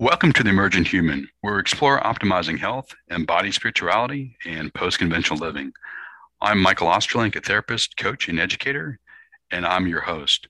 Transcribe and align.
Welcome 0.00 0.32
to 0.34 0.44
the 0.44 0.50
Emergent 0.50 0.86
Human, 0.86 1.28
where 1.40 1.54
we 1.54 1.60
explore 1.60 2.00
optimizing 2.00 2.56
health, 2.56 2.94
embodied 3.10 3.54
spirituality, 3.54 4.36
and 4.46 4.72
post 4.72 5.00
conventional 5.00 5.40
living. 5.40 5.72
I'm 6.40 6.62
Michael 6.62 6.86
Ostrolenk, 6.86 7.34
a 7.34 7.40
therapist, 7.40 7.96
coach, 7.96 8.28
and 8.28 8.38
educator, 8.38 9.00
and 9.50 9.66
I'm 9.66 9.88
your 9.88 10.02
host. 10.02 10.46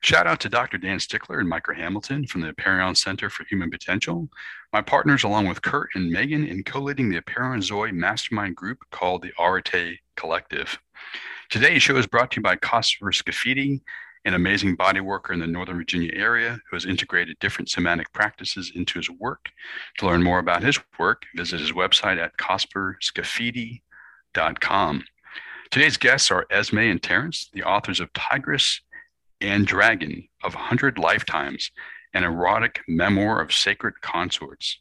Shout 0.00 0.26
out 0.26 0.38
to 0.40 0.50
Dr. 0.50 0.76
Dan 0.76 1.00
Stickler 1.00 1.38
and 1.40 1.50
Mickra 1.50 1.74
Hamilton 1.74 2.26
from 2.26 2.42
the 2.42 2.52
Apeiron 2.52 2.94
Center 2.94 3.30
for 3.30 3.46
Human 3.46 3.70
Potential, 3.70 4.28
my 4.70 4.82
partners, 4.82 5.24
along 5.24 5.48
with 5.48 5.62
Curt 5.62 5.88
and 5.94 6.10
Meagan, 6.10 6.46
in 6.46 6.62
co 6.62 6.80
leading 6.80 7.08
the 7.08 7.22
Apeiron 7.22 7.62
Zoh 7.62 7.90
mastermind 7.90 8.54
group 8.54 8.80
called 8.90 9.22
the 9.22 9.32
Arete 9.40 10.00
Collective. 10.14 10.78
Today's 11.48 11.82
show 11.82 11.96
is 11.96 12.06
brought 12.06 12.32
to 12.32 12.36
you 12.36 12.42
by 12.42 12.56
Cosper 12.56 13.14
Scafidi 13.14 13.80
an 14.24 14.34
amazing 14.34 14.74
body 14.74 15.00
worker 15.00 15.32
in 15.32 15.40
the 15.40 15.46
Northern 15.46 15.76
Virginia 15.76 16.10
area 16.14 16.58
who 16.68 16.76
has 16.76 16.86
integrated 16.86 17.38
different 17.40 17.68
somatic 17.68 18.12
practices 18.12 18.72
into 18.74 18.98
his 18.98 19.10
work. 19.10 19.50
To 19.98 20.06
learn 20.06 20.22
more 20.22 20.38
about 20.38 20.62
his 20.62 20.78
work, 20.98 21.24
visit 21.34 21.60
his 21.60 21.72
website 21.72 22.18
at 22.18 22.36
cosperscafidi.com. 22.38 25.04
Today's 25.70 25.96
guests 25.96 26.30
are 26.30 26.46
Esme 26.50 26.78
and 26.78 27.02
Terence, 27.02 27.50
the 27.52 27.64
authors 27.64 28.00
of 28.00 28.12
Tigress 28.12 28.80
and 29.40 29.66
Dragon 29.66 30.28
of 30.42 30.54
100 30.54 30.98
Lifetimes, 30.98 31.70
an 32.14 32.24
erotic 32.24 32.80
memoir 32.88 33.40
of 33.40 33.52
sacred 33.52 34.00
consorts. 34.00 34.78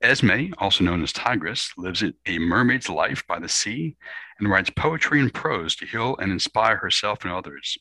Esme, 0.00 0.52
also 0.58 0.82
known 0.82 1.02
as 1.02 1.12
Tigress, 1.12 1.72
lives 1.76 2.02
a 2.02 2.38
mermaid's 2.38 2.88
life 2.88 3.24
by 3.26 3.38
the 3.38 3.48
sea 3.48 3.96
and 4.38 4.48
writes 4.48 4.70
poetry 4.70 5.20
and 5.20 5.32
prose 5.32 5.76
to 5.76 5.86
heal 5.86 6.16
and 6.18 6.32
inspire 6.32 6.76
herself 6.76 7.24
and 7.24 7.32
others. 7.32 7.78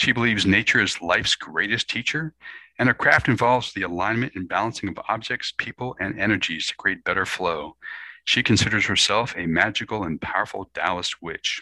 She 0.00 0.12
believes 0.12 0.46
nature 0.46 0.80
is 0.80 1.02
life's 1.02 1.34
greatest 1.34 1.90
teacher, 1.90 2.32
and 2.78 2.88
her 2.88 2.94
craft 2.94 3.28
involves 3.28 3.74
the 3.74 3.82
alignment 3.82 4.32
and 4.34 4.48
balancing 4.48 4.88
of 4.88 4.98
objects, 5.10 5.52
people, 5.58 5.94
and 6.00 6.18
energies 6.18 6.68
to 6.68 6.76
create 6.76 7.04
better 7.04 7.26
flow. 7.26 7.76
She 8.24 8.42
considers 8.42 8.86
herself 8.86 9.34
a 9.36 9.44
magical 9.44 10.04
and 10.04 10.18
powerful 10.18 10.70
Taoist 10.72 11.20
witch. 11.20 11.60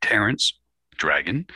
Terence, 0.00 0.56
dragon, 0.96 1.48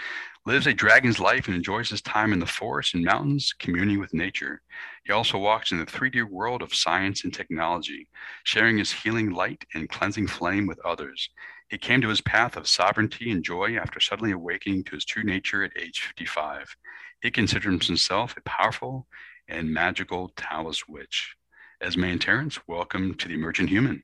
lives 0.44 0.66
a 0.66 0.74
dragon's 0.74 1.20
life 1.20 1.46
and 1.46 1.55
enjoys 1.55 1.91
his 1.91 2.02
time 2.02 2.33
in 2.33 2.41
the 2.41 2.46
forest 2.46 2.94
and 2.94 3.05
mountains, 3.05 3.55
communing 3.56 4.00
with 4.00 4.12
nature. 4.12 4.62
He 5.05 5.12
also 5.12 5.39
walks 5.39 5.70
in 5.70 5.78
the 5.78 5.86
3D 5.86 6.28
world 6.28 6.62
of 6.62 6.74
science 6.74 7.22
and 7.22 7.33
technology, 7.33 8.08
sharing 8.42 8.78
his 8.78 8.91
healing 8.91 9.30
light 9.30 9.64
and 9.72 9.89
cleansing 9.89 10.27
flame 10.27 10.66
with 10.66 10.80
others. 10.84 11.30
He 11.69 11.78
came 11.78 12.00
to 12.00 12.09
his 12.09 12.20
path 12.20 12.56
of 12.56 12.69
sovereignty 12.69 13.31
and 13.31 13.42
joy 13.42 13.77
after 13.77 13.98
suddenly 13.98 14.31
awakening 14.31 14.84
to 14.84 14.95
his 14.95 15.05
true 15.05 15.25
nature 15.25 15.64
at 15.64 15.77
age 15.77 16.00
55. 16.00 16.77
He 17.23 17.31
considered 17.31 17.83
himself 17.83 18.36
a 18.36 18.41
powerful 18.42 19.08
and 19.48 19.73
magical 19.73 20.33
Taoist 20.36 20.89
witch. 20.89 21.34
Esme 21.81 22.05
and 22.05 22.20
Terence, 22.20 22.61
welcome 22.69 23.14
to 23.14 23.27
the 23.27 23.34
Emergent 23.34 23.69
Human. 23.69 24.03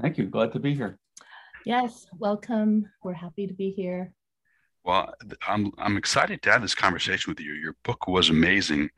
Thank 0.00 0.18
you. 0.18 0.26
Glad 0.26 0.52
to 0.54 0.58
be 0.58 0.74
here. 0.74 0.98
Yes, 1.64 2.06
welcome. 2.18 2.90
We're 3.04 3.12
happy 3.12 3.46
to 3.46 3.54
be 3.54 3.70
here. 3.70 4.12
Well, 4.84 5.14
I'm, 5.46 5.70
I'm 5.78 5.96
excited 5.96 6.42
to 6.42 6.50
have 6.50 6.62
this 6.62 6.74
conversation 6.74 7.30
with 7.30 7.38
you. 7.38 7.52
Your 7.52 7.76
book 7.84 8.08
was 8.08 8.28
amazing. 8.28 8.90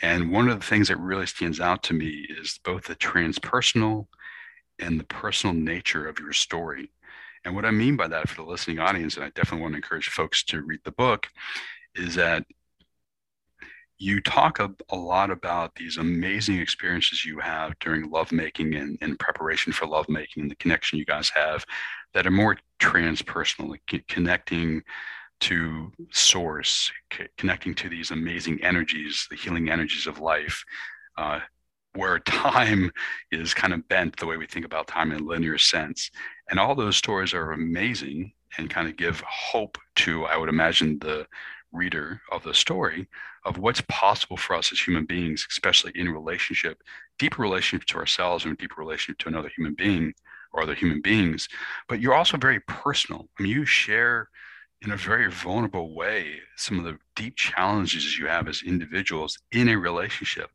And 0.00 0.30
one 0.30 0.48
of 0.48 0.60
the 0.60 0.66
things 0.66 0.86
that 0.86 0.98
really 0.98 1.26
stands 1.26 1.58
out 1.58 1.82
to 1.84 1.94
me 1.94 2.26
is 2.30 2.60
both 2.64 2.84
the 2.84 2.94
transpersonal 2.94 4.06
and 4.78 5.00
the 5.00 5.04
personal 5.04 5.54
nature 5.54 6.06
of 6.06 6.20
your 6.20 6.32
story. 6.32 6.92
And 7.44 7.54
what 7.54 7.64
I 7.64 7.70
mean 7.70 7.96
by 7.96 8.08
that 8.08 8.28
for 8.28 8.42
the 8.42 8.48
listening 8.48 8.78
audience, 8.78 9.16
and 9.16 9.24
I 9.24 9.30
definitely 9.30 9.62
want 9.62 9.74
to 9.74 9.76
encourage 9.76 10.08
folks 10.08 10.42
to 10.44 10.62
read 10.62 10.80
the 10.84 10.92
book, 10.92 11.28
is 11.94 12.14
that 12.14 12.44
you 13.98 14.20
talk 14.20 14.58
a, 14.58 14.70
a 14.90 14.96
lot 14.96 15.30
about 15.30 15.74
these 15.76 15.98
amazing 15.98 16.58
experiences 16.58 17.24
you 17.24 17.38
have 17.38 17.78
during 17.78 18.10
lovemaking 18.10 18.74
and 18.74 18.98
in 19.00 19.16
preparation 19.16 19.72
for 19.72 19.86
lovemaking 19.86 20.42
and 20.42 20.50
the 20.50 20.56
connection 20.56 20.98
you 20.98 21.04
guys 21.04 21.30
have 21.30 21.64
that 22.12 22.26
are 22.26 22.32
more 22.32 22.56
transpersonal, 22.80 23.68
like 23.68 24.06
connecting 24.08 24.82
to 25.40 25.92
source, 26.10 26.90
c- 27.12 27.26
connecting 27.36 27.74
to 27.74 27.88
these 27.88 28.10
amazing 28.10 28.62
energies, 28.62 29.26
the 29.30 29.36
healing 29.36 29.70
energies 29.70 30.06
of 30.06 30.20
life, 30.20 30.64
uh, 31.16 31.40
where 31.94 32.18
time 32.20 32.90
is 33.30 33.54
kind 33.54 33.72
of 33.72 33.86
bent 33.88 34.16
the 34.16 34.26
way 34.26 34.36
we 34.36 34.46
think 34.46 34.64
about 34.64 34.86
time 34.86 35.12
in 35.12 35.20
a 35.20 35.24
linear 35.24 35.58
sense. 35.58 36.10
And 36.50 36.58
all 36.58 36.74
those 36.74 36.96
stories 36.96 37.34
are 37.34 37.52
amazing 37.52 38.32
and 38.58 38.70
kind 38.70 38.88
of 38.88 38.96
give 38.96 39.20
hope 39.26 39.78
to, 39.96 40.24
I 40.26 40.36
would 40.36 40.48
imagine, 40.48 40.98
the 40.98 41.26
reader 41.72 42.20
of 42.30 42.42
the 42.44 42.54
story 42.54 43.08
of 43.44 43.58
what's 43.58 43.82
possible 43.88 44.36
for 44.36 44.54
us 44.54 44.72
as 44.72 44.80
human 44.80 45.04
beings, 45.04 45.46
especially 45.50 45.92
in 45.94 46.08
relationship, 46.08 46.82
deeper 47.18 47.42
relationship 47.42 47.86
to 47.88 47.98
ourselves 47.98 48.44
and 48.44 48.56
deeper 48.56 48.80
relationship 48.80 49.18
to 49.18 49.28
another 49.28 49.50
human 49.56 49.74
being 49.74 50.14
or 50.52 50.62
other 50.62 50.74
human 50.74 51.00
beings. 51.02 51.48
But 51.88 52.00
you're 52.00 52.14
also 52.14 52.36
very 52.36 52.60
personal. 52.60 53.28
I 53.38 53.42
mean, 53.42 53.52
you 53.52 53.64
share 53.66 54.28
in 54.82 54.92
a 54.92 54.96
very 54.96 55.30
vulnerable 55.30 55.94
way 55.94 56.40
some 56.56 56.78
of 56.78 56.84
the 56.84 56.98
deep 57.16 57.36
challenges 57.36 58.18
you 58.18 58.26
have 58.26 58.48
as 58.48 58.62
individuals 58.64 59.38
in 59.50 59.68
a 59.68 59.76
relationship. 59.76 60.50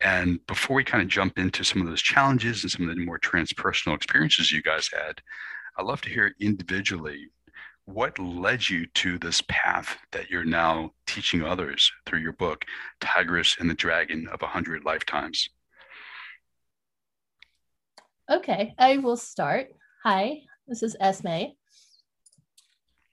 And 0.00 0.44
before 0.46 0.76
we 0.76 0.84
kind 0.84 1.02
of 1.02 1.08
jump 1.08 1.38
into 1.38 1.64
some 1.64 1.80
of 1.80 1.88
those 1.88 2.02
challenges 2.02 2.62
and 2.62 2.70
some 2.70 2.88
of 2.88 2.94
the 2.94 3.04
more 3.04 3.18
transpersonal 3.18 3.94
experiences 3.94 4.52
you 4.52 4.62
guys 4.62 4.90
had, 4.92 5.22
I'd 5.78 5.86
love 5.86 6.02
to 6.02 6.10
hear 6.10 6.34
individually 6.40 7.30
what 7.86 8.18
led 8.18 8.68
you 8.68 8.86
to 8.86 9.18
this 9.18 9.42
path 9.48 9.96
that 10.10 10.28
you're 10.28 10.44
now 10.44 10.90
teaching 11.06 11.42
others 11.42 11.90
through 12.04 12.18
your 12.18 12.32
book, 12.32 12.64
Tigress 13.00 13.56
and 13.60 13.70
the 13.70 13.74
Dragon 13.74 14.28
of 14.32 14.42
a 14.42 14.46
Hundred 14.46 14.84
Lifetimes. 14.84 15.48
Okay, 18.30 18.74
I 18.76 18.98
will 18.98 19.16
start. 19.16 19.68
Hi, 20.02 20.40
this 20.66 20.82
is 20.82 20.96
Esme. 21.00 21.52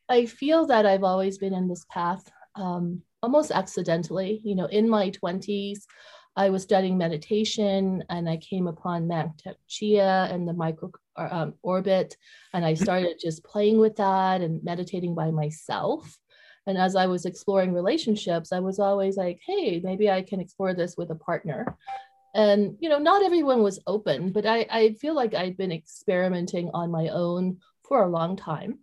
I 0.09 0.25
feel 0.25 0.65
that 0.67 0.85
I've 0.87 1.03
always 1.03 1.37
been 1.37 1.53
in 1.53 1.67
this 1.67 1.85
path 1.89 2.29
um, 2.55 3.03
almost 3.21 3.51
accidentally. 3.51 4.41
You 4.43 4.55
know, 4.55 4.65
in 4.65 4.89
my 4.89 5.11
20s, 5.11 5.81
I 6.35 6.49
was 6.49 6.63
studying 6.63 6.97
meditation 6.97 8.03
and 8.09 8.27
I 8.27 8.37
came 8.37 8.67
upon 8.67 9.07
Mantak 9.07 9.55
Chia 9.67 10.27
and 10.31 10.47
the 10.47 10.53
micro 10.53 10.91
um, 11.15 11.53
orbit, 11.61 12.17
and 12.53 12.65
I 12.65 12.73
started 12.73 13.19
just 13.21 13.43
playing 13.43 13.77
with 13.77 13.97
that 13.97 14.41
and 14.41 14.63
meditating 14.63 15.13
by 15.13 15.29
myself. 15.29 16.17
And 16.65 16.77
as 16.77 16.95
I 16.95 17.07
was 17.07 17.25
exploring 17.25 17.73
relationships, 17.73 18.51
I 18.51 18.59
was 18.59 18.79
always 18.79 19.17
like, 19.17 19.39
hey, 19.45 19.79
maybe 19.83 20.09
I 20.09 20.21
can 20.21 20.39
explore 20.39 20.73
this 20.73 20.95
with 20.97 21.11
a 21.11 21.15
partner. 21.15 21.77
And, 22.33 22.77
you 22.79 22.89
know, 22.89 22.97
not 22.97 23.21
everyone 23.23 23.61
was 23.61 23.79
open, 23.85 24.31
but 24.31 24.45
I, 24.47 24.65
I 24.71 24.93
feel 24.93 25.13
like 25.13 25.35
I'd 25.35 25.57
been 25.57 25.71
experimenting 25.71 26.71
on 26.73 26.89
my 26.89 27.09
own 27.09 27.57
for 27.87 28.03
a 28.03 28.09
long 28.09 28.37
time. 28.37 28.79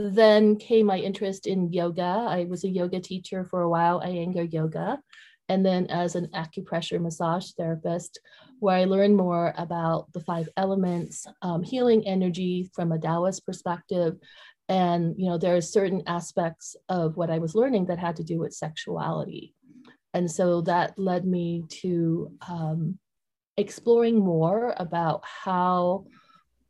Then 0.00 0.56
came 0.56 0.86
my 0.86 0.98
interest 0.98 1.46
in 1.46 1.72
yoga. 1.72 2.02
I 2.02 2.46
was 2.48 2.64
a 2.64 2.68
yoga 2.68 2.98
teacher 2.98 3.44
for 3.44 3.60
a 3.60 3.68
while, 3.68 4.00
Iyengar 4.00 4.52
Yoga 4.52 4.98
and 5.48 5.64
then 5.64 5.86
as 5.88 6.14
an 6.14 6.28
acupressure 6.34 7.00
massage 7.00 7.50
therapist, 7.52 8.20
where 8.60 8.76
I 8.76 8.84
learned 8.84 9.16
more 9.16 9.52
about 9.56 10.12
the 10.12 10.20
five 10.20 10.48
elements, 10.56 11.26
um, 11.42 11.62
healing 11.62 12.06
energy 12.06 12.70
from 12.74 12.92
a 12.92 12.98
Taoist 12.98 13.44
perspective. 13.44 14.16
And, 14.68 15.14
you 15.18 15.28
know, 15.28 15.38
there 15.38 15.56
are 15.56 15.60
certain 15.60 16.02
aspects 16.06 16.76
of 16.88 17.16
what 17.16 17.30
I 17.30 17.38
was 17.38 17.54
learning 17.54 17.86
that 17.86 17.98
had 17.98 18.16
to 18.16 18.24
do 18.24 18.38
with 18.38 18.54
sexuality. 18.54 19.54
And 20.14 20.30
so 20.30 20.60
that 20.62 20.98
led 20.98 21.26
me 21.26 21.64
to 21.82 22.32
um, 22.48 22.98
exploring 23.56 24.18
more 24.18 24.74
about 24.76 25.22
how 25.24 26.06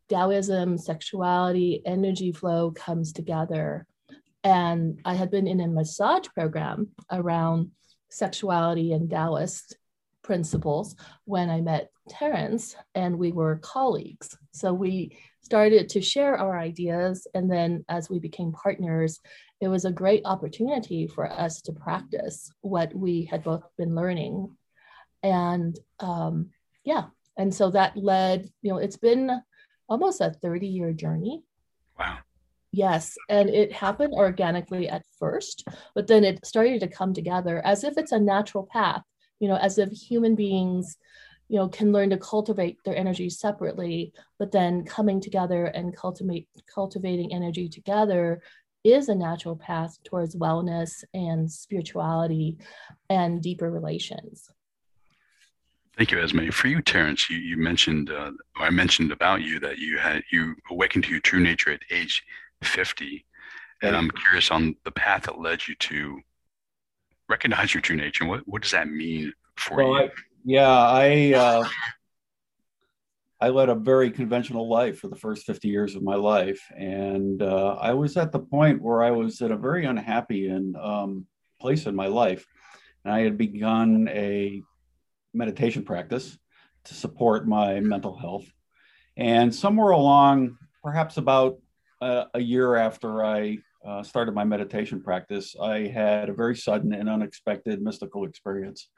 Taoism, 0.09 0.79
sexuality, 0.79 1.83
energy 1.87 2.33
flow 2.33 2.71
comes 2.71 3.13
together. 3.13 3.87
And 4.45 5.01
I 5.05 5.15
had 5.15 5.31
been 5.31 5.47
in 5.47 5.61
a 5.61 5.69
massage 5.69 6.27
program 6.35 6.89
around 7.11 7.71
sexuality 8.13 8.93
and 8.93 9.11
Taoist 9.11 9.77
principles 10.23 10.95
when 11.25 11.51
I 11.51 11.61
met 11.61 11.91
Terence, 12.09 12.77
and 12.95 13.19
we 13.19 13.33
were 13.33 13.59
colleagues. 13.59 14.37
So 14.53 14.73
we 14.73 15.17
started 15.41 15.89
to 15.89 16.01
share 16.01 16.37
our 16.37 16.59
ideas. 16.59 17.27
And 17.35 17.51
then 17.51 17.85
as 17.89 18.09
we 18.09 18.19
became 18.19 18.53
partners, 18.53 19.21
it 19.61 19.69
was 19.69 19.85
a 19.85 19.93
great 19.93 20.23
opportunity 20.25 21.07
for 21.07 21.31
us 21.31 21.61
to 21.63 21.73
practice 21.73 22.51
what 22.61 22.95
we 22.95 23.25
had 23.25 23.45
both 23.45 23.63
been 23.77 23.95
learning. 23.95 24.57
And 25.23 25.79
um, 26.01 26.51
yeah, 26.85 27.05
and 27.37 27.55
so 27.55 27.71
that 27.71 27.97
led, 27.97 28.49
you 28.63 28.73
know, 28.73 28.79
it's 28.79 28.97
been 28.97 29.31
almost 29.89 30.21
a 30.21 30.31
30 30.31 30.67
year 30.67 30.93
journey. 30.93 31.43
Wow. 31.99 32.19
Yes, 32.73 33.19
and 33.29 33.51
it 33.51 33.71
happened 33.71 34.15
organically 34.15 34.89
at 34.89 35.05
first, 35.19 35.69
but 35.95 36.07
then 36.07 36.25
it 36.25 36.45
started 36.47 36.81
to 36.81 36.89
come 36.89 37.13
together 37.13 37.61
as 37.67 37.85
if 37.85 37.99
it's 37.99 38.13
a 38.13 38.19
natural 38.19 38.67
path, 38.73 39.03
you 39.41 39.49
know, 39.49 39.57
as 39.57 39.77
if 39.77 39.91
human 39.91 40.35
beings, 40.35 40.97
you 41.49 41.59
know, 41.59 41.69
can 41.69 41.93
learn 41.93 42.09
to 42.11 42.17
cultivate 42.17 42.79
their 42.85 42.97
energy 42.97 43.29
separately, 43.29 44.15
but 44.39 44.53
then 44.53 44.85
coming 44.85 45.21
together 45.21 45.67
and 45.67 45.95
cultivate 45.95 46.49
cultivating 46.75 47.35
energy 47.35 47.69
together 47.69 48.41
is 48.85 49.11
a 49.11 49.15
natural 49.15 49.55
path 49.55 49.99
towards 50.03 50.35
wellness 50.35 51.05
and 51.13 51.53
spirituality 51.53 52.57
and 53.11 53.43
deeper 53.43 53.71
relations. 53.71 54.51
Thank 55.99 56.11
you, 56.11 56.23
Esme. 56.23 56.49
For 56.49 56.69
you, 56.69 56.81
Terence, 56.81 57.29
you, 57.29 57.37
you 57.37 57.59
mentioned, 57.59 58.11
uh, 58.11 58.31
I 58.57 58.71
mentioned 58.71 59.13
about 59.13 59.43
you 59.43 59.61
that 59.61 59.79
you 59.79 59.99
had 59.99 60.23
you 60.33 60.57
awakened 60.71 61.05
to 61.05 61.11
your 61.11 61.21
true 61.21 61.41
nature 61.41 61.71
at 61.71 61.83
age 61.91 62.25
50. 62.63 63.25
And 63.83 63.97
I'm 63.97 64.11
curious 64.11 64.51
on 64.51 64.77
the 64.85 64.93
path 64.93 65.25
that 65.25 65.41
led 65.41 65.67
you 65.67 65.75
to 65.75 66.21
recognize 67.29 67.75
your 67.75 67.81
true 67.81 67.97
nature. 67.97 68.25
What, 68.25 68.47
what 68.47 68.63
does 68.63 68.71
that 68.71 68.89
mean 68.89 69.33
for 69.57 69.77
well, 69.77 69.89
you? 69.89 69.95
I, 69.97 70.11
yeah, 70.45 70.69
I, 70.69 71.33
uh, 71.35 71.69
I 73.41 73.49
led 73.49 73.71
a 73.71 73.75
very 73.75 74.13
conventional 74.13 74.69
life 74.69 75.01
for 75.01 75.09
the 75.09 75.17
first 75.17 75.47
50 75.47 75.67
years 75.67 75.97
of 75.97 76.03
my 76.05 76.15
life. 76.15 76.61
And 76.77 77.43
uh, 77.43 77.77
I 77.81 77.93
was 77.95 78.17
at 78.17 78.31
the 78.31 78.39
point 78.39 78.81
where 78.81 79.03
I 79.03 79.11
was 79.11 79.43
at 79.43 79.51
a 79.51 79.57
very 79.57 79.85
unhappy 79.85 80.47
and 80.47 80.77
um, 80.77 81.27
place 81.61 81.87
in 81.87 81.97
my 81.97 82.07
life. 82.07 82.47
And 83.05 83.13
I 83.13 83.23
had 83.23 83.37
begun 83.37 84.09
a 84.13 84.63
meditation 85.35 85.85
practice 85.85 86.39
to 86.85 86.95
support 86.95 87.49
my 87.49 87.81
mental 87.81 88.17
health. 88.17 88.47
And 89.17 89.53
somewhere 89.53 89.91
along, 89.91 90.57
perhaps 90.83 91.17
about 91.17 91.59
uh, 92.03 92.27
a 92.35 92.41
year 92.41 92.77
after 92.77 93.25
I 93.25 93.59
uh, 93.87 94.03
started 94.03 94.35
my 94.35 94.45
meditation 94.45 95.01
practice, 95.01 95.55
I 95.61 95.87
had 95.87 96.29
a 96.29 96.33
very 96.33 96.57
sudden 96.57 96.93
and 96.93 97.09
unexpected 97.09 97.81
mystical 97.81 98.25
experience 98.25 98.89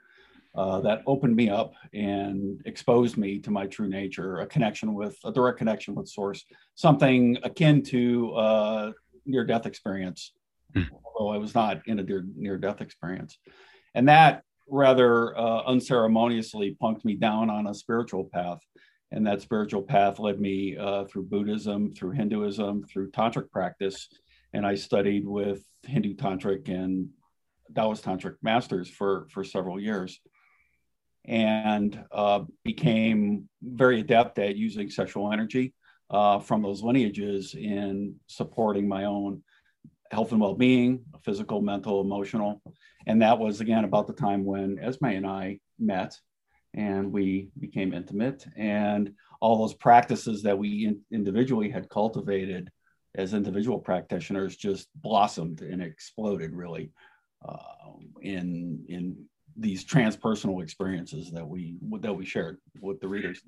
uh, 0.54 0.80
that 0.80 1.02
opened 1.06 1.36
me 1.36 1.50
up 1.50 1.74
and 1.92 2.62
exposed 2.64 3.16
me 3.16 3.38
to 3.40 3.50
my 3.50 3.66
true 3.66 3.88
nature, 3.88 4.40
a 4.40 4.46
connection 4.46 4.94
with 4.94 5.16
a 5.24 5.32
direct 5.32 5.58
connection 5.58 5.94
with 5.94 6.08
Source, 6.08 6.44
something 6.76 7.36
akin 7.42 7.82
to 7.82 8.32
uh, 8.34 8.92
near 9.26 9.44
death 9.44 9.66
experience, 9.66 10.32
mm. 10.74 10.86
although 11.04 11.30
I 11.32 11.38
was 11.38 11.54
not 11.54 11.82
in 11.86 11.98
a 11.98 12.04
near 12.36 12.56
death 12.56 12.80
experience. 12.80 13.38
And 13.94 14.08
that 14.08 14.42
rather 14.68 15.36
uh, 15.36 15.62
unceremoniously 15.64 16.76
punked 16.82 17.04
me 17.04 17.14
down 17.14 17.50
on 17.50 17.66
a 17.66 17.74
spiritual 17.74 18.24
path. 18.32 18.60
And 19.12 19.26
that 19.26 19.42
spiritual 19.42 19.82
path 19.82 20.18
led 20.18 20.40
me 20.40 20.76
uh, 20.76 21.04
through 21.04 21.24
Buddhism, 21.24 21.92
through 21.92 22.12
Hinduism, 22.12 22.84
through 22.84 23.10
tantric 23.10 23.50
practice. 23.50 24.08
And 24.52 24.66
I 24.66 24.74
studied 24.74 25.26
with 25.26 25.62
Hindu 25.82 26.14
tantric 26.14 26.68
and 26.68 27.08
Taoist 27.74 28.04
tantric 28.04 28.36
masters 28.42 28.88
for, 28.88 29.26
for 29.30 29.44
several 29.44 29.80
years. 29.80 30.20
And 31.26 32.04
uh, 32.12 32.44
became 32.64 33.48
very 33.62 34.00
adept 34.00 34.38
at 34.38 34.56
using 34.56 34.90
sexual 34.90 35.32
energy 35.32 35.72
uh, 36.10 36.38
from 36.38 36.62
those 36.62 36.82
lineages 36.82 37.54
in 37.54 38.16
supporting 38.26 38.86
my 38.86 39.04
own 39.04 39.42
health 40.10 40.32
and 40.32 40.40
well-being 40.40 41.04
physical 41.22 41.60
mental 41.60 42.00
emotional. 42.00 42.62
And 43.06 43.22
that 43.22 43.38
was 43.38 43.60
again 43.60 43.84
about 43.84 44.06
the 44.06 44.12
time 44.12 44.44
when 44.44 44.78
esme 44.78 45.16
and 45.16 45.26
i 45.26 45.58
met 45.78 46.18
and 46.74 47.12
we 47.12 47.48
became 47.58 47.94
intimate 47.94 48.44
and 48.56 49.12
all 49.40 49.58
those 49.58 49.74
practices 49.74 50.42
that 50.42 50.58
we 50.58 50.86
in- 50.86 51.00
individually 51.12 51.70
had 51.70 51.88
cultivated 51.88 52.70
as 53.16 53.34
individual 53.34 53.78
practitioners 53.78 54.56
just 54.56 54.88
blossomed 54.96 55.60
and 55.60 55.82
exploded 55.82 56.52
really 56.52 56.90
uh, 57.46 57.56
in 58.22 58.84
in 58.88 59.16
these 59.56 59.84
transpersonal 59.84 60.62
experiences 60.62 61.30
that 61.30 61.46
we 61.46 61.76
that 62.00 62.12
we 62.12 62.24
shared 62.24 62.58
with 62.80 63.00
the 63.00 63.06
readers. 63.06 63.40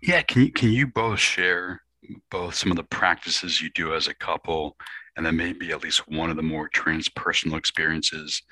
Yeah, 0.00 0.22
can 0.22 0.42
you 0.42 0.52
can 0.52 0.70
you 0.70 0.86
both 0.88 1.20
share 1.20 1.82
both 2.30 2.54
some 2.54 2.70
of 2.70 2.76
the 2.76 2.82
practices 2.84 3.60
you 3.60 3.70
do 3.74 3.94
as 3.94 4.08
a 4.08 4.14
couple, 4.14 4.76
and 5.16 5.24
then 5.24 5.36
maybe 5.36 5.70
at 5.70 5.82
least 5.82 6.08
one 6.08 6.30
of 6.30 6.36
the 6.36 6.42
more 6.42 6.68
transpersonal 6.68 7.56
experiences, 7.56 8.42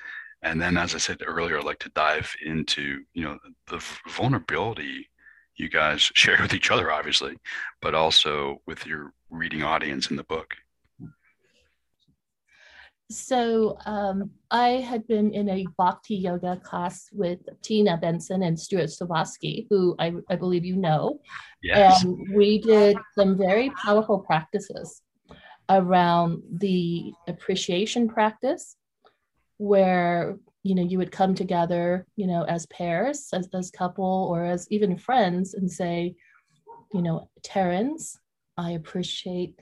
and 0.43 0.61
then 0.61 0.77
as 0.77 0.95
I 0.95 0.97
said 0.97 1.17
earlier, 1.25 1.57
I'd 1.57 1.65
like 1.65 1.79
to 1.79 1.89
dive 1.89 2.33
into 2.43 3.01
you 3.13 3.23
know 3.23 3.37
the 3.67 3.83
vulnerability 4.07 5.09
you 5.55 5.69
guys 5.69 6.01
share 6.13 6.37
with 6.41 6.53
each 6.53 6.71
other, 6.71 6.91
obviously, 6.91 7.37
but 7.81 7.95
also 7.95 8.61
with 8.65 8.85
your 8.85 9.13
reading 9.29 9.63
audience 9.63 10.09
in 10.09 10.17
the 10.17 10.23
book. 10.23 10.55
So 13.11 13.77
um, 13.85 14.31
I 14.51 14.69
had 14.69 15.05
been 15.05 15.33
in 15.33 15.49
a 15.49 15.67
bhakti 15.77 16.15
yoga 16.15 16.61
class 16.63 17.09
with 17.11 17.39
Tina 17.61 17.97
Benson 17.97 18.43
and 18.43 18.57
Stuart 18.57 18.89
Sovatsky, 18.89 19.67
who 19.69 19.95
I, 19.99 20.13
I 20.29 20.37
believe 20.37 20.63
you 20.63 20.77
know. 20.77 21.19
Yes. 21.61 22.03
And 22.03 22.33
we 22.33 22.59
did 22.59 22.97
some 23.17 23.37
very 23.37 23.69
powerful 23.71 24.19
practices 24.19 25.01
around 25.69 26.41
the 26.59 27.11
appreciation 27.27 28.07
practice, 28.07 28.77
where 29.61 30.39
you 30.63 30.73
know 30.73 30.81
you 30.81 30.97
would 30.97 31.11
come 31.11 31.35
together, 31.35 32.07
you 32.15 32.25
know, 32.25 32.43
as 32.43 32.65
pairs, 32.67 33.29
as 33.31 33.47
as 33.53 33.69
couple, 33.69 34.27
or 34.31 34.43
as 34.43 34.67
even 34.71 34.97
friends, 34.97 35.53
and 35.53 35.71
say, 35.71 36.15
you 36.93 37.01
know, 37.03 37.29
Terence, 37.43 38.17
I 38.57 38.71
appreciate 38.71 39.53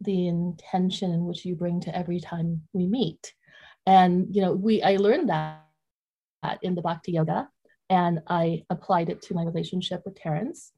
the 0.00 0.26
intention 0.26 1.12
in 1.12 1.24
which 1.24 1.44
you 1.44 1.54
bring 1.54 1.80
to 1.82 1.96
every 1.96 2.18
time 2.18 2.62
we 2.72 2.86
meet. 2.88 3.32
And 3.86 4.34
you 4.34 4.42
know, 4.42 4.52
we 4.52 4.82
I 4.82 4.96
learned 4.96 5.28
that 5.28 5.60
in 6.62 6.74
the 6.74 6.82
Bhakti 6.82 7.12
Yoga, 7.12 7.48
and 7.88 8.20
I 8.26 8.64
applied 8.70 9.08
it 9.08 9.22
to 9.22 9.34
my 9.34 9.44
relationship 9.44 10.02
with 10.04 10.16
Terence. 10.16 10.72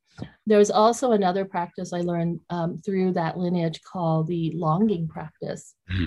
There's 0.46 0.70
also 0.70 1.12
another 1.12 1.46
practice 1.46 1.94
I 1.94 2.00
learned 2.00 2.40
um, 2.50 2.78
through 2.78 3.14
that 3.14 3.38
lineage 3.38 3.80
called 3.82 4.26
the 4.26 4.52
longing 4.54 5.08
practice, 5.08 5.74
mm-hmm. 5.90 6.06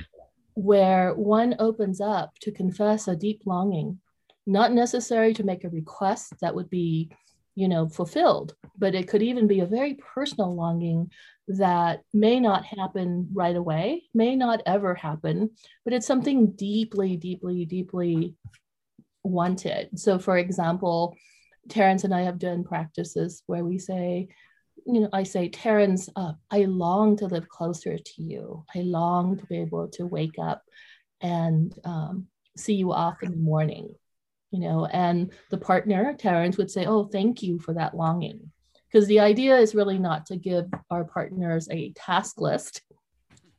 Where 0.59 1.13
one 1.13 1.55
opens 1.57 2.01
up 2.01 2.37
to 2.41 2.51
confess 2.51 3.07
a 3.07 3.15
deep 3.15 3.43
longing, 3.45 4.01
not 4.45 4.73
necessary 4.73 5.33
to 5.35 5.45
make 5.45 5.63
a 5.63 5.69
request 5.69 6.33
that 6.41 6.53
would 6.53 6.69
be, 6.69 7.11
you 7.55 7.69
know, 7.69 7.87
fulfilled, 7.87 8.55
but 8.77 8.93
it 8.93 9.07
could 9.07 9.23
even 9.23 9.47
be 9.47 9.61
a 9.61 9.65
very 9.65 9.93
personal 9.93 10.53
longing 10.53 11.11
that 11.47 12.01
may 12.13 12.41
not 12.41 12.65
happen 12.65 13.29
right 13.33 13.55
away, 13.55 14.03
may 14.13 14.35
not 14.35 14.61
ever 14.65 14.93
happen, 14.95 15.51
but 15.85 15.93
it's 15.93 16.05
something 16.05 16.51
deeply, 16.51 17.15
deeply, 17.15 17.65
deeply 17.65 18.35
wanted. 19.23 19.97
So, 19.97 20.19
for 20.19 20.37
example, 20.37 21.15
Terence 21.69 22.03
and 22.03 22.13
I 22.13 22.23
have 22.23 22.37
done 22.37 22.65
practices 22.65 23.43
where 23.45 23.63
we 23.63 23.79
say, 23.79 24.27
you 24.85 25.01
know, 25.01 25.09
I 25.13 25.23
say, 25.23 25.49
Terence, 25.49 26.09
uh, 26.15 26.33
I 26.51 26.65
long 26.65 27.17
to 27.17 27.27
live 27.27 27.47
closer 27.49 27.97
to 27.97 28.21
you. 28.21 28.65
I 28.75 28.79
long 28.79 29.37
to 29.37 29.45
be 29.45 29.59
able 29.59 29.87
to 29.89 30.05
wake 30.05 30.39
up 30.41 30.63
and 31.21 31.73
um, 31.83 32.27
see 32.57 32.73
you 32.73 32.91
off 32.91 33.23
in 33.23 33.31
the 33.31 33.37
morning, 33.37 33.93
you 34.51 34.59
know, 34.59 34.85
and 34.85 35.31
the 35.49 35.57
partner, 35.57 36.15
Terence, 36.17 36.57
would 36.57 36.71
say, 36.71 36.85
oh, 36.85 37.05
thank 37.05 37.43
you 37.43 37.59
for 37.59 37.73
that 37.73 37.95
longing. 37.95 38.51
Because 38.91 39.07
the 39.07 39.19
idea 39.19 39.55
is 39.57 39.75
really 39.75 39.99
not 39.99 40.25
to 40.27 40.37
give 40.37 40.65
our 40.89 41.03
partners 41.03 41.67
a 41.69 41.91
task 41.93 42.41
list 42.41 42.81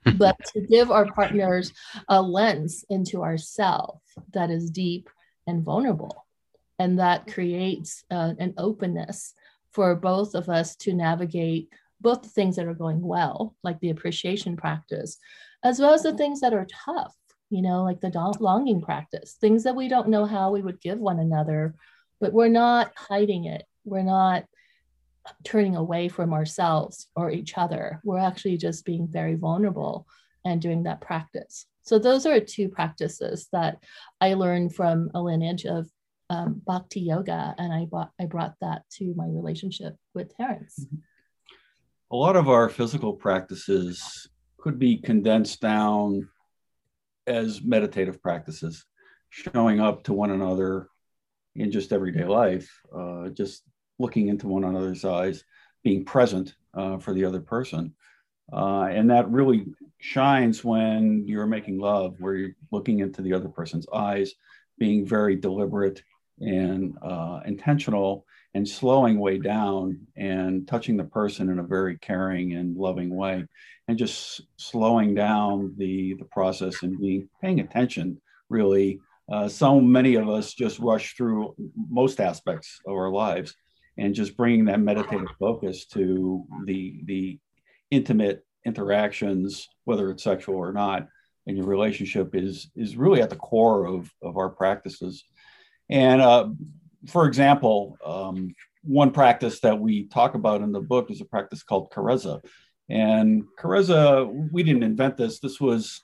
but 0.16 0.36
to 0.46 0.60
give 0.60 0.90
our 0.90 1.06
partners 1.12 1.72
a 2.08 2.20
lens 2.20 2.84
into 2.88 3.22
ourself 3.22 4.00
that 4.32 4.50
is 4.50 4.70
deep 4.70 5.10
and 5.46 5.62
vulnerable. 5.62 6.26
And 6.78 6.98
that 6.98 7.26
creates 7.26 8.04
uh, 8.10 8.32
an 8.38 8.54
openness 8.56 9.34
for 9.72 9.94
both 9.94 10.34
of 10.34 10.48
us 10.48 10.76
to 10.76 10.92
navigate 10.92 11.68
both 12.00 12.22
the 12.22 12.28
things 12.28 12.56
that 12.56 12.66
are 12.66 12.74
going 12.74 13.00
well 13.00 13.54
like 13.62 13.78
the 13.80 13.90
appreciation 13.90 14.56
practice 14.56 15.18
as 15.62 15.78
well 15.78 15.92
as 15.92 16.02
the 16.02 16.16
things 16.16 16.40
that 16.40 16.54
are 16.54 16.66
tough 16.84 17.14
you 17.50 17.62
know 17.62 17.82
like 17.82 18.00
the 18.00 18.34
longing 18.40 18.80
practice 18.80 19.36
things 19.40 19.64
that 19.64 19.76
we 19.76 19.88
don't 19.88 20.08
know 20.08 20.24
how 20.24 20.50
we 20.50 20.62
would 20.62 20.80
give 20.80 20.98
one 20.98 21.18
another 21.18 21.74
but 22.20 22.32
we're 22.32 22.48
not 22.48 22.92
hiding 22.96 23.44
it 23.44 23.64
we're 23.84 24.02
not 24.02 24.44
turning 25.44 25.76
away 25.76 26.08
from 26.08 26.32
ourselves 26.32 27.08
or 27.16 27.30
each 27.30 27.56
other. 27.56 28.00
We're 28.04 28.18
actually 28.18 28.56
just 28.56 28.84
being 28.84 29.06
very 29.06 29.34
vulnerable 29.34 30.06
and 30.44 30.60
doing 30.60 30.84
that 30.84 31.00
practice. 31.00 31.66
So 31.82 31.98
those 31.98 32.26
are 32.26 32.40
two 32.40 32.68
practices 32.68 33.48
that 33.52 33.78
I 34.20 34.34
learned 34.34 34.74
from 34.74 35.10
a 35.14 35.20
lineage 35.20 35.66
of 35.66 35.88
um, 36.30 36.62
Bhakti 36.64 37.00
Yoga, 37.00 37.54
and 37.58 37.72
I 37.72 37.84
brought 37.84 38.12
I 38.18 38.24
brought 38.24 38.54
that 38.60 38.82
to 38.98 39.12
my 39.16 39.26
relationship 39.26 39.96
with 40.14 40.34
Terence. 40.34 40.78
Mm-hmm. 40.80 40.96
A 42.12 42.16
lot 42.16 42.36
of 42.36 42.48
our 42.48 42.68
physical 42.68 43.12
practices 43.12 44.28
could 44.58 44.78
be 44.78 44.96
condensed 44.96 45.60
down 45.60 46.28
as 47.26 47.62
meditative 47.62 48.22
practices, 48.22 48.84
showing 49.28 49.80
up 49.80 50.04
to 50.04 50.12
one 50.12 50.30
another 50.30 50.88
in 51.56 51.70
just 51.70 51.92
everyday 51.92 52.24
life, 52.24 52.70
uh, 52.96 53.28
just 53.28 53.64
looking 53.98 54.28
into 54.28 54.46
one 54.46 54.64
another's 54.64 55.04
eyes, 55.04 55.44
being 55.82 56.04
present 56.04 56.54
uh, 56.74 56.98
for 56.98 57.12
the 57.12 57.24
other 57.24 57.40
person. 57.40 57.94
Uh, 58.52 58.84
and 58.84 59.10
that 59.10 59.30
really 59.30 59.66
shines 59.98 60.64
when 60.64 61.24
you're 61.26 61.46
making 61.46 61.78
love, 61.78 62.16
where 62.18 62.34
you're 62.34 62.56
looking 62.70 63.00
into 63.00 63.22
the 63.22 63.32
other 63.32 63.48
person's 63.48 63.86
eyes, 63.92 64.32
being 64.78 65.06
very 65.06 65.36
deliberate 65.36 66.02
and 66.40 66.96
uh, 67.02 67.40
intentional, 67.46 68.24
and 68.54 68.68
slowing 68.68 69.18
way 69.18 69.38
down 69.38 70.00
and 70.16 70.66
touching 70.66 70.96
the 70.96 71.04
person 71.04 71.50
in 71.50 71.58
a 71.58 71.64
very 71.64 71.98
caring 71.98 72.54
and 72.54 72.76
loving 72.76 73.14
way, 73.14 73.44
and 73.88 73.98
just 73.98 74.40
slowing 74.56 75.14
down 75.14 75.74
the 75.76 76.14
the 76.14 76.24
process 76.24 76.82
and 76.82 76.98
being 77.00 77.28
paying 77.40 77.60
attention. 77.60 78.20
Really, 78.48 79.00
uh, 79.30 79.48
so 79.48 79.80
many 79.80 80.16
of 80.16 80.28
us 80.28 80.54
just 80.54 80.78
rush 80.80 81.14
through 81.14 81.54
most 81.88 82.20
aspects 82.20 82.80
of 82.86 82.94
our 82.94 83.10
lives 83.10 83.54
and 83.96 84.14
just 84.14 84.36
bringing 84.36 84.64
that 84.64 84.80
meditative 84.80 85.28
focus 85.38 85.86
to 85.86 86.44
the 86.64 87.00
the 87.04 87.38
intimate 87.90 88.44
interactions, 88.64 89.68
whether 89.84 90.10
it's 90.10 90.22
sexual 90.22 90.56
or 90.56 90.72
not, 90.72 91.06
in 91.46 91.56
your 91.56 91.66
relationship 91.66 92.34
is 92.34 92.70
is 92.76 92.96
really 92.96 93.22
at 93.22 93.30
the 93.30 93.36
core 93.36 93.86
of 93.86 94.10
of 94.22 94.36
our 94.36 94.48
practices. 94.48 95.24
And 95.90 96.22
uh, 96.22 96.48
for 97.08 97.26
example, 97.26 97.98
um, 98.04 98.54
one 98.82 99.10
practice 99.10 99.60
that 99.60 99.78
we 99.78 100.06
talk 100.06 100.34
about 100.34 100.62
in 100.62 100.72
the 100.72 100.80
book 100.80 101.10
is 101.10 101.20
a 101.20 101.24
practice 101.24 101.62
called 101.62 101.90
Karezza. 101.90 102.42
And 102.88 103.44
Karezza, 103.58 104.50
we 104.52 104.62
didn't 104.62 104.82
invent 104.82 105.16
this. 105.16 105.40
This 105.40 105.60
was 105.60 106.02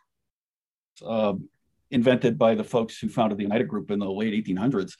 uh, 1.05 1.35
invented 1.91 2.39
by 2.39 2.55
the 2.55 2.65
folks 2.65 2.99
who 2.99 3.09
founded 3.09 3.39
the 3.39 3.47
Oneida 3.47 3.65
Group 3.65 3.91
in 3.91 3.99
the 3.99 4.11
late 4.11 4.45
1800s. 4.45 4.95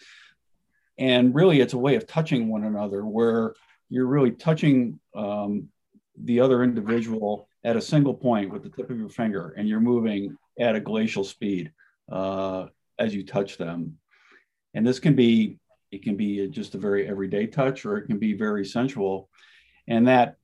And 0.99 1.35
really, 1.35 1.61
it's 1.61 1.75
a 1.75 1.79
way 1.79 1.97
of 1.97 2.07
touching 2.07 2.49
one 2.49 2.65
another 2.65 3.05
where 3.05 3.55
you're 3.91 4.07
really 4.07 4.31
touching 4.31 4.99
um, 5.15 5.69
the 6.17 6.41
other 6.41 6.63
individual 6.63 7.49
at 7.65 7.77
a 7.77 7.81
single 7.81 8.15
point 8.15 8.51
with 8.51 8.63
the 8.63 8.71
tip 8.71 8.91
of 8.91 8.99
your 8.99 9.09
finger, 9.09 9.55
and 9.57 9.69
you're 9.69 9.81
moving 9.81 10.37
at 10.59 10.75
a 10.75 10.81
glacial 10.81 11.25
speed 11.25 11.73
uh, 12.11 12.67
as 12.99 13.15
you 13.15 13.25
touch 13.25 13.59
them. 13.59 13.99
And 14.77 14.87
this 14.87 15.01
can 15.01 15.15
be 15.15 15.59
it 15.91 16.03
can 16.03 16.17
be 16.17 16.47
just 16.49 16.75
a 16.75 16.79
very 16.79 17.09
everyday 17.09 17.47
touch, 17.47 17.87
or 17.87 17.97
it 17.97 18.07
can 18.07 18.19
be 18.19 18.35
very 18.35 18.65
sensual. 18.65 19.31
And 19.89 20.07
that 20.07 20.37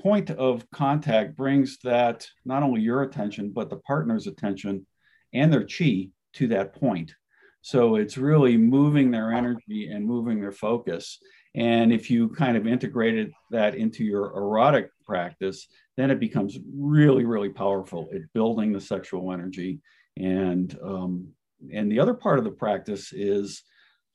point 0.00 0.30
of 0.30 0.68
contact 0.70 1.36
brings 1.36 1.78
that 1.84 2.26
not 2.44 2.62
only 2.62 2.80
your 2.80 3.02
attention, 3.02 3.52
but 3.52 3.70
the 3.70 3.76
partner's 3.76 4.26
attention 4.26 4.86
and 5.32 5.52
their 5.52 5.66
chi 5.66 6.08
to 6.34 6.48
that 6.48 6.74
point. 6.74 7.14
So 7.60 7.96
it's 7.96 8.18
really 8.18 8.56
moving 8.56 9.10
their 9.10 9.32
energy 9.32 9.90
and 9.92 10.04
moving 10.04 10.40
their 10.40 10.52
focus. 10.52 11.18
And 11.54 11.92
if 11.92 12.10
you 12.10 12.30
kind 12.30 12.56
of 12.56 12.66
integrated 12.66 13.32
that 13.50 13.74
into 13.74 14.04
your 14.04 14.36
erotic 14.36 14.90
practice, 15.04 15.68
then 15.96 16.10
it 16.10 16.20
becomes 16.20 16.58
really, 16.74 17.24
really 17.24 17.50
powerful 17.50 18.08
at 18.14 18.32
building 18.32 18.72
the 18.72 18.80
sexual 18.80 19.32
energy. 19.32 19.80
And 20.16 20.76
um, 20.82 21.28
and 21.72 21.90
the 21.90 22.00
other 22.00 22.14
part 22.14 22.38
of 22.38 22.44
the 22.44 22.50
practice 22.50 23.12
is 23.12 23.62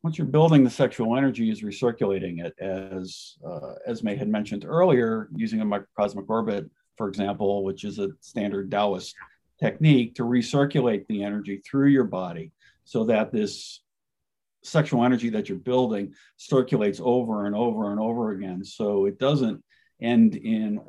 once 0.04 0.18
you're 0.18 0.28
building 0.28 0.64
the 0.64 0.70
sexual 0.70 1.16
energy 1.16 1.50
is 1.52 1.62
recirculating 1.62 2.44
it 2.44 2.56
as 2.60 3.38
uh, 3.48 3.74
Esme 3.86 4.10
had 4.10 4.28
mentioned 4.28 4.66
earlier, 4.66 5.30
using 5.36 5.62
a 5.62 5.66
microcosmic 5.66 6.28
orbit, 6.28 6.70
for 6.98 7.08
example, 7.08 7.64
which 7.64 7.84
is 7.84 8.00
a 8.00 8.10
standard 8.20 8.72
Taoist 8.72 9.16
technique 9.60 10.16
to 10.16 10.24
recirculate 10.24 11.06
the 11.08 11.24
energy 11.24 11.62
through 11.64 11.90
your 11.90 12.04
body 12.04 12.52
so 12.84 13.04
that 13.04 13.32
this 13.32 13.82
sexual 14.64 15.04
energy 15.04 15.30
that 15.30 15.50
you're 15.50 15.58
building 15.58 16.14
circulates 16.38 17.00
over 17.04 17.46
and 17.46 17.56
over 17.56 17.92
and 17.92 18.00
over 18.00 18.32
again. 18.32 18.64
So 18.64 19.06
it 19.06 19.20
doesn't 19.20 19.64
end 20.02 20.36
in 20.36 20.80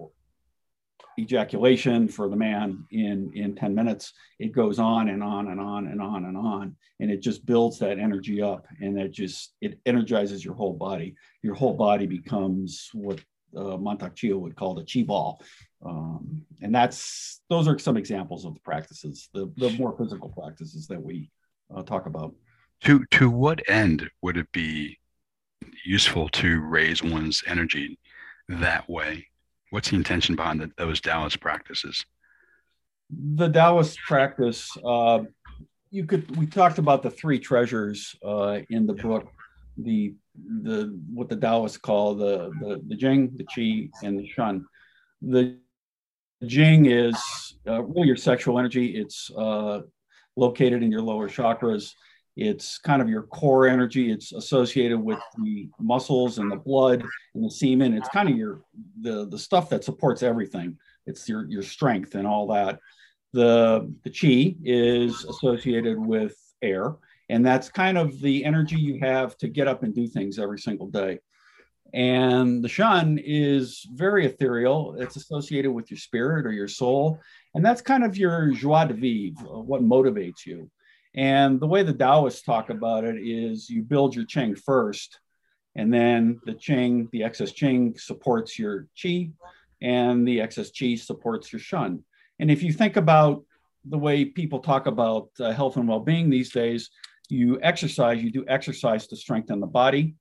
ejaculation 1.19 2.09
for 2.09 2.29
the 2.29 2.37
man 2.37 2.85
in 2.91 3.31
in 3.35 3.55
10 3.55 3.75
minutes. 3.75 4.13
It 4.39 4.53
goes 4.53 4.79
on 4.79 5.09
and 5.09 5.23
on 5.23 5.49
and 5.49 5.61
on 5.61 5.87
and 5.87 6.01
on 6.01 6.25
and 6.25 6.37
on 6.37 6.77
and 7.01 7.11
it 7.11 7.21
just 7.21 7.45
builds 7.45 7.79
that 7.81 7.99
energy 7.99 8.41
up 8.41 8.67
and 8.81 8.99
it 8.99 9.13
just 9.13 9.55
it 9.61 9.79
energizes 9.87 10.45
your 10.45 10.55
whole 10.55 10.75
body. 10.75 11.15
Your 11.43 11.55
whole 11.55 11.75
body 11.75 12.07
becomes 12.07 12.91
what 12.93 13.21
uh, 13.57 13.77
Chia 14.15 14.37
would 14.37 14.57
call 14.57 14.75
the 14.75 14.85
chi 14.85 15.03
ball 15.03 15.43
um, 15.85 16.43
and 16.61 16.75
that's 16.75 17.41
those 17.49 17.67
are 17.67 17.79
some 17.79 17.97
examples 17.97 18.45
of 18.45 18.55
the 18.55 18.61
practices 18.61 19.29
the, 19.35 19.53
the 19.57 19.71
more 19.71 19.97
physical 19.97 20.29
practices 20.29 20.87
that 20.87 21.03
we 21.03 21.31
uh, 21.75 21.83
talk 21.83 22.07
about. 22.07 22.35
To 22.85 23.05
to 23.13 23.31
what 23.31 23.61
end 23.69 24.09
would 24.23 24.37
it 24.37 24.51
be 24.53 24.99
useful 25.85 26.29
to 26.29 26.61
raise 26.61 27.03
one's 27.03 27.43
energy 27.47 27.99
that 28.49 28.89
way 28.89 29.27
what's 29.73 29.89
the 29.89 29.97
intention 29.97 30.37
behind 30.37 30.61
the, 30.61 30.71
those 30.77 31.01
Taoist 31.01 31.41
practices? 31.41 32.05
The 33.11 33.49
Taoist 33.49 33.99
practice, 34.07 34.71
uh, 34.85 35.21
you 35.91 36.05
could. 36.05 36.37
We 36.37 36.47
talked 36.47 36.79
about 36.79 37.03
the 37.03 37.11
three 37.11 37.39
treasures 37.39 38.15
uh, 38.25 38.61
in 38.69 38.87
the 38.87 38.95
yeah. 38.95 39.03
book. 39.03 39.33
The 39.77 40.15
the 40.63 40.99
what 41.13 41.29
the 41.29 41.37
Taoists 41.37 41.79
call 41.79 42.15
the, 42.15 42.51
the 42.61 42.83
the 42.87 42.95
Jing, 42.95 43.33
the 43.37 43.45
Qi, 43.45 43.91
and 44.03 44.19
the 44.19 44.27
Shen. 44.27 44.67
The 45.23 45.59
Jing 46.47 46.87
is 46.87 47.17
uh, 47.67 47.83
really 47.83 48.09
your 48.09 48.17
sexual 48.17 48.59
energy. 48.59 48.97
It's 48.97 49.31
uh, 49.37 49.81
located 50.37 50.83
in 50.83 50.91
your 50.91 51.03
lower 51.03 51.29
chakras. 51.29 51.93
It's 52.37 52.79
kind 52.79 53.03
of 53.03 53.09
your 53.09 53.25
core 53.25 53.67
energy. 53.67 54.11
It's 54.11 54.33
associated 54.33 54.99
with 54.99 55.19
the 55.43 55.69
muscles 55.79 56.39
and 56.39 56.51
the 56.51 56.57
blood 56.57 57.05
and 57.35 57.45
the 57.45 57.51
semen. 57.51 57.95
It's 57.95 58.09
kind 58.09 58.29
of 58.29 58.37
your 58.37 58.63
the 59.01 59.27
the 59.29 59.39
stuff 59.39 59.69
that 59.71 59.85
supports 59.85 60.23
everything. 60.23 60.79
It's 61.07 61.29
your 61.29 61.45
your 61.49 61.63
strength 61.63 62.15
and 62.15 62.27
all 62.27 62.47
that. 62.49 62.79
The 63.33 63.93
the 64.05 64.11
chi 64.11 64.57
is 64.65 65.25
associated 65.25 65.99
with 65.99 66.37
air, 66.63 66.95
and 67.29 67.45
that's 67.45 67.69
kind 67.69 67.99
of 67.99 68.21
the 68.21 68.45
energy 68.45 68.77
you 68.77 68.99
have 69.01 69.37
to 69.39 69.49
get 69.49 69.69
up 69.69 69.83
and 69.83 69.95
do 69.95 70.07
things 70.07 70.39
every 70.39 70.59
single 70.59 70.89
day. 70.89 71.19
And 71.95 72.65
the 72.65 72.69
Shen 72.69 73.21
is 73.23 73.87
very 73.93 74.25
ethereal. 74.25 74.97
It's 74.99 75.17
associated 75.17 75.71
with 75.71 75.91
your 75.91 75.99
spirit 75.99 76.47
or 76.47 76.53
your 76.53 76.69
soul. 76.69 77.21
And 77.55 77.65
that's 77.65 77.83
kind 77.83 78.03
of 78.05 78.17
your 78.17 78.51
joie 78.53 78.87
de 78.87 78.95
vivre, 78.95 79.47
uh, 79.47 79.61
what 79.61 79.83
motivates 79.83 80.47
you. 80.47 80.71
And 81.15 81.61
the 81.61 81.67
way 81.67 81.83
the 81.83 81.93
Taoists 81.93 82.43
talk 82.43 82.71
about 82.71 83.05
it 83.05 83.17
is 83.17 83.69
you 83.69 83.83
build 83.83 84.15
your 84.15 84.25
Jing 84.25 84.55
first, 84.55 85.21
and 85.75 85.93
then 85.93 86.41
the 86.45 86.55
Jing, 86.55 87.09
the 87.13 87.23
excess 87.23 87.53
Jing 87.53 87.95
supports 87.99 88.59
your 88.59 88.89
Qi, 88.97 89.33
and 89.83 90.27
the 90.27 90.41
excess 90.41 90.71
Qi 90.71 90.99
supports 90.99 91.53
your 91.53 91.61
Shen. 91.61 92.03
And 92.39 92.51
if 92.51 92.63
you 92.63 92.73
think 92.73 92.97
about 92.97 93.45
the 93.85 93.99
way 93.99 94.25
people 94.25 94.61
talk 94.61 94.87
about 94.87 95.29
uh, 95.41 95.53
health 95.53 95.77
and 95.77 95.89
well 95.89 96.01
being 96.01 96.31
these 96.31 96.51
days, 96.51 96.91
you 97.29 97.59
exercise, 97.63 98.23
you 98.23 98.31
do 98.31 98.45
exercise 98.49 99.07
to 99.09 99.17
strengthen 99.17 99.61
the 99.61 99.67
body. 99.67 100.15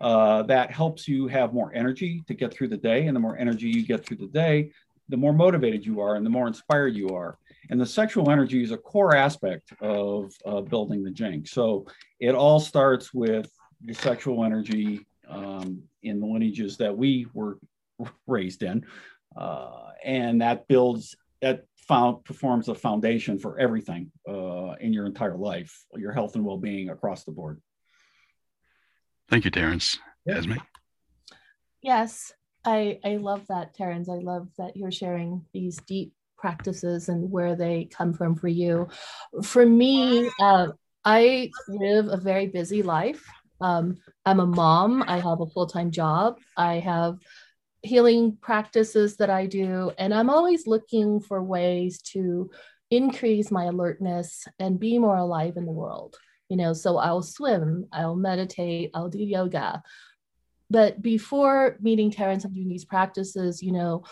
Uh, 0.00 0.44
that 0.44 0.70
helps 0.70 1.08
you 1.08 1.26
have 1.26 1.52
more 1.52 1.74
energy 1.74 2.22
to 2.28 2.34
get 2.34 2.52
through 2.52 2.68
the 2.68 2.76
day. 2.76 3.06
And 3.06 3.16
the 3.16 3.20
more 3.20 3.36
energy 3.36 3.68
you 3.68 3.84
get 3.84 4.06
through 4.06 4.18
the 4.18 4.28
day, 4.28 4.70
the 5.08 5.16
more 5.16 5.32
motivated 5.32 5.84
you 5.84 6.00
are 6.00 6.14
and 6.14 6.24
the 6.24 6.30
more 6.30 6.46
inspired 6.46 6.94
you 6.94 7.08
are. 7.10 7.38
And 7.70 7.80
the 7.80 7.86
sexual 7.86 8.30
energy 8.30 8.62
is 8.62 8.70
a 8.70 8.76
core 8.76 9.14
aspect 9.14 9.72
of 9.80 10.32
uh, 10.46 10.60
building 10.60 11.02
the 11.02 11.10
Jing. 11.10 11.44
So 11.44 11.86
it 12.20 12.34
all 12.34 12.60
starts 12.60 13.12
with 13.12 13.50
the 13.84 13.94
sexual 13.94 14.44
energy 14.44 15.06
um, 15.28 15.82
in 16.02 16.20
the 16.20 16.26
lineages 16.26 16.76
that 16.78 16.96
we 16.96 17.26
were 17.34 17.58
raised 18.26 18.62
in. 18.62 18.86
Uh, 19.36 19.90
and 20.04 20.40
that 20.40 20.66
builds, 20.68 21.16
that 21.42 21.64
found, 21.86 22.24
performs 22.24 22.68
a 22.68 22.74
foundation 22.74 23.38
for 23.38 23.58
everything 23.58 24.10
uh, 24.28 24.72
in 24.80 24.92
your 24.92 25.06
entire 25.06 25.36
life, 25.36 25.84
your 25.96 26.12
health 26.12 26.34
and 26.34 26.44
well 26.44 26.56
being 26.56 26.88
across 26.90 27.24
the 27.24 27.32
board. 27.32 27.60
Thank 29.28 29.44
you, 29.44 29.50
Terence. 29.50 29.98
Yeah. 30.24 30.38
Esme? 30.38 30.54
Yes, 31.82 32.32
I, 32.64 32.98
I 33.04 33.16
love 33.16 33.46
that, 33.48 33.74
Terence. 33.74 34.08
I 34.08 34.18
love 34.18 34.48
that 34.58 34.76
you're 34.76 34.90
sharing 34.90 35.44
these 35.52 35.76
deep 35.86 36.12
practices 36.38 37.08
and 37.08 37.30
where 37.30 37.56
they 37.56 37.88
come 37.90 38.12
from 38.14 38.34
for 38.36 38.48
you. 38.48 38.88
For 39.42 39.66
me, 39.66 40.30
uh, 40.40 40.68
I 41.04 41.50
live 41.68 42.08
a 42.08 42.16
very 42.16 42.46
busy 42.46 42.82
life. 42.82 43.24
Um, 43.60 43.96
I'm 44.24 44.40
a 44.40 44.46
mom, 44.46 45.02
I 45.06 45.18
have 45.18 45.40
a 45.40 45.46
full 45.46 45.66
time 45.66 45.90
job, 45.90 46.38
I 46.56 46.74
have 46.74 47.18
healing 47.82 48.36
practices 48.40 49.16
that 49.16 49.30
I 49.30 49.46
do, 49.46 49.90
and 49.98 50.14
I'm 50.14 50.30
always 50.30 50.66
looking 50.66 51.20
for 51.20 51.42
ways 51.42 52.00
to 52.12 52.50
increase 52.90 53.50
my 53.50 53.64
alertness 53.64 54.46
and 54.58 54.80
be 54.80 54.98
more 54.98 55.16
alive 55.16 55.56
in 55.56 55.66
the 55.66 55.72
world. 55.72 56.16
You 56.48 56.56
know, 56.56 56.72
so 56.72 56.96
I'll 56.96 57.22
swim, 57.22 57.86
I'll 57.92 58.16
meditate, 58.16 58.90
I'll 58.94 59.10
do 59.10 59.18
yoga. 59.18 59.82
But 60.70 61.02
before 61.02 61.76
meeting 61.80 62.10
Terence 62.10 62.44
and 62.44 62.54
doing 62.54 62.68
these 62.68 62.84
practices, 62.84 63.62
you 63.62 63.72
know, 63.72 64.04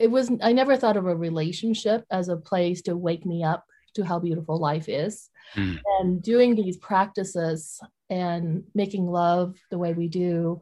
it 0.00 0.10
was 0.10 0.30
i 0.42 0.52
never 0.52 0.76
thought 0.76 0.96
of 0.96 1.06
a 1.06 1.14
relationship 1.14 2.04
as 2.10 2.28
a 2.28 2.36
place 2.36 2.82
to 2.82 2.96
wake 2.96 3.24
me 3.24 3.44
up 3.44 3.64
to 3.94 4.04
how 4.04 4.20
beautiful 4.20 4.58
life 4.58 4.88
is. 4.88 5.28
Mm. 5.56 5.80
and 5.98 6.22
doing 6.22 6.54
these 6.54 6.76
practices 6.76 7.80
and 8.08 8.62
making 8.72 9.06
love 9.06 9.56
the 9.70 9.78
way 9.78 9.92
we 9.92 10.08
do 10.08 10.60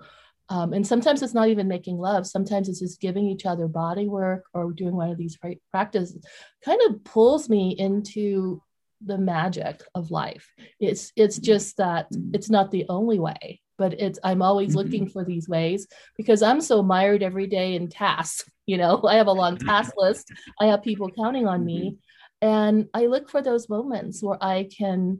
um, 0.50 0.72
and 0.72 0.86
sometimes 0.86 1.22
it's 1.22 1.34
not 1.34 1.48
even 1.48 1.68
making 1.68 1.98
love 1.98 2.26
sometimes 2.26 2.68
it's 2.68 2.80
just 2.80 3.00
giving 3.00 3.26
each 3.26 3.44
other 3.44 3.68
body 3.68 4.08
work 4.08 4.44
or 4.54 4.72
doing 4.72 4.96
one 4.96 5.10
of 5.10 5.18
these 5.18 5.36
practices 5.70 6.24
kind 6.64 6.80
of 6.88 7.04
pulls 7.04 7.50
me 7.50 7.76
into 7.78 8.62
the 9.04 9.18
magic 9.18 9.82
of 9.94 10.10
life. 10.10 10.52
It's 10.80 11.12
it's 11.14 11.38
just 11.38 11.76
that 11.76 12.08
it's 12.32 12.50
not 12.50 12.70
the 12.70 12.86
only 12.88 13.18
way 13.18 13.60
but 13.78 13.94
it's 13.94 14.18
i'm 14.24 14.42
always 14.42 14.70
mm-hmm. 14.70 14.78
looking 14.78 15.08
for 15.08 15.24
these 15.24 15.48
ways 15.48 15.86
because 16.16 16.42
i'm 16.42 16.60
so 16.60 16.82
mired 16.82 17.22
every 17.22 17.46
day 17.46 17.76
in 17.76 17.88
tasks 17.88 18.50
you 18.68 18.76
know 18.76 19.00
i 19.08 19.16
have 19.16 19.26
a 19.26 19.32
long 19.32 19.56
mm-hmm. 19.56 19.66
task 19.66 19.92
list 19.96 20.30
i 20.60 20.66
have 20.66 20.82
people 20.82 21.10
counting 21.10 21.48
on 21.48 21.64
me 21.64 21.90
mm-hmm. 21.90 22.48
and 22.48 22.88
i 22.94 23.06
look 23.06 23.28
for 23.28 23.42
those 23.42 23.68
moments 23.68 24.22
where 24.22 24.38
i 24.42 24.68
can 24.76 25.18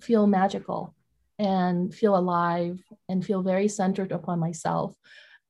feel 0.00 0.26
magical 0.26 0.94
and 1.38 1.94
feel 1.94 2.16
alive 2.16 2.82
and 3.08 3.24
feel 3.24 3.42
very 3.42 3.68
centered 3.68 4.12
upon 4.12 4.38
myself. 4.38 4.94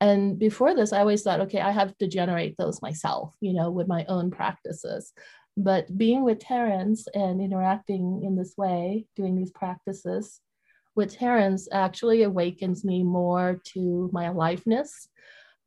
And 0.01 0.39
before 0.39 0.75
this, 0.75 0.93
I 0.93 0.99
always 0.99 1.23
thought, 1.23 1.41
okay, 1.41 1.59
I 1.59 1.71
have 1.71 1.97
to 1.97 2.07
generate 2.07 2.55
those 2.57 2.81
myself, 2.81 3.35
you 3.41 3.53
know, 3.53 3.69
with 3.71 3.87
my 3.87 4.05
own 4.05 4.31
practices. 4.31 5.11
But 5.57 5.97
being 5.97 6.23
with 6.23 6.39
Terence 6.39 7.07
and 7.13 7.41
interacting 7.41 8.21
in 8.23 8.35
this 8.35 8.53
way, 8.55 9.07
doing 9.15 9.35
these 9.35 9.51
practices 9.51 10.39
with 10.95 11.17
Terence 11.17 11.67
actually 11.71 12.23
awakens 12.23 12.85
me 12.85 13.03
more 13.03 13.59
to 13.73 14.09
my 14.13 14.25
aliveness 14.25 15.09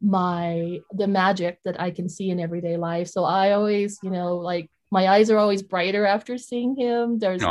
my 0.02 0.80
the 0.92 1.06
magic 1.06 1.58
that 1.64 1.80
I 1.80 1.90
can 1.90 2.08
see 2.08 2.30
in 2.30 2.40
everyday 2.40 2.76
life. 2.76 3.08
So 3.08 3.24
I 3.24 3.52
always, 3.52 3.98
you 4.02 4.10
know, 4.10 4.36
like 4.36 4.68
my 4.90 5.08
eyes 5.08 5.30
are 5.30 5.38
always 5.38 5.62
brighter 5.62 6.04
after 6.04 6.36
seeing 6.36 6.76
him. 6.76 7.18
There's 7.18 7.42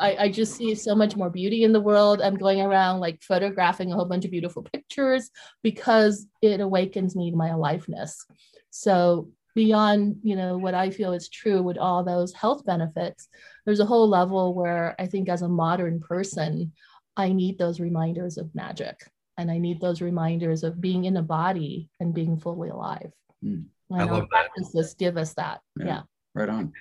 I, 0.00 0.16
I 0.18 0.28
just 0.30 0.54
see 0.54 0.74
so 0.74 0.94
much 0.94 1.16
more 1.16 1.28
beauty 1.28 1.64
in 1.64 1.72
the 1.72 1.80
world. 1.80 2.22
I'm 2.22 2.36
going 2.36 2.60
around 2.60 3.00
like 3.00 3.22
photographing 3.22 3.92
a 3.92 3.96
whole 3.96 4.06
bunch 4.06 4.24
of 4.24 4.30
beautiful 4.30 4.62
pictures 4.62 5.30
because 5.62 6.26
it 6.40 6.60
awakens 6.60 7.16
me 7.16 7.30
to 7.30 7.36
my 7.36 7.48
aliveness. 7.48 8.24
So 8.70 9.28
beyond, 9.54 10.20
you 10.22 10.36
know, 10.36 10.56
what 10.56 10.74
I 10.74 10.90
feel 10.90 11.12
is 11.12 11.28
true 11.28 11.62
with 11.62 11.76
all 11.76 12.04
those 12.04 12.32
health 12.32 12.64
benefits, 12.64 13.28
there's 13.64 13.80
a 13.80 13.86
whole 13.86 14.08
level 14.08 14.54
where 14.54 14.94
I 14.98 15.06
think 15.06 15.28
as 15.28 15.42
a 15.42 15.48
modern 15.48 16.00
person, 16.00 16.72
I 17.16 17.32
need 17.32 17.58
those 17.58 17.80
reminders 17.80 18.38
of 18.38 18.54
magic 18.54 19.00
and 19.38 19.50
I 19.50 19.58
need 19.58 19.80
those 19.80 20.00
reminders 20.00 20.62
of 20.62 20.80
being 20.80 21.04
in 21.04 21.16
a 21.16 21.22
body 21.22 21.90
and 22.00 22.14
being 22.14 22.38
fully 22.38 22.70
alive. 22.70 23.12
Mm. 23.44 23.66
I 23.92 24.04
love 24.04 24.28
that. 24.32 24.48
Just 24.74 24.98
give 24.98 25.16
us 25.16 25.34
that. 25.34 25.60
Yeah. 25.78 25.86
yeah. 25.86 26.00
Right 26.34 26.48
on. 26.48 26.72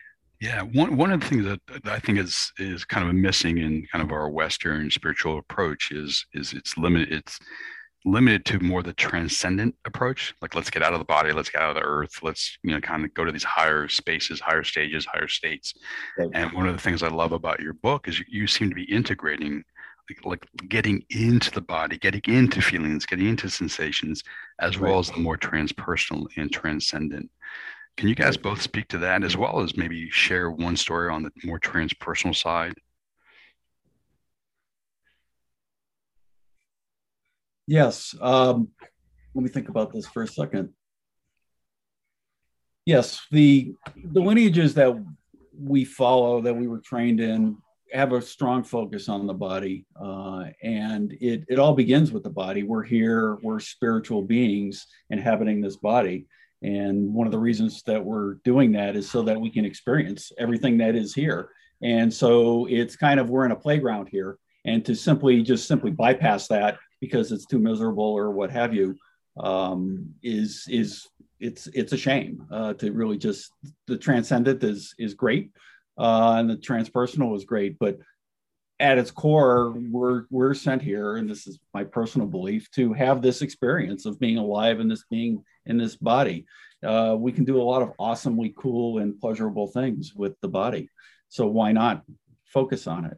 Yeah, 0.42 0.62
one 0.62 0.98
one 0.98 1.12
of 1.12 1.22
the 1.22 1.28
things 1.28 1.46
that 1.46 1.60
I 1.86 2.00
think 2.00 2.20
is 2.20 2.52
is 2.60 2.84
kind 2.84 3.08
of 3.08 3.16
missing 3.16 3.58
in 3.60 3.86
kind 3.92 4.04
of 4.04 4.12
our 4.12 4.30
Western 4.30 4.92
spiritual 4.92 5.38
approach 5.38 5.92
is 5.92 6.26
is 6.34 6.54
it's 6.54 6.78
limited. 6.78 7.12
It's 7.12 7.40
limited 8.04 8.46
to 8.46 8.60
more 8.60 8.84
the 8.84 8.94
transcendent 8.94 9.76
approach. 9.86 10.36
Like 10.42 10.54
let's 10.54 10.70
get 10.70 10.84
out 10.84 10.94
of 10.94 11.00
the 11.00 11.06
body, 11.06 11.32
let's 11.32 11.50
get 11.50 11.62
out 11.62 11.70
of 11.70 11.76
the 11.76 11.82
earth, 11.82 12.20
let's 12.22 12.58
you 12.64 12.72
know 12.72 12.82
kind 12.82 13.06
of 13.06 13.14
go 13.14 13.26
to 13.26 13.32
these 13.32 13.44
higher 13.44 13.88
spaces, 13.88 14.40
higher 14.40 14.64
stages, 14.64 15.06
higher 15.06 15.28
states. 15.28 15.74
Right. 16.18 16.30
And 16.34 16.52
one 16.52 16.68
of 16.68 16.76
the 16.76 16.82
things 16.82 17.02
I 17.02 17.08
love 17.08 17.32
about 17.32 17.62
your 17.62 17.74
book 17.74 18.08
is 18.08 18.22
you 18.28 18.46
seem 18.46 18.70
to 18.70 18.76
be 18.76 18.84
integrating 18.84 19.64
like, 20.24 20.46
getting 20.70 21.04
into 21.10 21.52
the 21.52 21.62
body, 21.62 21.98
getting 21.98 22.22
into 22.26 22.62
feelings, 22.62 23.06
getting 23.06 23.28
into 23.28 23.50
sensations, 23.50 24.24
as 24.60 24.78
right. 24.78 24.90
well 24.90 25.00
as 25.00 25.10
the 25.12 25.20
more 25.20 25.38
transpersonal 25.38 26.28
and 26.38 26.52
transcendent. 26.52 27.30
Can 27.98 28.10
you 28.10 28.16
guys 28.16 28.36
both 28.36 28.62
speak 28.62 28.90
to 28.90 28.98
that 29.00 29.24
as 29.24 29.38
well 29.38 29.62
as 29.62 29.78
maybe 29.78 30.10
share 30.10 30.52
one 30.52 30.76
story 30.76 31.10
on 31.10 31.24
the 31.24 31.32
more 31.44 31.60
transpersonal 31.60 32.36
side? 32.36 32.74
Yes. 37.68 38.14
Um, 38.22 38.70
let 39.34 39.44
me 39.44 39.50
think 39.50 39.70
about 39.70 39.92
this 39.92 40.08
for 40.08 40.24
a 40.24 40.28
second. 40.28 40.70
Yes, 42.86 43.26
the 43.32 43.74
the 44.04 44.22
lineages 44.22 44.76
that 44.76 44.96
we 45.58 45.86
follow 45.86 46.42
that 46.42 46.54
we 46.54 46.68
were 46.68 46.80
trained 46.80 47.20
in 47.20 47.58
have 47.96 48.14
a 48.14 48.22
strong 48.22 48.64
focus 48.64 49.10
on 49.10 49.26
the 49.26 49.34
body, 49.34 49.86
uh, 50.02 50.46
and 50.62 51.14
it 51.22 51.46
it 51.48 51.60
all 51.60 51.74
begins 51.74 52.12
with 52.12 52.24
the 52.24 52.30
body. 52.30 52.64
We're 52.64 52.84
here, 52.84 53.38
we're 53.42 53.60
spiritual 53.60 54.22
beings 54.22 54.86
inhabiting 55.10 55.62
this 55.62 55.78
body, 55.78 56.28
and 56.62 57.14
one 57.14 57.28
of 57.28 57.32
the 57.32 57.40
reasons 57.40 57.82
that 57.84 58.04
we're 58.04 58.36
doing 58.44 58.72
that 58.74 58.96
is 58.96 59.10
so 59.10 59.22
that 59.24 59.40
we 59.40 59.50
can 59.50 59.66
experience 59.66 60.32
everything 60.38 60.78
that 60.80 60.96
is 60.96 61.14
here. 61.14 61.50
And 61.82 62.14
so 62.14 62.68
it's 62.70 62.96
kind 62.96 63.20
of 63.20 63.30
we're 63.30 63.46
in 63.46 63.52
a 63.52 63.56
playground 63.56 64.10
here, 64.10 64.38
and 64.66 64.84
to 64.86 64.96
simply 64.96 65.42
just 65.42 65.68
simply 65.68 65.92
bypass 65.92 66.48
that 66.50 66.78
because 67.02 67.32
it's 67.32 67.46
too 67.46 67.60
miserable 67.60 68.04
or 68.04 68.32
what 68.32 68.52
have 68.52 68.74
you 68.74 68.96
um, 69.38 70.14
is 70.24 70.66
is 70.70 71.08
it's 71.40 71.68
it's 71.68 71.94
a 71.94 71.98
shame 71.98 72.46
uh, 72.52 72.74
to 72.74 72.92
really 72.92 73.18
just 73.18 73.52
the 73.88 73.98
transcendent 73.98 74.64
is 74.64 74.94
is 74.98 75.14
great 75.14 75.52
uh, 75.98 76.36
and 76.38 76.50
the 76.50 76.58
transpersonal 76.58 77.32
was 77.32 77.46
great. 77.46 77.78
But 77.80 78.00
at 78.80 78.98
its 78.98 79.12
core, 79.12 79.74
we're 79.78 80.26
we're 80.30 80.54
sent 80.54 80.82
here, 80.82 81.16
and 81.16 81.30
this 81.30 81.48
is 81.48 81.60
my 81.74 81.84
personal 81.84 82.28
belief, 82.28 82.70
to 82.72 82.94
have 82.94 83.22
this 83.22 83.42
experience 83.42 84.06
of 84.06 84.20
being 84.20 84.38
alive 84.38 84.80
and 84.80 84.92
this 84.92 85.06
being 85.10 85.44
in 85.66 85.78
this 85.78 85.96
body. 85.96 86.46
Uh, 86.84 87.16
we 87.18 87.32
can 87.32 87.46
do 87.46 87.62
a 87.62 87.64
lot 87.64 87.82
of 87.82 87.94
awesomely 87.98 88.54
cool 88.58 89.00
and 89.00 89.20
pleasurable 89.20 89.68
things 89.68 90.14
with 90.14 90.40
the 90.42 90.48
body. 90.48 90.90
So 91.30 91.48
why 91.48 91.72
not 91.72 92.04
focus 92.46 92.86
on 92.86 93.06
it? 93.06 93.18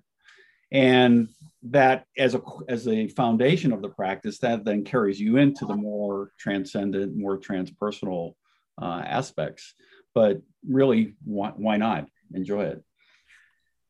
And 0.72 1.30
that 1.64 2.06
as 2.18 2.36
a 2.36 2.42
as 2.70 2.88
a 2.88 3.08
foundation 3.10 3.74
of 3.74 3.82
the 3.82 3.90
practice, 3.90 4.38
that 4.40 4.64
then 4.64 4.84
carries 4.84 5.20
you 5.20 5.38
into 5.38 5.66
the 5.66 5.76
more 5.76 6.32
transcendent, 6.38 7.16
more 7.18 7.40
transpersonal 7.40 8.36
uh, 8.82 9.02
aspects. 9.06 9.74
But 10.14 10.42
really, 10.68 11.16
why, 11.24 11.52
why 11.56 11.78
not? 11.78 12.08
Enjoy 12.34 12.64
it. 12.64 12.84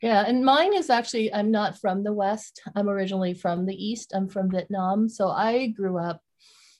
Yeah, 0.01 0.23
and 0.27 0.45
mine 0.45 0.75
is 0.75 0.89
actually, 0.91 1.33
I'm 1.33 1.49
not 1.49 1.79
from 1.79 2.03
the 2.03 2.13
West. 2.13 2.61
I'm 2.75 2.87
originally 2.87 3.33
from 3.33 3.65
the 3.65 3.73
East. 3.73 4.13
I'm 4.13 4.27
from 4.27 4.51
Vietnam. 4.51 5.09
So 5.09 5.29
I 5.29 5.67
grew 5.67 5.97
up, 5.97 6.21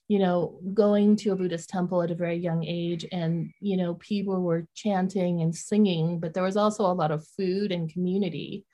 you 0.07 0.19
know, 0.19 0.59
going 0.73 1.15
to 1.17 1.31
a 1.31 1.35
Buddhist 1.35 1.69
temple 1.69 2.03
at 2.03 2.11
a 2.11 2.15
very 2.15 2.37
young 2.37 2.63
age. 2.63 3.07
And, 3.11 3.51
you 3.59 3.75
know, 3.75 3.95
people 3.95 4.41
were 4.41 4.67
chanting 4.75 5.41
and 5.41 5.55
singing, 5.55 6.19
but 6.19 6.35
there 6.35 6.43
was 6.43 6.57
also 6.57 6.85
a 6.85 6.93
lot 6.93 7.11
of 7.11 7.27
food 7.35 7.71
and 7.71 7.91
community 7.91 8.65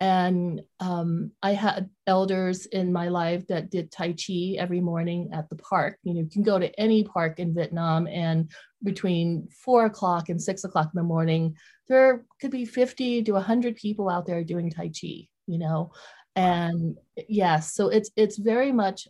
and 0.00 0.62
um, 0.78 1.32
I 1.42 1.52
had 1.52 1.90
elders 2.06 2.66
in 2.66 2.92
my 2.92 3.08
life 3.08 3.46
that 3.48 3.70
did 3.70 3.90
Tai 3.90 4.12
Chi 4.12 4.54
every 4.56 4.80
morning 4.80 5.30
at 5.32 5.48
the 5.48 5.56
park. 5.56 5.98
You 6.04 6.14
know, 6.14 6.20
you 6.20 6.28
can 6.28 6.42
go 6.42 6.58
to 6.58 6.80
any 6.80 7.02
park 7.02 7.40
in 7.40 7.54
Vietnam, 7.54 8.06
and 8.06 8.50
between 8.82 9.48
four 9.64 9.86
o'clock 9.86 10.28
and 10.28 10.40
six 10.40 10.62
o'clock 10.64 10.90
in 10.94 10.98
the 10.98 11.02
morning, 11.02 11.56
there 11.88 12.24
could 12.40 12.52
be 12.52 12.64
50 12.64 13.24
to 13.24 13.32
100 13.32 13.74
people 13.74 14.08
out 14.08 14.26
there 14.26 14.44
doing 14.44 14.70
Tai 14.70 14.88
Chi, 14.88 15.28
you 15.46 15.58
know. 15.58 15.92
And 16.36 16.96
yes, 17.28 17.74
so 17.74 17.88
it's 17.88 18.10
it's 18.16 18.38
very 18.38 18.70
much 18.70 19.08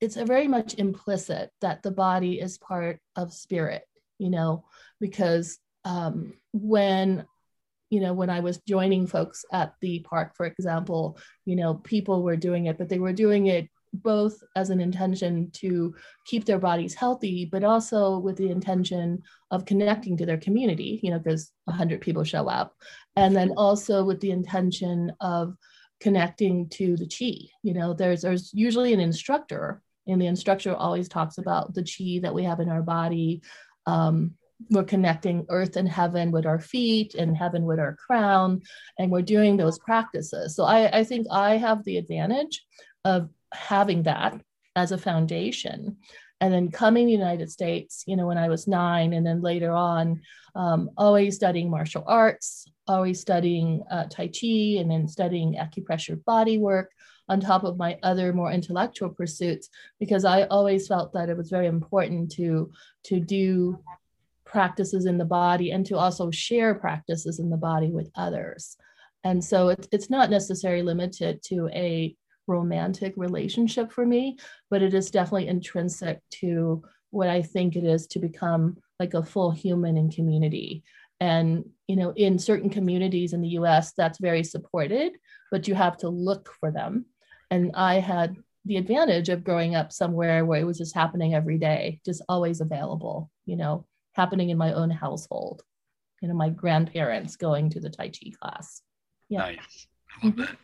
it's 0.00 0.16
a 0.16 0.24
very 0.24 0.48
much 0.48 0.74
implicit 0.74 1.50
that 1.60 1.82
the 1.82 1.90
body 1.90 2.40
is 2.40 2.58
part 2.58 3.00
of 3.16 3.32
spirit, 3.32 3.84
you 4.18 4.30
know, 4.30 4.64
because 5.00 5.58
um, 5.84 6.34
when 6.52 7.24
you 7.90 8.00
know, 8.00 8.12
when 8.12 8.30
I 8.30 8.40
was 8.40 8.60
joining 8.68 9.06
folks 9.06 9.44
at 9.52 9.74
the 9.80 10.00
park, 10.00 10.32
for 10.36 10.46
example, 10.46 11.18
you 11.44 11.56
know, 11.56 11.74
people 11.74 12.22
were 12.22 12.36
doing 12.36 12.66
it, 12.66 12.78
but 12.78 12.88
they 12.88 12.98
were 12.98 13.12
doing 13.12 13.46
it 13.46 13.68
both 13.92 14.42
as 14.56 14.70
an 14.70 14.80
intention 14.80 15.50
to 15.52 15.94
keep 16.26 16.44
their 16.44 16.58
bodies 16.58 16.94
healthy, 16.94 17.48
but 17.50 17.64
also 17.64 18.18
with 18.18 18.36
the 18.36 18.50
intention 18.50 19.22
of 19.50 19.64
connecting 19.64 20.16
to 20.16 20.26
their 20.26 20.36
community, 20.36 21.00
you 21.02 21.10
know, 21.10 21.18
because 21.18 21.50
100 21.64 22.00
people 22.00 22.24
show 22.24 22.48
up. 22.48 22.74
And 23.16 23.34
then 23.34 23.52
also 23.56 24.04
with 24.04 24.20
the 24.20 24.30
intention 24.30 25.12
of 25.20 25.56
connecting 26.00 26.68
to 26.68 26.96
the 26.96 27.06
chi. 27.08 27.48
You 27.62 27.74
know, 27.74 27.94
there's, 27.94 28.22
there's 28.22 28.52
usually 28.52 28.92
an 28.92 29.00
instructor, 29.00 29.82
and 30.06 30.20
the 30.20 30.26
instructor 30.26 30.74
always 30.74 31.08
talks 31.08 31.38
about 31.38 31.74
the 31.74 31.82
chi 31.82 32.20
that 32.22 32.34
we 32.34 32.44
have 32.44 32.60
in 32.60 32.68
our 32.68 32.82
body. 32.82 33.42
Um, 33.86 34.34
we're 34.70 34.84
connecting 34.84 35.46
earth 35.48 35.76
and 35.76 35.88
heaven 35.88 36.30
with 36.30 36.46
our 36.46 36.58
feet 36.58 37.14
and 37.14 37.36
heaven 37.36 37.64
with 37.64 37.78
our 37.78 37.94
crown 37.94 38.60
and 38.98 39.10
we're 39.10 39.22
doing 39.22 39.56
those 39.56 39.78
practices. 39.78 40.56
So 40.56 40.64
i, 40.64 40.98
I 40.98 41.04
think 41.04 41.26
i 41.30 41.56
have 41.56 41.84
the 41.84 41.96
advantage 41.96 42.64
of 43.04 43.30
having 43.52 44.02
that 44.04 44.40
as 44.76 44.92
a 44.92 44.98
foundation. 44.98 45.96
And 46.40 46.52
then 46.52 46.70
coming 46.70 47.06
to 47.06 47.10
the 47.10 47.18
united 47.18 47.50
states 47.50 48.04
you 48.06 48.14
know 48.14 48.28
when 48.28 48.38
i 48.38 48.48
was 48.48 48.68
nine 48.68 49.12
and 49.12 49.26
then 49.26 49.40
later 49.42 49.72
on 49.72 50.20
um, 50.54 50.90
always 50.96 51.34
studying 51.34 51.68
martial 51.68 52.04
arts 52.06 52.64
always 52.86 53.20
studying 53.20 53.82
uh, 53.90 54.04
tai 54.08 54.28
chi 54.28 54.78
and 54.78 54.88
then 54.88 55.08
studying 55.08 55.54
acupressure 55.54 56.24
body 56.24 56.56
work 56.56 56.92
on 57.28 57.40
top 57.40 57.64
of 57.64 57.76
my 57.76 57.98
other 58.04 58.32
more 58.32 58.52
intellectual 58.52 59.08
pursuits 59.08 59.68
because 59.98 60.24
i 60.24 60.44
always 60.44 60.86
felt 60.86 61.12
that 61.12 61.28
it 61.28 61.36
was 61.36 61.50
very 61.50 61.66
important 61.66 62.30
to 62.30 62.70
to 63.02 63.18
do 63.18 63.76
practices 64.48 65.06
in 65.06 65.18
the 65.18 65.24
body 65.24 65.70
and 65.70 65.84
to 65.86 65.96
also 65.96 66.30
share 66.30 66.74
practices 66.74 67.38
in 67.38 67.50
the 67.50 67.56
body 67.56 67.90
with 67.90 68.10
others. 68.16 68.76
And 69.24 69.44
so 69.44 69.68
it's, 69.68 69.88
it's 69.92 70.10
not 70.10 70.30
necessarily 70.30 70.82
limited 70.82 71.42
to 71.44 71.68
a 71.72 72.16
romantic 72.46 73.12
relationship 73.16 73.92
for 73.92 74.06
me, 74.06 74.38
but 74.70 74.82
it 74.82 74.94
is 74.94 75.10
definitely 75.10 75.48
intrinsic 75.48 76.20
to 76.30 76.82
what 77.10 77.28
I 77.28 77.42
think 77.42 77.76
it 77.76 77.84
is 77.84 78.06
to 78.08 78.18
become 78.18 78.78
like 78.98 79.14
a 79.14 79.22
full 79.22 79.50
human 79.50 79.96
in 79.96 80.10
community. 80.10 80.82
And, 81.20 81.64
you 81.86 81.96
know, 81.96 82.12
in 82.16 82.38
certain 82.38 82.70
communities 82.70 83.32
in 83.32 83.42
the 83.42 83.58
US, 83.60 83.92
that's 83.96 84.18
very 84.18 84.44
supported, 84.44 85.12
but 85.50 85.68
you 85.68 85.74
have 85.74 85.96
to 85.98 86.08
look 86.08 86.52
for 86.60 86.70
them. 86.70 87.06
And 87.50 87.72
I 87.74 87.96
had 87.96 88.36
the 88.64 88.76
advantage 88.76 89.28
of 89.28 89.44
growing 89.44 89.74
up 89.74 89.92
somewhere 89.92 90.44
where 90.44 90.60
it 90.60 90.64
was 90.64 90.78
just 90.78 90.94
happening 90.94 91.34
every 91.34 91.58
day, 91.58 92.00
just 92.04 92.22
always 92.28 92.60
available, 92.60 93.30
you 93.46 93.56
know, 93.56 93.86
happening 94.18 94.50
in 94.50 94.58
my 94.58 94.74
own 94.74 94.90
household. 94.90 95.62
You 96.20 96.28
know, 96.28 96.34
my 96.34 96.50
grandparents 96.50 97.36
going 97.36 97.70
to 97.70 97.80
the 97.80 97.88
Tai 97.88 98.08
Chi 98.08 98.32
class. 98.38 98.82
Yeah. 99.28 99.38
Nice. 99.38 99.86
I 100.22 100.26
love 100.26 100.36
that. 100.36 100.56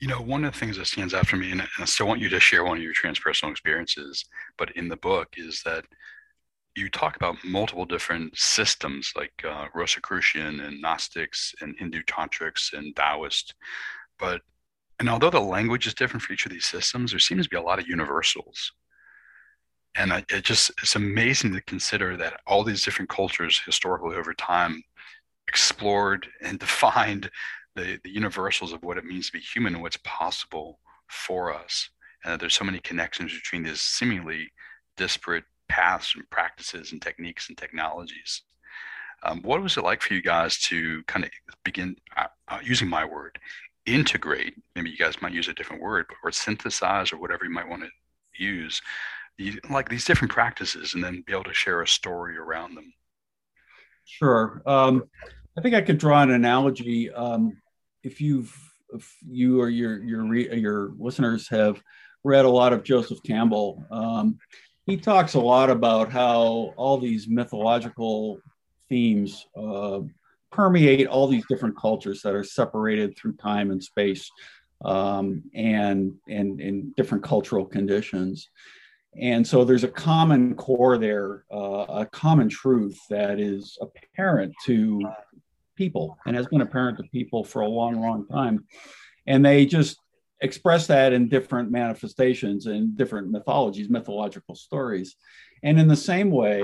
You 0.00 0.08
know, 0.08 0.20
one 0.20 0.44
of 0.44 0.52
the 0.52 0.58
things 0.58 0.76
that 0.76 0.86
stands 0.86 1.14
out 1.14 1.26
for 1.26 1.36
me, 1.36 1.50
and 1.50 1.62
I 1.78 1.84
still 1.84 2.06
want 2.06 2.20
you 2.20 2.28
to 2.28 2.40
share 2.40 2.64
one 2.64 2.76
of 2.76 2.82
your 2.82 2.94
transpersonal 2.94 3.50
experiences, 3.50 4.24
but 4.56 4.70
in 4.76 4.88
the 4.88 4.96
book 4.96 5.28
is 5.36 5.62
that 5.64 5.84
you 6.76 6.88
talk 6.88 7.16
about 7.16 7.36
multiple 7.44 7.84
different 7.84 8.36
systems 8.36 9.12
like 9.16 9.32
uh, 9.44 9.66
Rosicrucian 9.74 10.60
and 10.60 10.80
Gnostics 10.80 11.54
and 11.60 11.74
Hindu 11.78 12.02
Tantrics 12.04 12.72
and 12.72 12.94
Taoist. 12.94 13.54
But, 14.18 14.42
and 15.00 15.08
although 15.08 15.30
the 15.30 15.40
language 15.40 15.86
is 15.88 15.94
different 15.94 16.22
for 16.22 16.32
each 16.32 16.46
of 16.46 16.52
these 16.52 16.66
systems, 16.66 17.10
there 17.10 17.18
seems 17.18 17.46
to 17.46 17.50
be 17.50 17.56
a 17.56 17.62
lot 17.62 17.80
of 17.80 17.88
universals. 17.88 18.72
And 19.94 20.12
I, 20.12 20.24
it 20.28 20.44
just, 20.44 20.70
it's 20.82 20.96
amazing 20.96 21.52
to 21.54 21.60
consider 21.62 22.16
that 22.16 22.40
all 22.46 22.62
these 22.62 22.84
different 22.84 23.08
cultures 23.08 23.60
historically 23.64 24.16
over 24.16 24.34
time 24.34 24.82
explored 25.48 26.28
and 26.40 26.58
defined 26.60 27.30
the, 27.74 27.98
the 28.04 28.10
universals 28.10 28.72
of 28.72 28.82
what 28.82 28.98
it 28.98 29.04
means 29.04 29.26
to 29.26 29.32
be 29.32 29.40
human 29.40 29.74
and 29.74 29.82
what's 29.82 29.98
possible 30.04 30.78
for 31.08 31.52
us. 31.52 31.90
And 32.22 32.32
that 32.32 32.40
there's 32.40 32.54
so 32.54 32.64
many 32.64 32.80
connections 32.80 33.32
between 33.32 33.62
these 33.62 33.80
seemingly 33.80 34.50
disparate 34.96 35.44
paths 35.68 36.14
and 36.14 36.28
practices 36.30 36.92
and 36.92 37.00
techniques 37.00 37.48
and 37.48 37.56
technologies. 37.56 38.42
Um, 39.22 39.42
what 39.42 39.62
was 39.62 39.76
it 39.76 39.84
like 39.84 40.02
for 40.02 40.14
you 40.14 40.22
guys 40.22 40.58
to 40.60 41.02
kind 41.04 41.24
of 41.24 41.30
begin 41.64 41.96
uh, 42.16 42.26
uh, 42.48 42.60
using 42.62 42.88
my 42.88 43.04
word, 43.04 43.38
integrate? 43.86 44.54
Maybe 44.74 44.90
you 44.90 44.96
guys 44.96 45.20
might 45.20 45.32
use 45.32 45.48
a 45.48 45.54
different 45.54 45.82
word, 45.82 46.06
or 46.22 46.30
synthesize, 46.30 47.12
or 47.12 47.18
whatever 47.18 47.44
you 47.44 47.50
might 47.50 47.68
want 47.68 47.82
to 47.82 47.88
use, 48.42 48.80
like 49.70 49.88
these 49.88 50.04
different 50.04 50.32
practices, 50.32 50.94
and 50.94 51.02
then 51.02 51.22
be 51.26 51.32
able 51.32 51.44
to 51.44 51.54
share 51.54 51.82
a 51.82 51.88
story 51.88 52.36
around 52.36 52.74
them. 52.74 52.92
Sure. 54.04 54.62
Um, 54.66 55.04
I 55.56 55.60
think 55.60 55.74
I 55.74 55.82
could 55.82 55.98
draw 55.98 56.22
an 56.22 56.30
analogy. 56.30 57.10
Um, 57.10 57.60
if 58.02 58.20
you've 58.20 58.54
if 58.94 59.16
you 59.26 59.60
or 59.60 59.68
your 59.68 60.02
your 60.02 60.24
re, 60.24 60.54
your 60.56 60.92
listeners 60.98 61.48
have 61.48 61.82
read 62.24 62.44
a 62.44 62.50
lot 62.50 62.72
of 62.72 62.84
Joseph 62.84 63.22
Campbell, 63.22 63.84
um, 63.90 64.38
he 64.86 64.96
talks 64.96 65.34
a 65.34 65.40
lot 65.40 65.68
about 65.68 66.10
how 66.10 66.72
all 66.76 66.98
these 66.98 67.28
mythological 67.28 68.40
themes 68.88 69.46
uh, 69.56 70.00
permeate 70.50 71.06
all 71.06 71.26
these 71.28 71.44
different 71.48 71.76
cultures 71.76 72.22
that 72.22 72.34
are 72.34 72.44
separated 72.44 73.16
through 73.16 73.36
time 73.36 73.70
and 73.70 73.82
space 73.84 74.30
um, 74.84 75.42
and 75.54 76.14
and 76.28 76.60
in 76.60 76.92
different 76.96 77.22
cultural 77.22 77.66
conditions. 77.66 78.48
And 79.20 79.46
so 79.46 79.64
there's 79.64 79.84
a 79.84 79.88
common 79.88 80.54
core 80.54 80.98
there, 80.98 81.44
uh, 81.52 81.86
a 81.88 82.06
common 82.06 82.48
truth 82.48 82.98
that 83.10 83.40
is 83.40 83.78
apparent 83.80 84.54
to 84.66 85.02
people 85.76 86.18
and 86.26 86.36
has 86.36 86.46
been 86.46 86.60
apparent 86.60 86.98
to 86.98 87.04
people 87.04 87.44
for 87.44 87.62
a 87.62 87.68
long, 87.68 88.00
long 88.00 88.26
time. 88.26 88.64
And 89.26 89.44
they 89.44 89.66
just 89.66 89.98
express 90.40 90.86
that 90.86 91.12
in 91.12 91.28
different 91.28 91.70
manifestations 91.70 92.66
and 92.66 92.96
different 92.96 93.30
mythologies, 93.30 93.88
mythological 93.88 94.54
stories. 94.54 95.16
And 95.62 95.80
in 95.80 95.88
the 95.88 95.96
same 95.96 96.30
way, 96.30 96.62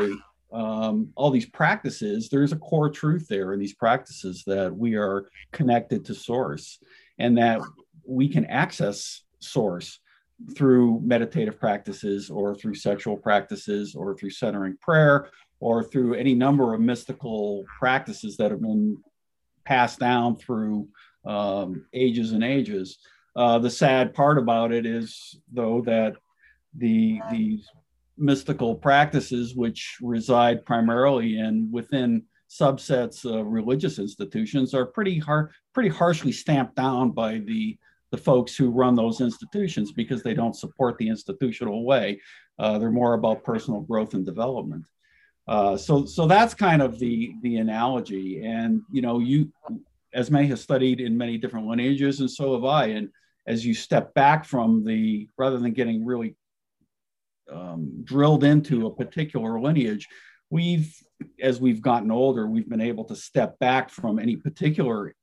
um, 0.53 1.09
all 1.17 1.31
these 1.31 1.47
practices, 1.47 2.29
there's 2.29 2.53
a 2.53 2.57
core 2.57 2.91
truth 2.91 3.27
there 3.29 3.53
in 3.53 3.59
these 3.59 3.75
practices 3.75 4.45
that 4.47 4.75
we 4.75 4.95
are 4.95 5.29
connected 5.53 6.05
to 6.05 6.15
source 6.15 6.79
and 7.19 7.37
that 7.39 7.61
we 8.07 8.29
can 8.29 8.45
access 8.47 9.23
source 9.41 9.99
through 10.57 11.01
meditative 11.03 11.59
practices 11.59 12.31
or 12.31 12.55
through 12.55 12.75
sexual 12.75 13.17
practices 13.17 13.95
or 13.95 14.17
through 14.17 14.31
centering 14.31 14.77
prayer 14.81 15.31
or 15.61 15.83
through 15.83 16.15
any 16.15 16.35
number 16.35 16.75
of 16.75 16.81
mystical 16.81 17.65
practices 17.79 18.37
that 18.37 18.51
have 18.51 18.61
been 18.61 18.97
passed 19.65 19.99
down 19.99 20.37
through 20.37 20.89
um, 21.25 21.87
ages 21.95 22.33
and 22.33 22.45
ages. 22.45 22.99
Uh, 23.37 23.59
the 23.59 23.71
sad 23.71 24.15
part 24.15 24.39
about 24.39 24.73
it 24.73 24.87
is, 24.87 25.41
though, 25.53 25.81
that 25.83 26.15
the 26.77 27.21
these 27.31 27.69
mystical 28.17 28.75
practices, 28.75 29.55
which 29.55 29.97
reside 30.01 30.65
primarily 30.65 31.39
in 31.39 31.69
within 31.73 32.23
subsets 32.49 33.25
of 33.25 33.47
religious 33.47 33.99
institutions, 33.99 34.75
are 34.75 34.87
pretty 34.87 35.19
hard, 35.19 35.51
pretty 35.73 35.89
harshly 35.89 36.31
stamped 36.31 36.77
down 36.77 37.11
by 37.11 37.39
the 37.39 37.77
the 38.15 38.23
folks 38.23 38.55
who 38.55 38.71
run 38.71 38.95
those 38.95 39.21
institutions 39.21 39.91
because 39.91 40.23
they 40.23 40.35
don't 40.35 40.55
support 40.55 40.97
the 40.99 41.09
institutional 41.09 41.85
way. 41.85 42.21
Uh, 42.61 42.79
they're 42.79 42.93
more 42.93 43.15
about 43.15 43.43
personal 43.43 43.81
growth 43.81 44.15
and 44.15 44.25
development. 44.25 44.87
Uh, 45.49 45.77
so, 45.77 46.05
so 46.07 46.25
that's 46.29 46.55
kind 46.55 46.81
of 46.81 47.01
the 47.01 47.35
the 47.43 47.57
analogy. 47.57 48.45
And 48.45 48.83
you 48.93 49.03
know, 49.03 49.19
you 49.19 49.53
Esme 50.13 50.37
has 50.37 50.61
studied 50.61 51.01
in 51.01 51.19
many 51.19 51.39
different 51.39 51.67
lineages, 51.67 52.21
and 52.21 52.31
so 52.31 52.55
have 52.55 52.65
I. 52.65 52.87
And 52.87 53.09
as 53.49 53.67
you 53.67 53.75
step 53.75 54.15
back 54.15 54.45
from 54.45 54.85
the 54.85 55.29
rather 55.37 55.59
than 55.59 55.73
getting 55.73 56.05
really 56.05 56.37
um, 57.51 58.05
drilled 58.05 58.45
into 58.45 58.87
a 58.87 58.95
particular 58.95 59.61
lineage 59.61 60.09
we've 60.51 60.95
as 61.41 61.61
we've 61.61 61.83
gotten 61.83 62.11
older 62.11 62.47
we've 62.47 62.69
been 62.69 62.81
able 62.81 63.05
to 63.05 63.17
step 63.17 63.59
back 63.59 63.91
from 63.91 64.19
any 64.19 64.37
particular 64.37 65.15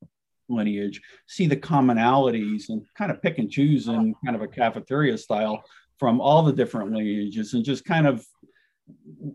lineage 0.48 1.00
see 1.26 1.46
the 1.46 1.56
commonalities 1.56 2.68
and 2.68 2.84
kind 2.96 3.10
of 3.10 3.22
pick 3.22 3.38
and 3.38 3.50
choose 3.50 3.88
in 3.88 4.14
kind 4.24 4.36
of 4.36 4.42
a 4.42 4.48
cafeteria 4.48 5.16
style 5.16 5.62
from 5.98 6.20
all 6.20 6.42
the 6.42 6.52
different 6.52 6.92
lineages 6.92 7.54
and 7.54 7.64
just 7.64 7.84
kind 7.84 8.06
of 8.06 8.24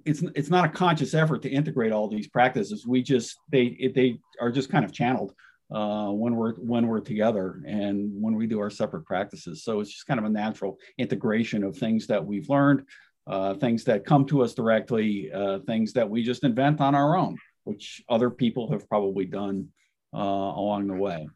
it's 0.05 0.21
it's 0.35 0.49
not 0.49 0.65
a 0.65 0.69
conscious 0.69 1.13
effort 1.13 1.41
to 1.41 1.49
integrate 1.49 1.91
all 1.91 2.07
these 2.07 2.27
practices 2.27 2.85
we 2.85 3.01
just 3.01 3.37
they 3.51 3.91
they 3.95 4.19
are 4.39 4.51
just 4.51 4.69
kind 4.69 4.85
of 4.85 4.91
channeled 4.91 5.33
uh, 5.71 6.09
when 6.09 6.35
we're 6.35 6.53
when 6.55 6.87
we're 6.87 6.99
together 6.99 7.61
and 7.65 8.09
when 8.21 8.35
we 8.35 8.47
do 8.47 8.59
our 8.59 8.69
separate 8.69 9.05
practices. 9.05 9.63
So 9.63 9.79
it's 9.79 9.91
just 9.91 10.07
kind 10.07 10.19
of 10.19 10.25
a 10.25 10.29
natural 10.29 10.77
integration 10.97 11.63
of 11.63 11.75
things 11.75 12.07
that 12.07 12.25
we've 12.25 12.49
learned, 12.49 12.83
uh, 13.27 13.53
things 13.55 13.83
that 13.85 14.05
come 14.05 14.25
to 14.27 14.43
us 14.43 14.53
directly, 14.53 15.31
uh, 15.31 15.59
things 15.67 15.93
that 15.93 16.09
we 16.09 16.23
just 16.23 16.43
invent 16.43 16.79
on 16.79 16.95
our 16.95 17.17
own, 17.17 17.37
which 17.65 18.01
other 18.07 18.29
people 18.29 18.71
have 18.71 18.87
probably 18.87 19.25
done 19.25 19.67
uh, 20.13 20.17
along 20.17 20.87
the 20.87 20.95
way. 20.95 21.27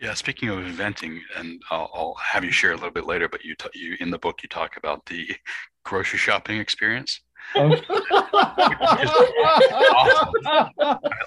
Yeah, 0.00 0.14
speaking 0.14 0.48
of 0.48 0.58
inventing, 0.60 1.20
and 1.36 1.60
I'll, 1.70 1.90
I'll, 1.92 2.14
have 2.14 2.44
you 2.44 2.52
share 2.52 2.70
a 2.70 2.76
little 2.76 2.92
bit 2.92 3.04
later, 3.04 3.28
but 3.28 3.44
you, 3.44 3.56
t- 3.56 3.68
you 3.74 3.96
in 3.98 4.10
the 4.10 4.18
book 4.18 4.44
you 4.44 4.48
talk 4.48 4.76
about 4.76 5.04
the 5.06 5.28
grocery 5.84 6.20
shopping 6.20 6.58
experience. 6.58 7.20
I, 7.56 7.82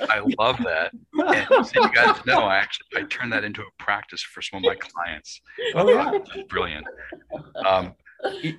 I, 0.10 0.22
love 0.40 0.58
that. 0.60 0.92
And 1.14 1.66
so 1.66 1.82
you 1.82 1.92
guys 1.94 2.24
know, 2.26 2.42
I 2.42 2.58
actually 2.58 2.88
I 2.96 3.04
turned 3.04 3.34
that 3.34 3.44
into 3.44 3.62
a 3.62 3.84
practice 3.84 4.22
for 4.22 4.42
some 4.42 4.58
of 4.58 4.64
my 4.64 4.76
clients. 4.76 5.42
Oh 5.76 5.90
yeah, 5.90 6.44
brilliant. 6.48 6.86
Um, 7.66 7.96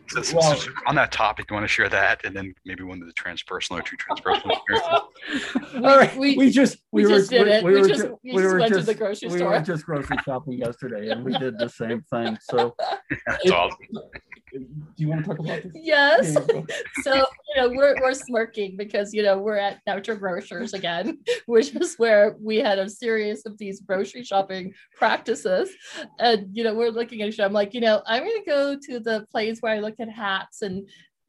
so, 0.08 0.22
so, 0.22 0.36
well, 0.36 0.56
so 0.56 0.70
on 0.86 0.94
that 0.96 1.12
topic, 1.12 1.46
you 1.50 1.54
want 1.54 1.64
to 1.64 1.68
share 1.68 1.88
that, 1.88 2.24
and 2.24 2.34
then 2.34 2.54
maybe 2.64 2.82
one 2.82 3.00
of 3.00 3.06
the 3.06 3.14
transpersonal 3.14 3.78
or 3.78 3.82
two 3.82 3.96
transpersonal 3.96 4.52
experiences. 4.52 5.74
All 5.84 5.96
right, 5.96 6.16
we, 6.16 6.36
we 6.36 6.50
just 6.50 6.78
we, 6.90 7.04
we 7.04 7.12
were, 7.12 7.18
just 7.18 7.30
did 7.30 7.48
it. 7.48 7.64
We, 7.64 7.80
we, 7.80 7.88
just, 7.88 8.02
just, 8.02 8.12
we 8.24 8.32
just 8.32 8.54
went 8.56 8.72
just, 8.72 8.80
to 8.80 8.86
the 8.86 8.94
grocery 8.94 9.28
we 9.28 9.36
store. 9.38 9.50
We 9.50 9.54
were 9.54 9.62
just 9.62 9.84
grocery 9.84 10.16
shopping 10.24 10.54
yesterday, 10.54 11.10
and 11.10 11.24
we 11.24 11.36
did 11.38 11.58
the 11.58 11.68
same 11.68 12.02
thing. 12.02 12.38
So 12.42 12.74
that's 13.26 13.44
it, 13.44 13.52
awesome 13.52 13.78
do 14.52 14.66
you 14.96 15.08
want 15.08 15.24
to 15.24 15.28
talk 15.28 15.38
about 15.38 15.62
this? 15.62 15.72
Yes. 15.74 16.34
so, 17.02 17.14
you 17.14 17.56
know, 17.56 17.68
we're, 17.70 17.96
we're 18.00 18.14
smirking 18.14 18.76
because, 18.76 19.14
you 19.14 19.22
know, 19.22 19.38
we're 19.38 19.56
at 19.56 19.80
Noucher 19.86 20.18
Grocers 20.18 20.74
again, 20.74 21.18
which 21.46 21.74
is 21.74 21.94
where 21.96 22.36
we 22.40 22.56
had 22.56 22.78
a 22.78 22.88
series 22.88 23.46
of 23.46 23.56
these 23.58 23.80
grocery 23.80 24.24
shopping 24.24 24.72
practices. 24.94 25.70
And, 26.18 26.48
you 26.52 26.64
know, 26.64 26.74
we're 26.74 26.90
looking 26.90 27.22
at 27.22 27.28
each 27.28 27.38
other. 27.38 27.46
I'm 27.46 27.52
like, 27.52 27.74
you 27.74 27.80
know, 27.80 28.02
I'm 28.06 28.24
going 28.24 28.42
to 28.42 28.50
go 28.50 28.76
to 28.76 29.00
the 29.00 29.26
place 29.30 29.60
where 29.60 29.72
I 29.72 29.80
look 29.80 30.00
at 30.00 30.10
hats 30.10 30.62
and, 30.62 30.88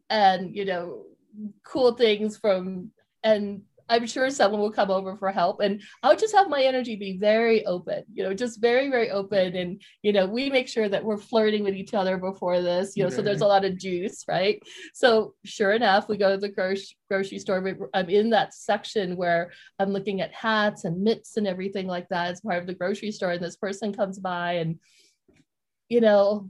and, 0.10 0.56
you 0.56 0.66
know, 0.66 1.04
cool 1.64 1.94
things 1.94 2.38
from, 2.38 2.92
and 3.24 3.62
I'm 3.89 4.06
sure 4.08 4.30
someone 4.30 4.62
will 4.62 4.72
come 4.72 4.89
over 4.89 5.15
for 5.17 5.32
help. 5.32 5.60
And 5.60 5.82
I'll 6.02 6.15
just 6.15 6.36
have 6.36 6.50
my 6.50 6.62
energy 6.62 6.96
be 6.96 7.17
very 7.17 7.65
open, 7.65 8.04
you 8.13 8.24
know, 8.24 8.34
just 8.34 8.62
very, 8.62 8.89
very 8.89 9.10
open. 9.12 9.56
And, 9.56 9.82
you 10.02 10.13
know, 10.13 10.26
we 10.26 10.50
make 10.50 10.67
sure 10.67 10.88
that 10.89 11.04
we're 11.04 11.17
flirting 11.17 11.63
with 11.63 11.76
each 11.76 11.93
other 11.93 12.17
before 12.17 12.62
this, 12.62 12.96
you 12.96 13.04
know, 13.04 13.10
so 13.10 13.22
there's 13.22 13.41
a 13.41 13.48
lot 13.48 13.65
of 13.65 13.78
juice, 13.78 14.24
right? 14.28 14.62
So 14.93 15.34
sure 15.43 15.74
enough, 15.74 16.08
we 16.08 16.17
go 16.17 16.32
to 16.32 16.38
the 16.38 16.50
grocery, 16.50 16.96
grocery 17.10 17.39
store. 17.39 17.89
I'm 17.93 18.10
in 18.10 18.30
that 18.32 18.54
section 18.54 19.15
where 19.15 19.52
I'm 19.80 19.91
looking 19.91 20.22
at 20.22 20.34
hats 20.34 20.86
and 20.86 21.02
mitts 21.04 21.38
and 21.38 21.48
everything 21.48 21.88
like 21.88 22.10
that 22.10 22.32
as 22.32 22.41
part 22.41 22.60
of 22.60 22.67
the 22.67 22.74
grocery 22.74 23.12
store. 23.12 23.32
And 23.32 23.43
this 23.43 23.58
person 23.58 23.93
comes 23.93 24.19
by 24.19 24.54
and, 24.54 24.80
you 25.89 26.02
know, 26.02 26.50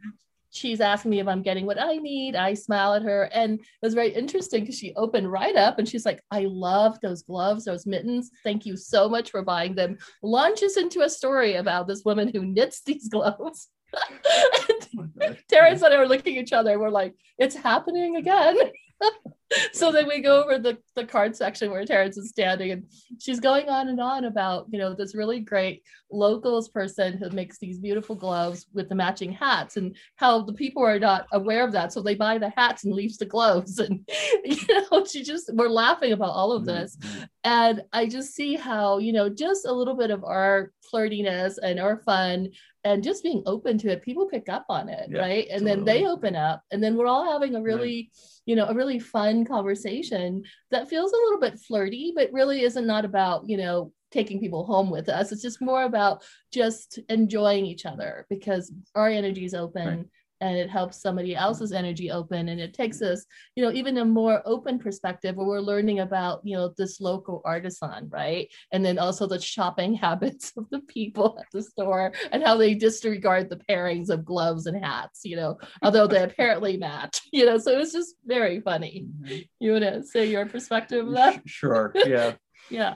she's 0.54 0.80
asking 0.80 1.12
me 1.12 1.20
if 1.20 1.28
I'm 1.28 1.42
getting 1.42 1.66
what 1.66 1.82
I 1.82 1.98
need. 1.98 2.36
I 2.36 2.54
smile 2.54 2.94
at 2.94 3.02
her. 3.02 3.24
And 3.34 3.60
it 3.60 3.66
was 3.82 3.96
very 3.96 4.14
interesting 4.14 4.62
because 4.62 4.78
she 4.78 4.94
opened 4.96 5.32
right 5.32 5.56
up 5.56 5.80
and 5.80 5.90
she's 5.90 6.06
like, 6.06 6.22
I 6.32 6.46
love 6.48 7.00
those 7.02 7.24
gloves, 7.24 7.66
those 7.66 7.86
mittens. 7.86 8.30
Thank 8.44 8.66
you 8.66 8.78
so 8.78 9.10
much 9.10 9.32
for 9.32 9.42
buying 9.42 9.76
them. 9.76 9.98
Launches 10.22 10.78
into 10.78 11.02
a 11.02 11.10
story 11.10 11.56
about 11.56 11.88
this 11.88 12.06
woman 12.06 12.30
who 12.34 12.46
knits 12.46 12.84
these 12.86 13.10
gloves. 13.10 13.68
Oh 13.96 15.08
Terence 15.50 15.82
and 15.82 15.94
I 15.94 15.98
were 15.98 16.08
looking 16.08 16.38
at 16.38 16.44
each 16.44 16.54
other. 16.54 16.80
We're 16.80 16.90
like, 16.90 17.16
it's 17.38 17.56
happening 17.56 18.16
again. 18.16 18.58
so 19.74 19.92
then 19.92 20.08
we 20.08 20.22
go 20.22 20.44
over 20.44 20.58
the, 20.58 20.78
the 20.96 21.06
card 21.06 21.36
section 21.36 21.72
where 21.72 21.86
Terence 21.86 22.18
is 22.18 22.30
standing 22.30 22.72
and 22.72 22.86
she's 23.20 23.40
going 23.40 23.70
on 23.70 23.90
and 23.90 24.00
on 24.00 24.26
about, 24.26 24.68
you 24.72 24.80
know, 24.80 24.94
this 24.94 25.16
really 25.16 25.40
great 25.40 25.84
locals 26.12 26.70
person 26.70 27.18
who 27.18 27.30
makes 27.30 27.58
these 27.58 27.80
beautiful 27.80 28.16
gloves 28.16 28.68
with 28.74 28.90
the 28.90 28.96
matching 28.96 29.32
hats 29.32 29.78
and 29.78 29.96
how 30.16 30.42
the 30.42 30.54
people 30.54 30.84
are 30.84 31.00
not 31.00 31.26
aware 31.34 31.66
of 31.66 31.72
that. 31.72 31.92
So 31.92 32.02
they 32.02 32.16
buy 32.16 32.38
the 32.38 32.54
hats 32.56 32.84
and 32.84 32.94
leaves 32.94 33.18
the 33.18 33.26
gloves. 33.26 33.80
And, 33.84 34.08
you 34.46 34.58
know, 34.70 35.04
she 35.04 35.24
just, 35.24 35.54
we're 35.54 35.68
laughing 35.68 36.14
about 36.14 36.32
all 36.32 36.54
of 36.54 36.64
this. 36.66 36.96
Mm-hmm. 36.96 37.24
And 37.44 37.82
I 37.92 38.08
just 38.08 38.34
see 38.34 38.56
how, 38.56 39.00
you 39.00 39.12
know, 39.12 39.28
just 39.28 39.66
a 39.66 39.74
little 39.74 39.96
bit 39.96 40.10
of 40.10 40.24
our 40.24 40.72
flirtiness 40.94 41.58
and 41.62 41.80
our 41.80 41.98
fun 41.98 42.50
and 42.84 43.04
just 43.04 43.24
being 43.24 43.44
open 43.46 43.78
to 43.80 43.92
it, 43.92 44.02
people 44.02 44.28
pick 44.28 44.50
up 44.50 44.66
on 44.70 44.90
it, 44.90 45.10
yeah, 45.10 45.20
right? 45.20 45.48
And 45.50 45.62
totally. 45.62 45.76
then 45.76 45.86
they 45.86 46.08
open 46.08 46.36
up, 46.36 46.64
and 46.72 46.84
then 46.84 46.96
we're 46.96 47.08
all 47.08 47.32
having 47.32 47.56
a 47.56 47.62
really, 47.62 48.10
right. 48.12 48.42
you 48.46 48.56
know, 48.56 48.66
a 48.66 48.74
really 48.74 49.00
fun 49.00 49.46
conversation 49.46 50.44
that 50.72 50.90
feels 50.90 51.12
a 51.12 51.16
little 51.16 51.40
bit 51.40 51.60
flirty, 51.60 52.14
but 52.16 52.32
really 52.34 52.64
isn't 52.64 52.88
not 52.88 53.06
about, 53.06 53.48
you 53.48 53.58
know, 53.58 53.92
taking 54.12 54.40
people 54.40 54.66
home 54.66 54.90
with 54.90 55.10
us. 55.10 55.32
It's 55.32 55.42
just 55.42 55.62
more 55.62 55.84
about 55.84 56.24
just 56.52 57.00
enjoying 57.10 57.66
each 57.66 57.86
other 57.86 58.26
because 58.30 58.72
our 58.96 59.08
energy 59.08 59.46
is 59.46 59.54
open. 59.54 59.88
Right 59.88 60.08
and 60.42 60.58
it 60.58 60.70
helps 60.70 61.02
somebody 61.02 61.36
else's 61.36 61.72
energy 61.72 62.12
open. 62.12 62.50
And 62.50 62.60
it 62.60 62.74
takes 62.74 63.02
us 63.02 63.26
you 63.56 63.64
know 63.64 63.72
even 63.72 63.98
a 63.98 64.06
more 64.06 64.42
open 64.46 64.80
perspective 64.80 65.36
where 65.36 65.48
we're 65.48 65.60
learning 65.60 66.00
about 66.00 66.42
you 66.44 66.56
know 66.56 66.74
this 66.78 67.00
local 67.00 67.42
artisan 67.46 68.10
right? 68.10 68.50
And 68.72 68.84
then 68.84 69.00
also 69.00 69.28
the 69.28 69.40
shopping 69.40 69.94
habits 70.06 70.52
of 70.58 70.70
the 70.70 70.82
people 70.82 71.38
at 71.40 71.48
the 71.52 71.64
store 71.64 72.14
and 72.32 72.44
how 72.44 72.58
they 72.58 72.74
disregard 72.74 73.50
the 73.50 73.62
pairings 73.70 74.10
of 74.10 74.26
gloves 74.26 74.66
and 74.66 74.84
hats 74.84 75.22
you 75.24 75.36
know 75.36 75.58
although 75.82 76.08
they 76.08 76.24
apparently 76.24 76.78
match 76.84 77.22
you 77.32 77.46
know 77.46 77.58
so 77.58 77.78
it's 77.80 77.94
just 77.94 78.16
very 78.26 78.60
funny. 78.62 79.08
Mm-hmm. 79.08 79.38
you 79.60 79.72
want 79.72 79.84
to 79.84 80.04
say 80.04 80.26
your 80.26 80.46
perspective 80.46 81.08
of 81.08 81.14
that? 81.14 81.42
sure 81.46 81.94
yeah. 82.06 82.34
Yeah. 82.70 82.96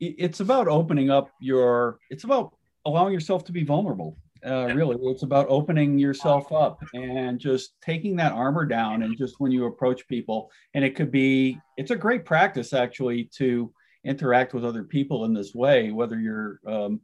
It's 0.00 0.40
about 0.40 0.68
opening 0.68 1.10
up 1.10 1.30
your 1.40 1.98
it's 2.10 2.24
about 2.24 2.54
allowing 2.86 3.12
yourself 3.12 3.44
to 3.44 3.52
be 3.52 3.64
vulnerable 3.64 4.16
uh, 4.46 4.66
really 4.74 4.96
it's 5.02 5.22
about 5.22 5.46
opening 5.48 5.98
yourself 5.98 6.52
up 6.52 6.82
and 6.94 7.38
just 7.38 7.72
taking 7.82 8.16
that 8.16 8.32
armor 8.32 8.64
down 8.64 9.02
and 9.02 9.16
just 9.16 9.36
when 9.38 9.50
you 9.50 9.66
approach 9.66 10.06
people 10.08 10.50
and 10.74 10.84
it 10.84 10.94
could 10.94 11.10
be 11.10 11.58
it's 11.76 11.90
a 11.90 11.96
great 11.96 12.24
practice 12.24 12.72
actually 12.72 13.24
to 13.24 13.72
interact 14.04 14.54
with 14.54 14.64
other 14.64 14.84
people 14.84 15.24
in 15.24 15.34
this 15.34 15.54
way 15.54 15.90
whether 15.90 16.18
you're 16.20 16.60
um, 16.66 17.00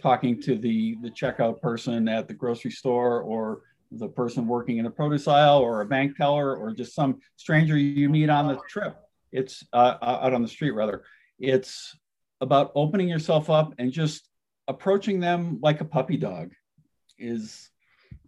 talking 0.00 0.40
to 0.40 0.56
the 0.56 0.96
the 1.02 1.10
checkout 1.10 1.60
person 1.60 2.08
at 2.08 2.28
the 2.28 2.34
grocery 2.34 2.70
store 2.70 3.22
or 3.22 3.62
the 3.92 4.08
person 4.08 4.46
working 4.46 4.78
in 4.78 4.86
a 4.86 4.90
produce 4.90 5.28
aisle 5.28 5.58
or 5.58 5.80
a 5.80 5.86
bank 5.86 6.16
teller 6.16 6.56
or 6.56 6.72
just 6.72 6.94
some 6.94 7.20
stranger 7.36 7.76
you 7.76 8.08
meet 8.08 8.28
on 8.28 8.48
the 8.48 8.58
trip. 8.68 8.96
It's 9.32 9.64
uh, 9.72 9.96
out 10.02 10.34
on 10.34 10.42
the 10.42 10.48
street 10.48 10.72
rather. 10.72 11.04
It's 11.38 11.96
about 12.40 12.72
opening 12.74 13.08
yourself 13.08 13.48
up 13.48 13.74
and 13.78 13.92
just 13.92 14.28
approaching 14.68 15.20
them 15.20 15.58
like 15.62 15.80
a 15.80 15.84
puppy 15.84 16.16
dog 16.16 16.52
is 17.18 17.70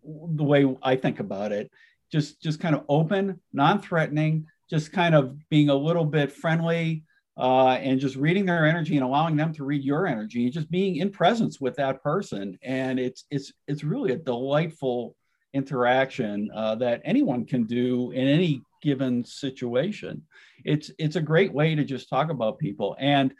the 0.04 0.44
way 0.44 0.76
I 0.82 0.96
think 0.96 1.20
about 1.20 1.52
it. 1.52 1.70
Just 2.10 2.42
just 2.42 2.60
kind 2.60 2.74
of 2.74 2.84
open, 2.88 3.40
non-threatening, 3.52 4.46
just 4.70 4.92
kind 4.92 5.14
of 5.14 5.36
being 5.50 5.68
a 5.68 5.74
little 5.74 6.04
bit 6.04 6.32
friendly 6.32 7.04
uh, 7.36 7.72
and 7.72 8.00
just 8.00 8.16
reading 8.16 8.46
their 8.46 8.66
energy 8.66 8.96
and 8.96 9.04
allowing 9.04 9.36
them 9.36 9.52
to 9.54 9.64
read 9.64 9.84
your 9.84 10.06
energy, 10.06 10.44
and 10.44 10.52
just 10.52 10.70
being 10.70 10.96
in 10.96 11.10
presence 11.10 11.60
with 11.60 11.76
that 11.76 12.02
person. 12.02 12.58
And 12.62 12.98
it's 12.98 13.24
it's 13.30 13.52
it's 13.66 13.84
really 13.84 14.12
a 14.12 14.16
delightful 14.16 15.14
interaction 15.54 16.50
uh, 16.54 16.74
that 16.76 17.00
anyone 17.04 17.44
can 17.44 17.64
do 17.64 18.10
in 18.10 18.26
any 18.26 18.62
given 18.82 19.24
situation. 19.24 20.22
It's 20.64 20.90
it's 20.98 21.16
a 21.16 21.20
great 21.20 21.52
way 21.52 21.74
to 21.74 21.84
just 21.84 22.08
talk 22.08 22.30
about 22.30 22.58
people. 22.58 22.96
And 22.98 23.34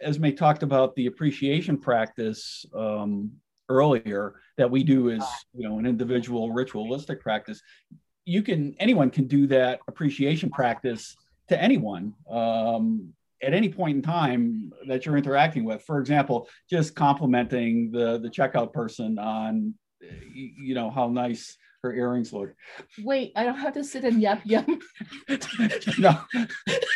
as 0.00 0.18
May 0.18 0.32
talked 0.32 0.62
about 0.62 0.94
the 0.94 1.06
appreciation 1.06 1.78
practice 1.78 2.66
um, 2.74 3.32
earlier 3.68 4.34
that 4.56 4.70
we 4.70 4.84
do 4.84 5.08
is 5.08 5.24
you 5.54 5.68
know 5.68 5.78
an 5.78 5.86
individual 5.86 6.52
ritualistic 6.52 7.20
practice 7.20 7.60
you 8.24 8.42
can 8.42 8.74
anyone 8.78 9.10
can 9.10 9.26
do 9.26 9.46
that 9.46 9.80
appreciation 9.88 10.50
practice 10.50 11.16
to 11.48 11.60
anyone 11.60 12.14
um, 12.30 13.12
at 13.42 13.52
any 13.52 13.68
point 13.68 13.96
in 13.96 14.02
time 14.02 14.72
that 14.86 15.04
you're 15.04 15.16
interacting 15.16 15.64
with 15.64 15.82
for 15.82 15.98
example 15.98 16.48
just 16.68 16.94
complimenting 16.94 17.90
the 17.90 18.18
the 18.18 18.28
checkout 18.28 18.72
person 18.72 19.18
on 19.18 19.74
you 20.32 20.74
know 20.74 20.90
how 20.90 21.08
nice 21.08 21.56
her 21.84 21.94
earrings 21.94 22.32
look. 22.32 22.54
Wait, 23.00 23.32
I 23.36 23.44
don't 23.44 23.58
have 23.58 23.74
to 23.74 23.84
sit 23.84 24.04
and 24.04 24.20
yap 24.20 24.40
yap 24.44 24.66
no. 25.98 26.18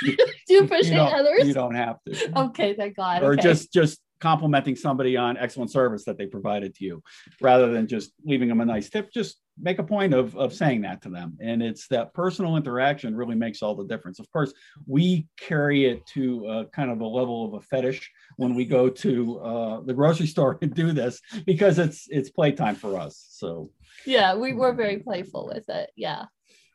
Do 0.03 0.17
you 0.49 0.61
appreciate 0.61 0.95
you 0.95 1.01
others? 1.01 1.47
You 1.47 1.55
don't 1.55 1.75
have 1.75 1.97
to. 2.07 2.41
Okay, 2.47 2.75
thank 2.75 2.97
God. 2.97 3.23
Or 3.23 3.35
okay. 3.35 3.43
just 3.43 3.73
just 3.73 4.01
complimenting 4.21 4.77
somebody 4.77 5.17
on 5.17 5.37
excellent 5.37 5.71
service 5.71 6.05
that 6.05 6.19
they 6.19 6.27
provided 6.27 6.75
to 6.75 6.85
you 6.85 7.03
rather 7.41 7.73
than 7.73 7.87
just 7.87 8.13
leaving 8.25 8.49
them 8.49 8.61
a 8.61 8.65
nice 8.65 8.89
tip 8.89 9.13
just 9.13 9.41
make 9.61 9.79
a 9.79 9.83
point 9.83 10.15
of, 10.15 10.37
of 10.37 10.53
saying 10.53 10.83
that 10.83 11.03
to 11.03 11.09
them. 11.09 11.37
And 11.41 11.63
it's 11.63 11.89
that 11.89 12.15
personal 12.15 12.57
interaction 12.57 13.17
really 13.17 13.35
makes 13.35 13.63
all 13.63 13.75
the 13.75 13.87
difference. 13.87 14.19
Of 14.19 14.31
course 14.31 14.53
we 14.87 15.27
carry 15.39 15.87
it 15.87 16.07
to 16.15 16.47
a, 16.47 16.67
kind 16.67 16.91
of 16.91 17.01
a 17.01 17.07
level 17.07 17.47
of 17.47 17.55
a 17.55 17.61
fetish 17.61 18.11
when 18.37 18.55
we 18.55 18.65
go 18.65 18.89
to 18.89 19.39
uh, 19.41 19.81
the 19.81 19.95
grocery 19.95 20.27
store 20.35 20.59
and 20.63 20.75
do 20.75 20.93
this 20.93 21.21
because 21.47 21.79
it's 21.79 22.07
it's 22.09 22.31
playtime 22.31 22.77
for 22.77 22.99
us. 22.99 23.27
So 23.31 23.71
yeah 24.07 24.35
we 24.35 24.53
were 24.53 24.73
very 24.73 24.99
playful 24.99 25.47
with 25.47 25.69
it. 25.69 25.91
Yeah. 25.97 26.27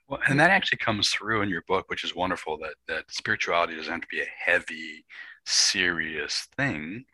Well, 0.07 0.19
and 0.27 0.39
that 0.39 0.49
actually 0.49 0.79
comes 0.79 1.09
through 1.09 1.41
in 1.43 1.49
your 1.49 1.63
book, 1.67 1.85
which 1.87 2.03
is 2.03 2.13
wonderful. 2.13 2.57
That 2.57 2.75
that 2.87 3.05
spirituality 3.09 3.75
doesn't 3.75 3.91
have 3.91 4.01
to 4.01 4.07
be 4.11 4.21
a 4.21 4.27
heavy, 4.45 5.05
serious 5.45 6.47
thing 6.57 7.05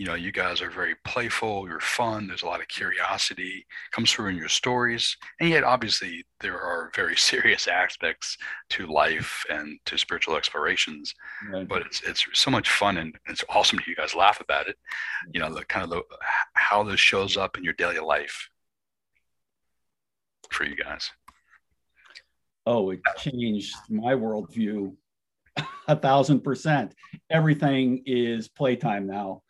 you 0.00 0.06
know 0.06 0.14
you 0.14 0.32
guys 0.32 0.62
are 0.62 0.70
very 0.70 0.94
playful 1.04 1.68
you're 1.68 1.78
fun 1.78 2.26
there's 2.26 2.42
a 2.42 2.46
lot 2.46 2.60
of 2.60 2.68
curiosity 2.68 3.66
comes 3.92 4.10
through 4.10 4.28
in 4.28 4.36
your 4.36 4.48
stories 4.48 5.14
and 5.40 5.50
yet 5.50 5.62
obviously 5.62 6.24
there 6.40 6.58
are 6.58 6.90
very 6.96 7.16
serious 7.30 7.68
aspects 7.68 8.38
to 8.70 8.86
life 8.86 9.44
and 9.50 9.78
to 9.84 9.98
spiritual 9.98 10.36
explorations 10.36 11.14
right. 11.52 11.68
but 11.68 11.82
it's 11.82 12.00
it's 12.02 12.24
so 12.32 12.50
much 12.50 12.70
fun 12.70 12.96
and 12.96 13.14
it's 13.28 13.44
awesome 13.50 13.78
to 13.78 13.84
hear 13.84 13.92
you 13.92 13.96
guys 13.96 14.14
laugh 14.14 14.40
about 14.40 14.66
it 14.66 14.76
you 15.34 15.38
know 15.38 15.52
the 15.52 15.64
kind 15.66 15.84
of 15.84 15.90
the 15.90 16.02
how 16.54 16.82
this 16.82 16.98
shows 16.98 17.36
up 17.36 17.58
in 17.58 17.62
your 17.62 17.74
daily 17.74 17.98
life 17.98 18.48
for 20.50 20.64
you 20.64 20.76
guys. 20.76 21.10
Oh 22.66 22.90
it 22.90 23.00
changed 23.18 23.74
my 23.88 24.14
worldview 24.14 24.94
a 25.88 25.96
thousand 25.96 26.40
percent. 26.40 26.94
Everything 27.30 28.02
is 28.06 28.48
playtime 28.48 29.06
now 29.06 29.42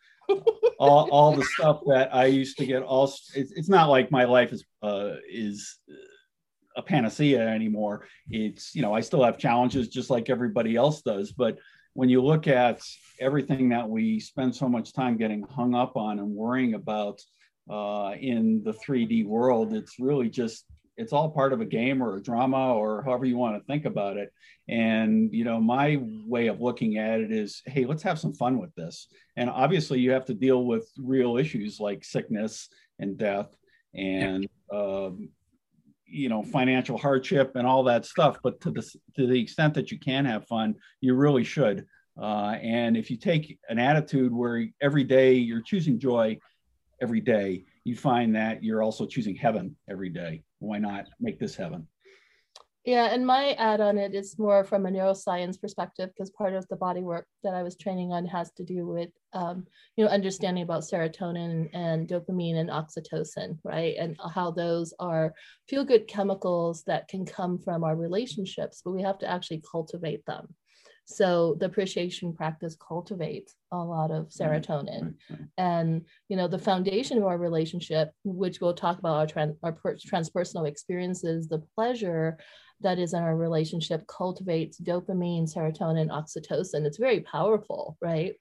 all, 0.79 1.09
all 1.11 1.35
the 1.35 1.43
stuff 1.43 1.81
that 1.87 2.13
I 2.13 2.25
used 2.25 2.57
to 2.57 2.65
get 2.65 2.83
all 2.83 3.05
it's, 3.05 3.51
it's 3.51 3.69
not 3.69 3.89
like 3.89 4.11
my 4.11 4.25
life 4.25 4.51
is 4.51 4.65
uh, 4.81 5.15
is 5.29 5.77
a 6.75 6.81
panacea 6.81 7.47
anymore. 7.47 8.07
It's 8.29 8.73
you 8.75 8.81
know 8.81 8.93
I 8.93 9.01
still 9.01 9.23
have 9.23 9.37
challenges 9.37 9.87
just 9.87 10.09
like 10.09 10.29
everybody 10.29 10.75
else 10.75 11.01
does, 11.01 11.31
but 11.31 11.57
when 11.93 12.09
you 12.09 12.23
look 12.23 12.47
at 12.47 12.81
everything 13.19 13.69
that 13.69 13.87
we 13.87 14.19
spend 14.19 14.55
so 14.55 14.69
much 14.69 14.93
time 14.93 15.17
getting 15.17 15.43
hung 15.43 15.75
up 15.75 15.97
on 15.97 16.19
and 16.19 16.29
worrying 16.29 16.73
about 16.73 17.19
uh, 17.69 18.13
in 18.19 18.63
the 18.63 18.73
3D 18.73 19.25
world, 19.25 19.73
it's 19.73 19.99
really 19.99 20.29
just 20.29 20.65
it's 20.97 21.13
all 21.13 21.29
part 21.29 21.53
of 21.53 21.61
a 21.61 21.65
game 21.65 22.01
or 22.01 22.15
a 22.15 22.21
drama 22.21 22.73
or 22.73 23.01
however 23.03 23.25
you 23.25 23.37
want 23.37 23.57
to 23.57 23.65
think 23.65 23.85
about 23.85 24.17
it. 24.17 24.31
And 24.67 25.33
you 25.33 25.43
know 25.43 25.59
my 25.59 25.99
way 26.25 26.47
of 26.47 26.61
looking 26.61 26.97
at 26.97 27.19
it 27.19 27.31
is 27.31 27.61
hey 27.65 27.85
let's 27.85 28.03
have 28.03 28.19
some 28.19 28.33
fun 28.33 28.59
with 28.59 28.73
this. 28.75 29.07
And 29.35 29.49
obviously 29.49 29.99
you 29.99 30.11
have 30.11 30.25
to 30.25 30.33
deal 30.33 30.65
with 30.65 30.89
real 30.97 31.37
issues 31.37 31.79
like 31.79 32.03
sickness 32.03 32.69
and 32.99 33.17
death 33.17 33.55
and 33.93 34.47
um, 34.73 35.29
you 36.05 36.29
know 36.29 36.43
financial 36.43 36.97
hardship 36.97 37.55
and 37.55 37.65
all 37.65 37.83
that 37.83 38.05
stuff. 38.05 38.37
But 38.43 38.61
to 38.61 38.71
the 38.71 38.81
to 39.15 39.27
the 39.27 39.39
extent 39.39 39.73
that 39.75 39.91
you 39.91 39.99
can 39.99 40.25
have 40.25 40.47
fun 40.47 40.75
you 40.99 41.15
really 41.15 41.43
should. 41.43 41.85
Uh, 42.21 42.57
and 42.61 42.97
if 42.97 43.09
you 43.09 43.17
take 43.17 43.57
an 43.69 43.79
attitude 43.79 44.33
where 44.33 44.67
every 44.81 45.03
day 45.03 45.33
you're 45.33 45.61
choosing 45.61 45.97
joy 45.97 46.37
every 47.01 47.21
day 47.21 47.63
you 47.83 47.95
find 47.95 48.35
that 48.35 48.63
you're 48.63 48.83
also 48.83 49.05
choosing 49.05 49.35
heaven 49.35 49.75
every 49.89 50.09
day 50.09 50.43
why 50.61 50.77
not 50.77 51.07
make 51.19 51.39
this 51.39 51.55
heaven? 51.55 51.87
Yeah, 52.85 53.13
and 53.13 53.27
my 53.27 53.51
add 53.53 53.79
on 53.79 53.99
it 53.99 54.15
is 54.15 54.39
more 54.39 54.63
from 54.63 54.87
a 54.87 54.89
neuroscience 54.89 55.61
perspective 55.61 56.09
because 56.09 56.31
part 56.31 56.55
of 56.55 56.67
the 56.67 56.75
body 56.75 57.01
work 57.01 57.27
that 57.43 57.53
I 57.53 57.61
was 57.61 57.77
training 57.77 58.11
on 58.11 58.25
has 58.25 58.51
to 58.53 58.63
do 58.63 58.87
with, 58.87 59.09
um, 59.33 59.67
you 59.95 60.03
know, 60.03 60.09
understanding 60.09 60.63
about 60.63 60.81
serotonin 60.81 61.69
and 61.73 62.07
dopamine 62.07 62.55
and 62.55 62.71
oxytocin, 62.71 63.59
right? 63.63 63.95
And 63.99 64.17
how 64.33 64.49
those 64.49 64.95
are 64.99 65.33
feel 65.67 65.85
good 65.85 66.07
chemicals 66.07 66.83
that 66.87 67.07
can 67.07 67.23
come 67.23 67.59
from 67.59 67.83
our 67.83 67.95
relationships, 67.95 68.81
but 68.83 68.93
we 68.93 69.03
have 69.03 69.19
to 69.19 69.29
actually 69.29 69.61
cultivate 69.69 70.25
them. 70.25 70.47
So 71.15 71.55
the 71.59 71.65
appreciation 71.65 72.33
practice 72.33 72.75
cultivates 72.75 73.55
a 73.71 73.77
lot 73.77 74.11
of 74.11 74.29
serotonin. 74.29 75.15
And, 75.57 76.05
you 76.29 76.37
know, 76.37 76.47
the 76.47 76.59
foundation 76.59 77.17
of 77.17 77.25
our 77.25 77.37
relationship, 77.37 78.11
which 78.23 78.61
we'll 78.61 78.73
talk 78.73 78.99
about 78.99 79.17
our, 79.17 79.27
trans, 79.27 79.55
our 79.63 79.73
transpersonal 79.73 80.67
experiences, 80.67 81.47
the 81.47 81.63
pleasure 81.75 82.37
that 82.81 82.99
is 82.99 83.13
in 83.13 83.21
our 83.21 83.35
relationship 83.35 84.05
cultivates 84.07 84.79
dopamine, 84.79 85.51
serotonin, 85.51 86.09
oxytocin. 86.09 86.85
It's 86.85 86.97
very 86.97 87.21
powerful, 87.21 87.97
right? 88.01 88.35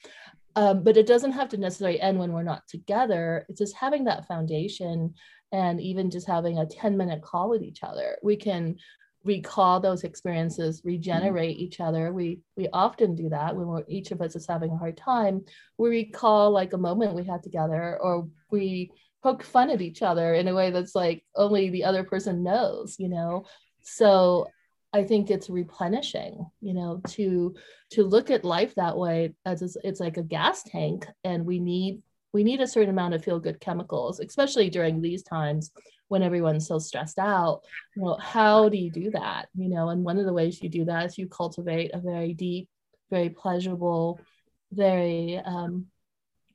Um, 0.57 0.83
but 0.83 0.97
it 0.97 1.07
doesn't 1.07 1.33
have 1.33 1.49
to 1.51 1.57
necessarily 1.57 2.01
end 2.01 2.19
when 2.19 2.33
we're 2.33 2.43
not 2.43 2.67
together. 2.69 3.47
It's 3.49 3.61
just 3.61 3.77
having 3.77 4.05
that 4.05 4.27
foundation 4.27 5.15
and 5.53 5.81
even 5.81 6.11
just 6.11 6.27
having 6.27 6.59
a 6.59 6.67
10 6.67 6.97
minute 6.97 7.23
call 7.23 7.51
with 7.51 7.63
each 7.63 7.83
other. 7.83 8.17
We 8.23 8.37
can 8.37 8.77
recall 9.25 9.81
those 9.81 10.05
experiences 10.05 10.83
regenerate 10.85 11.57
mm-hmm. 11.57 11.65
each 11.65 11.81
other. 11.81 12.13
We 12.13 12.41
we 12.57 12.69
often 12.73 13.15
do 13.15 13.29
that 13.31 13.55
when 13.55 13.67
we're 13.67 13.85
each 13.89 14.11
of 14.11 14.21
us 14.21 14.37
is 14.37 14.47
having 14.47 14.71
a 14.71 14.79
hard 14.79 14.97
time. 14.97 15.45
We 15.79 15.91
recall 15.91 16.51
like 16.51 16.73
a 16.73 16.79
moment 16.79 17.15
we 17.15 17.25
had 17.25 17.43
together 17.43 17.99
or 18.01 18.29
we 18.51 18.93
poke 19.23 19.43
fun 19.43 19.71
at 19.71 19.83
each 19.83 20.03
other 20.03 20.35
in 20.35 20.49
a 20.49 20.55
way 20.55 20.71
that's 20.71 20.95
like 20.95 21.25
only 21.35 21.71
the 21.71 21.85
other 21.85 22.05
person 22.05 22.43
knows 22.43 22.97
you 22.99 23.09
know? 23.09 23.45
So 23.83 24.49
i 24.93 25.05
think 25.05 25.31
it's 25.31 25.49
replenishing 25.49 26.45
you 26.61 26.75
know 26.75 27.01
to 27.07 27.55
to 27.91 28.03
look 28.03 28.31
at 28.31 28.45
life 28.45 28.75
that 28.75 28.97
way 28.97 29.33
as 29.45 29.63
it's, 29.63 29.77
it's 29.85 30.01
like 30.01 30.17
a 30.17 30.23
gas 30.23 30.63
tank 30.65 31.07
and 31.25 31.45
we 31.45 31.59
need 31.59 32.03
we 32.33 32.45
need 32.45 32.61
a 32.61 32.67
certain 32.67 32.91
amount 32.91 33.15
of 33.15 33.25
feel 33.25 33.41
good 33.41 33.61
chemicals 33.61 34.21
especially 34.21 34.71
during 34.71 35.01
these 35.01 35.23
times 35.23 35.71
when 36.11 36.23
everyone's 36.25 36.67
so 36.67 36.79
stressed 36.79 37.19
out 37.19 37.63
know 37.97 38.17
how 38.21 38.69
do 38.69 38.77
you 38.77 38.91
do 38.91 39.11
that 39.13 39.49
you 39.57 39.69
know? 39.69 39.89
And 39.89 40.05
one 40.05 40.19
of 40.19 40.27
the 40.27 40.33
ways 40.33 40.61
you 40.63 40.69
do 40.69 40.85
that 40.85 41.07
is 41.07 41.19
you 41.19 41.29
cultivate 41.29 41.93
a 41.95 41.99
very 41.99 42.35
deep 42.35 42.69
very 43.11 43.31
pleasurable 43.31 44.21
very 44.73 45.39
um, 45.45 45.87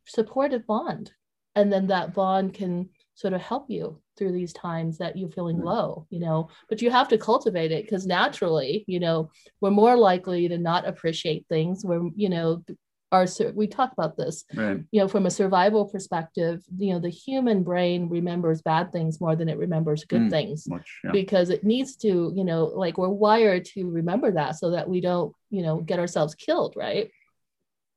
supportive 0.05 0.65
bond. 0.65 1.11
And 1.55 1.71
then 1.71 1.87
that 1.87 2.13
bond 2.13 2.53
can 2.53 2.89
sort 3.15 3.33
of 3.33 3.41
help 3.41 3.69
you 3.69 4.01
through 4.17 4.33
these 4.33 4.53
times 4.53 4.97
that 4.97 5.17
you're 5.17 5.29
feeling 5.29 5.61
low 5.61 6.05
you 6.09 6.19
know? 6.19 6.49
But 6.69 6.81
you 6.81 6.91
have 6.91 7.07
to 7.09 7.17
cultivate 7.17 7.71
it 7.71 7.85
because 7.85 8.05
naturally 8.05 8.83
you 8.87 8.99
know 8.99 9.31
we're 9.61 9.71
more 9.71 9.95
likely 9.95 10.47
to 10.49 10.57
not 10.57 10.87
appreciate 10.87 11.45
things. 11.47 11.85
We're 11.85 12.09
you 12.15 12.29
know 12.29 12.63
our 13.11 13.27
we 13.53 13.67
talk 13.67 13.91
about 13.93 14.17
this 14.17 14.43
right. 14.55 14.79
you 14.91 14.99
know 14.99 15.07
from 15.07 15.25
a 15.25 15.31
survival 15.31 15.85
perspective 15.85 16.63
you 16.77 16.91
know 16.91 16.99
the 16.99 17.09
human 17.09 17.63
brain 17.63 18.09
remembers 18.09 18.61
bad 18.61 18.91
things 18.91 19.21
more 19.21 19.35
than 19.35 19.47
it 19.47 19.57
remembers 19.57 20.03
good 20.05 20.23
mm, 20.23 20.29
things 20.29 20.67
much, 20.67 20.89
yeah. 21.03 21.11
because 21.11 21.49
it 21.49 21.63
needs 21.63 21.95
to 21.95 22.33
you 22.35 22.43
know 22.43 22.65
like 22.65 22.97
we're 22.97 23.07
wired 23.07 23.63
to 23.63 23.89
remember 23.89 24.31
that 24.31 24.57
so 24.57 24.71
that 24.71 24.89
we 24.89 24.99
don't 24.99 25.33
you 25.49 25.61
know 25.61 25.81
get 25.81 25.99
ourselves 25.99 26.35
killed 26.35 26.73
right 26.75 27.11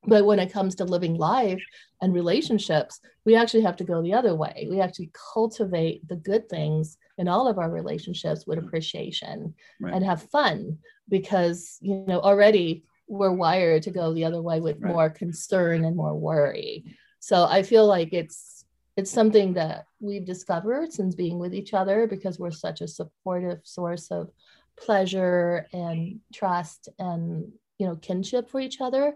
but 0.07 0.25
when 0.25 0.38
it 0.38 0.53
comes 0.53 0.75
to 0.77 0.85
living 0.85 1.16
life 1.16 1.62
and 2.01 2.14
relationships, 2.14 3.01
we 3.25 3.35
actually 3.35 3.62
have 3.62 3.77
to 3.77 3.85
go 3.85 4.01
the 4.01 4.14
other 4.14 4.35
way. 4.35 4.66
We 4.71 4.81
actually 4.81 5.11
cultivate 5.35 6.07
the 6.09 6.16
good 6.16 6.49
things 6.49 6.97
in 7.18 7.29
all 7.29 7.49
of 7.49 7.59
our 7.59 7.71
relationships 7.71 8.47
with 8.47 8.59
appreciation 8.59 9.55
right. 9.81 9.92
and 9.92 10.05
have 10.05 10.31
fun 10.31 10.79
because, 11.09 11.79
you 11.81 12.05
know, 12.07 12.21
already 12.21 12.85
we're 13.09 13.33
wired 13.33 13.83
to 13.85 13.90
go 13.90 14.12
the 14.12 14.25
other 14.25 14.42
way 14.42 14.61
with 14.61 14.81
right. 14.81 14.92
more 14.92 15.11
concern 15.11 15.85
and 15.85 15.97
more 15.97 16.14
worry. 16.14 16.85
So 17.21 17.44
I 17.44 17.62
feel 17.62 17.87
like 17.87 18.12
it's 18.12 18.64
it's 18.97 19.11
something 19.11 19.55
that 19.55 19.87
we've 20.01 20.25
discovered 20.25 20.92
since 20.92 21.14
being 21.14 21.38
with 21.38 21.55
each 21.55 21.73
other 21.73 22.09
because 22.09 22.38
we're 22.38 22.51
such 22.51 22.81
a 22.81 22.88
supportive 22.88 23.61
source 23.62 24.11
of 24.11 24.29
pleasure 24.77 25.66
and 25.73 26.21
trust 26.35 26.88
and 26.99 27.53
you 27.79 27.87
know 27.87 27.97
kinship 27.97 28.51
for 28.51 28.61
each 28.61 28.81
other 28.81 29.14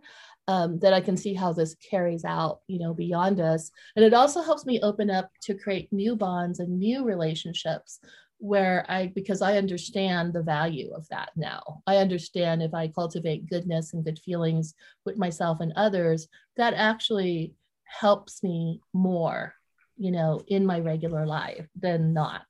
um, 0.48 0.78
that 0.81 0.92
I 0.92 1.00
can 1.00 1.16
see 1.16 1.35
how 1.35 1.52
this 1.52 1.74
carries 1.74 2.24
out, 2.24 2.61
you 2.66 2.78
know, 2.78 2.94
beyond 2.94 3.40
us. 3.40 3.70
And 3.94 4.05
it 4.05 4.14
also 4.14 4.42
helps 4.42 4.66
me 4.66 4.81
open 4.81 5.11
up 5.11 5.31
to 5.42 5.55
create 5.55 5.92
new 5.92 6.16
bonds 6.16 6.59
and 6.59 6.78
new 6.78 7.05
relationships 7.05 8.00
where 8.42 8.85
I, 8.88 9.07
because 9.14 9.40
I 9.40 9.57
understand 9.57 10.33
the 10.33 10.42
value 10.42 10.92
of 10.92 11.09
that 11.11 11.31
now. 11.37 11.81
I 11.87 11.98
understand 11.98 12.61
if 12.61 12.74
I 12.74 12.88
cultivate 12.88 13.48
goodness 13.48 13.92
and 13.92 14.05
good 14.05 14.18
feelings 14.18 14.74
with 15.05 15.16
myself 15.16 15.61
and 15.61 15.72
others, 15.76 16.26
that 16.57 16.74
actually 16.74 17.55
helps 17.85 18.42
me 18.42 18.81
more, 18.92 19.55
you 19.96 20.11
know, 20.11 20.40
in 20.48 20.66
my 20.66 20.81
regular 20.81 21.24
life 21.24 21.68
than 21.78 22.12
not. 22.12 22.46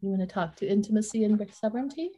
You 0.00 0.08
want 0.08 0.22
to 0.22 0.26
talk 0.26 0.56
to 0.56 0.66
intimacy 0.66 1.24
and 1.24 1.38
sovereignty? 1.52 2.12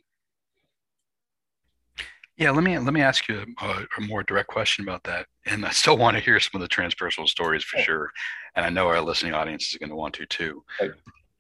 Yeah, 2.37 2.53
let 2.53 2.63
me 2.63 2.79
let 2.79 2.95
me 2.95 3.03
ask 3.03 3.29
you 3.29 3.45
a, 3.61 3.87
a, 3.99 4.01
more 4.03 4.23
direct 4.23 4.49
question 4.49 4.85
about 4.85 5.03
that. 5.05 5.27
And 5.47 5.67
I 5.67 5.71
still 5.71 5.99
want 5.99 6.17
to 6.17 6.23
hear 6.23 6.39
some 6.39 6.63
of 6.63 6.67
the 6.67 6.75
transpersonal 6.75 7.29
stories 7.29 7.65
for 7.65 7.79
sure. 7.79 8.13
And 8.55 8.65
I 8.65 8.71
know 8.71 8.87
our 8.87 9.01
listening 9.01 9.35
audience 9.35 9.73
is 9.73 9.79
going 9.79 9.91
to 9.91 9.97
want 9.97 10.15
to 10.15 10.27
too. 10.27 10.63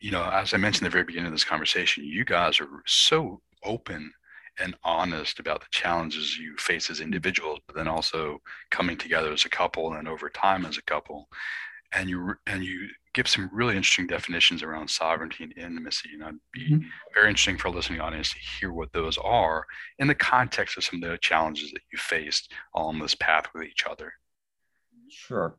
You 0.00 0.10
know, 0.10 0.24
as 0.24 0.54
I 0.54 0.56
mentioned 0.56 0.86
at 0.86 0.90
the 0.90 0.94
very 0.94 1.04
beginning 1.04 1.26
of 1.26 1.32
this 1.32 1.44
conversation, 1.44 2.04
you 2.04 2.24
guys 2.24 2.58
are 2.60 2.82
so 2.86 3.40
open 3.62 4.12
and 4.58 4.76
honest 4.82 5.38
about 5.38 5.60
the 5.60 5.66
challenges 5.70 6.38
you 6.38 6.56
face 6.56 6.90
as 6.90 7.00
individuals, 7.00 7.60
but 7.66 7.76
then 7.76 7.88
also 7.88 8.38
coming 8.70 8.96
together 8.96 9.32
as 9.32 9.44
a 9.44 9.50
couple 9.50 9.92
and 9.94 10.08
over 10.08 10.28
time 10.28 10.66
as 10.66 10.78
a 10.78 10.82
couple. 10.82 11.28
And 11.92 12.08
you 12.08 12.34
and 12.46 12.64
you 12.64 12.88
give 13.14 13.26
some 13.26 13.50
really 13.52 13.76
interesting 13.76 14.06
definitions 14.06 14.62
around 14.62 14.88
sovereignty 14.88 15.44
and 15.44 15.56
intimacy. 15.58 16.10
And 16.14 16.24
I'd 16.24 16.34
be 16.52 16.74
mm-hmm. 16.74 16.86
very 17.14 17.28
interesting 17.28 17.58
for 17.58 17.68
a 17.68 17.72
listening 17.72 18.00
audience 18.00 18.30
to 18.30 18.38
hear 18.38 18.72
what 18.72 18.92
those 18.92 19.18
are 19.18 19.66
in 19.98 20.06
the 20.06 20.14
context 20.14 20.76
of 20.76 20.84
some 20.84 21.02
of 21.02 21.10
the 21.10 21.18
challenges 21.18 21.72
that 21.72 21.80
you 21.92 21.98
faced 21.98 22.52
on 22.74 23.00
this 23.00 23.16
path 23.16 23.46
with 23.52 23.64
each 23.64 23.84
other. 23.90 24.12
Sure. 25.08 25.58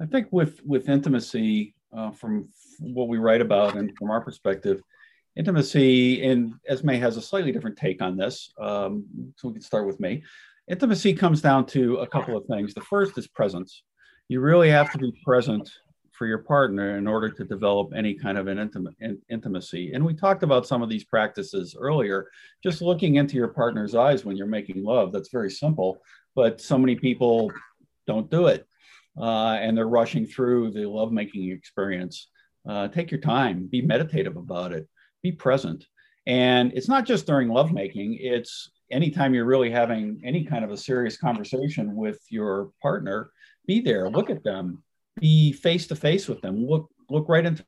I 0.00 0.06
think 0.06 0.28
with 0.30 0.60
with 0.64 0.88
intimacy, 0.88 1.74
uh, 1.96 2.10
from 2.10 2.48
what 2.80 3.08
we 3.08 3.18
write 3.18 3.40
about 3.40 3.76
and 3.76 3.96
from 3.96 4.10
our 4.10 4.20
perspective, 4.20 4.82
intimacy, 5.36 6.24
and 6.24 6.54
Esme 6.66 6.90
has 6.90 7.16
a 7.16 7.22
slightly 7.22 7.52
different 7.52 7.76
take 7.76 8.02
on 8.02 8.16
this. 8.16 8.52
Um, 8.58 9.06
so 9.36 9.48
we 9.48 9.54
can 9.54 9.62
start 9.62 9.86
with 9.86 10.00
me. 10.00 10.22
Intimacy 10.68 11.12
comes 11.12 11.40
down 11.40 11.66
to 11.66 11.96
a 11.96 12.06
couple 12.06 12.36
of 12.36 12.46
things. 12.46 12.74
The 12.74 12.80
first 12.80 13.18
is 13.18 13.26
presence. 13.26 13.82
You 14.28 14.40
really 14.40 14.70
have 14.70 14.90
to 14.92 14.98
be 14.98 15.12
present 15.24 15.70
for 16.12 16.26
your 16.26 16.38
partner 16.38 16.96
in 16.96 17.06
order 17.06 17.28
to 17.28 17.44
develop 17.44 17.92
any 17.94 18.14
kind 18.14 18.38
of 18.38 18.46
an 18.46 18.58
intimate 18.58 18.94
in, 19.00 19.20
intimacy. 19.28 19.92
And 19.92 20.04
we 20.04 20.14
talked 20.14 20.44
about 20.44 20.66
some 20.66 20.80
of 20.80 20.88
these 20.88 21.04
practices 21.04 21.76
earlier. 21.78 22.28
Just 22.62 22.80
looking 22.80 23.16
into 23.16 23.34
your 23.34 23.48
partner's 23.48 23.94
eyes 23.94 24.24
when 24.24 24.36
you're 24.36 24.46
making 24.46 24.84
love, 24.84 25.12
that's 25.12 25.30
very 25.30 25.50
simple, 25.50 25.98
but 26.34 26.60
so 26.60 26.78
many 26.78 26.94
people 26.94 27.52
don't 28.06 28.30
do 28.30 28.46
it. 28.46 28.66
Uh, 29.20 29.58
and 29.60 29.76
they're 29.76 29.88
rushing 29.88 30.26
through 30.26 30.70
the 30.70 30.88
lovemaking 30.88 31.50
experience. 31.50 32.28
Uh, 32.68 32.88
take 32.88 33.10
your 33.10 33.20
time, 33.20 33.66
be 33.66 33.82
meditative 33.82 34.36
about 34.36 34.72
it, 34.72 34.88
be 35.22 35.30
present. 35.30 35.86
And 36.26 36.72
it's 36.74 36.88
not 36.88 37.04
just 37.04 37.26
during 37.26 37.48
lovemaking, 37.48 38.18
it's 38.20 38.70
anytime 38.90 39.34
you're 39.34 39.44
really 39.44 39.70
having 39.70 40.20
any 40.24 40.44
kind 40.44 40.64
of 40.64 40.70
a 40.70 40.76
serious 40.76 41.16
conversation 41.16 41.94
with 41.94 42.20
your 42.30 42.70
partner, 42.80 43.30
be 43.66 43.80
there, 43.80 44.08
look 44.08 44.30
at 44.30 44.42
them, 44.42 44.82
be 45.20 45.52
face 45.52 45.86
to 45.88 45.96
face 45.96 46.28
with 46.28 46.40
them. 46.40 46.66
Look 46.66 46.88
look 47.10 47.28
right 47.28 47.44
into 47.44 47.64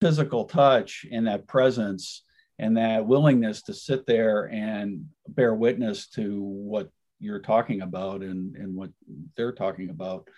physical 0.00 0.44
touch 0.44 1.04
and 1.10 1.26
that 1.26 1.46
presence 1.46 2.24
and 2.58 2.76
that 2.76 3.06
willingness 3.06 3.62
to 3.62 3.74
sit 3.74 4.06
there 4.06 4.44
and 4.44 5.06
bear 5.28 5.54
witness 5.54 6.08
to 6.08 6.40
what 6.42 6.90
you're 7.18 7.40
talking 7.40 7.82
about 7.82 8.22
and, 8.22 8.56
and 8.56 8.74
what 8.74 8.90
they're 9.36 9.52
talking 9.52 9.90
about 9.90 10.28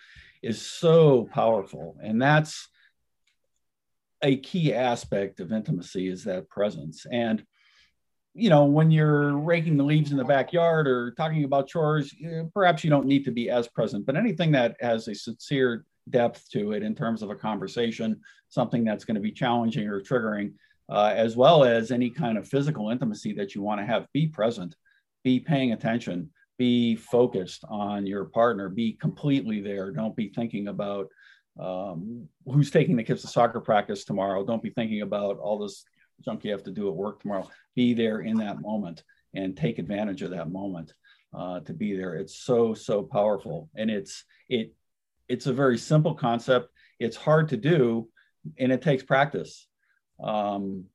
is 0.41 0.61
so 0.61 1.27
powerful. 1.33 1.97
And 2.01 2.21
that's 2.21 2.67
a 4.21 4.37
key 4.37 4.73
aspect 4.73 5.39
of 5.39 5.51
intimacy 5.51 6.07
is 6.07 6.23
that 6.23 6.49
presence. 6.49 7.05
And 7.11 7.45
you 8.35 8.49
know, 8.49 8.65
when 8.65 8.89
you're 8.89 9.37
raking 9.37 9.77
the 9.77 9.83
leaves 9.83 10.11
in 10.11 10.17
the 10.17 10.23
backyard 10.23 10.87
or 10.87 11.11
talking 11.11 11.43
about 11.43 11.67
chores, 11.67 12.13
eh, 12.25 12.43
perhaps 12.53 12.83
you 12.83 12.89
don't 12.89 13.05
need 13.05 13.25
to 13.25 13.31
be 13.31 13.49
as 13.49 13.67
present, 13.67 14.05
but 14.05 14.15
anything 14.15 14.51
that 14.53 14.75
has 14.79 15.07
a 15.07 15.13
sincere 15.13 15.85
depth 16.09 16.49
to 16.51 16.73
it 16.73 16.83
in 16.83 16.95
terms 16.95 17.21
of 17.21 17.29
a 17.29 17.35
conversation, 17.35 18.19
something 18.49 18.83
that's 18.83 19.05
going 19.05 19.15
to 19.15 19.21
be 19.21 19.31
challenging 19.31 19.87
or 19.87 20.01
triggering, 20.01 20.53
uh, 20.89 21.13
as 21.15 21.35
well 21.35 21.63
as 21.63 21.91
any 21.91 22.09
kind 22.09 22.37
of 22.37 22.47
physical 22.47 22.89
intimacy 22.89 23.33
that 23.33 23.55
you 23.55 23.61
want 23.61 23.79
to 23.79 23.85
have, 23.85 24.07
be 24.13 24.27
present, 24.27 24.75
be 25.23 25.39
paying 25.39 25.71
attention, 25.71 26.29
be 26.57 26.95
focused 26.95 27.63
on 27.69 28.05
your 28.05 28.25
partner, 28.25 28.69
be 28.69 28.93
completely 28.93 29.61
there. 29.61 29.91
Don't 29.91 30.15
be 30.15 30.29
thinking 30.29 30.67
about 30.67 31.07
um, 31.59 32.27
who's 32.45 32.71
taking 32.71 32.95
the 32.95 33.03
kids 33.03 33.21
to 33.21 33.27
soccer 33.27 33.59
practice 33.59 34.03
tomorrow. 34.03 34.43
Don't 34.45 34.63
be 34.63 34.71
thinking 34.71 35.01
about 35.01 35.37
all 35.37 35.59
this 35.59 35.85
junk 36.23 36.43
you 36.43 36.51
have 36.51 36.63
to 36.63 36.71
do 36.71 36.87
at 36.87 36.95
work 36.95 37.21
tomorrow. 37.21 37.49
Be 37.75 37.93
there 37.93 38.21
in 38.21 38.37
that 38.37 38.61
moment 38.61 39.03
and 39.33 39.55
take 39.55 39.79
advantage 39.79 40.21
of 40.21 40.31
that 40.31 40.51
moment 40.51 40.93
uh, 41.33 41.59
to 41.61 41.73
be 41.73 41.95
there. 41.95 42.15
It's 42.15 42.37
so 42.37 42.73
so 42.73 43.03
powerful, 43.03 43.69
and 43.75 43.89
it's 43.89 44.23
it 44.49 44.73
it's 45.27 45.47
a 45.47 45.53
very 45.53 45.77
simple 45.77 46.13
concept. 46.13 46.69
It's 46.99 47.17
hard 47.17 47.49
to 47.49 47.57
do, 47.57 48.09
and 48.57 48.71
it 48.71 48.81
takes 48.81 49.03
practice. 49.03 49.67
Um, 50.21 50.85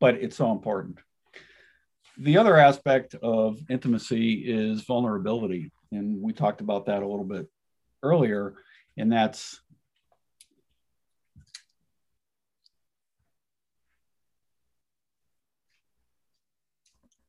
but 0.00 0.16
it's 0.16 0.36
so 0.36 0.52
important. 0.52 0.98
The 2.18 2.38
other 2.38 2.56
aspect 2.56 3.14
of 3.22 3.58
intimacy 3.70 4.44
is 4.46 4.82
vulnerability. 4.82 5.72
And 5.92 6.20
we 6.20 6.32
talked 6.32 6.60
about 6.60 6.86
that 6.86 7.02
a 7.02 7.08
little 7.08 7.24
bit 7.24 7.48
earlier. 8.02 8.54
And 8.96 9.10
that's 9.10 9.60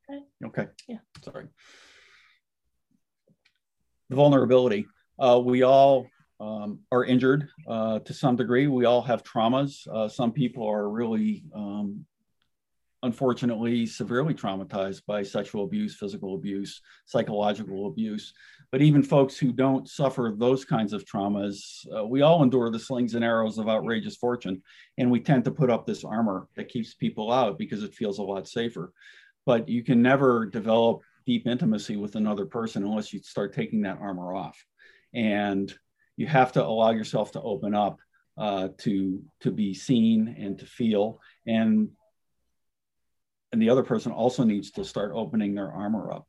Okay. 0.10 0.24
Okay. 0.46 0.68
Yeah. 0.88 0.98
Sorry. 1.24 1.48
The 4.10 4.16
vulnerability. 4.16 4.86
Uh, 5.18 5.42
we 5.44 5.64
all 5.64 6.08
um, 6.44 6.80
are 6.92 7.06
injured 7.06 7.48
uh, 7.68 8.00
to 8.00 8.14
some 8.14 8.36
degree. 8.36 8.68
We 8.68 8.86
all 8.86 9.02
have 9.02 9.24
traumas. 9.24 9.88
Uh, 9.88 10.10
some 10.10 10.32
people 10.32 10.68
are 10.68 10.90
really, 10.90 11.44
um, 11.56 12.06
unfortunately, 13.02 13.86
severely 13.86 14.34
traumatized 14.34 15.06
by 15.06 15.24
sexual 15.24 15.64
abuse, 15.64 15.96
physical 15.96 16.36
abuse, 16.36 16.82
psychological 17.06 17.88
abuse. 17.88 18.34
But 18.72 18.82
even 18.82 19.04
folks 19.04 19.38
who 19.38 19.52
don't 19.54 19.88
suffer 19.88 20.34
those 20.36 20.66
kinds 20.66 20.94
of 20.94 21.06
traumas, 21.06 21.86
uh, 21.96 22.06
we 22.06 22.22
all 22.22 22.44
endure 22.44 22.70
the 22.72 22.80
slings 22.80 23.16
and 23.16 23.24
arrows 23.24 23.58
of 23.58 23.70
outrageous 23.70 24.18
fortune. 24.18 24.62
And 24.98 25.12
we 25.12 25.20
tend 25.20 25.46
to 25.46 25.52
put 25.52 25.70
up 25.70 25.86
this 25.86 26.04
armor 26.04 26.48
that 26.56 26.70
keeps 26.70 26.94
people 26.94 27.32
out 27.32 27.58
because 27.58 27.84
it 27.84 27.94
feels 27.94 28.20
a 28.20 28.24
lot 28.24 28.48
safer 28.48 28.92
but 29.46 29.68
you 29.68 29.84
can 29.84 30.02
never 30.02 30.46
develop 30.46 31.02
deep 31.26 31.48
intimacy 31.48 31.98
with 31.98 32.16
another 32.16 32.46
person 32.46 32.84
unless 32.84 33.12
you 33.12 33.20
start 33.20 33.54
taking 33.54 33.82
that 33.82 33.98
armor 34.00 34.34
off 34.34 34.58
and 35.14 35.74
you 36.18 36.28
have 36.28 36.52
to 36.54 36.64
allow 36.64 36.92
yourself 36.92 37.32
to 37.34 37.42
open 37.42 37.74
up 37.76 38.00
uh, 38.38 38.70
to 38.80 39.22
to 39.42 39.52
be 39.52 39.74
seen 39.74 40.36
and 40.40 40.60
to 40.60 40.66
feel. 40.66 41.20
And 41.46 41.90
and 43.52 43.62
the 43.62 43.70
other 43.70 43.84
person 43.84 44.12
also 44.12 44.44
needs 44.44 44.72
to 44.72 44.86
start 44.86 45.12
opening 45.14 45.54
their 45.54 45.72
armor 45.72 46.12
up. 46.12 46.28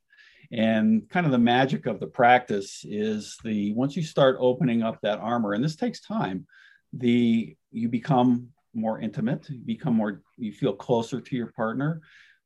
And 0.52 1.08
kind 1.08 1.24
of 1.24 1.32
the 1.32 1.38
magic 1.38 1.86
of 1.86 2.00
the 2.00 2.06
practice 2.06 2.84
is 2.86 3.38
the 3.44 3.72
once 3.72 3.96
you 3.96 4.02
start 4.02 4.36
opening 4.38 4.82
up 4.82 5.00
that 5.02 5.18
armor 5.18 5.54
and 5.54 5.64
this 5.64 5.76
takes 5.76 6.00
time 6.00 6.46
the 6.92 7.56
you 7.72 7.88
become 7.88 8.48
more 8.72 9.00
intimate 9.00 9.48
you 9.48 9.64
become 9.64 9.94
more 9.94 10.22
you 10.36 10.52
feel 10.52 10.74
closer 10.74 11.20
to 11.20 11.34
your 11.34 11.50
partner 11.52 12.02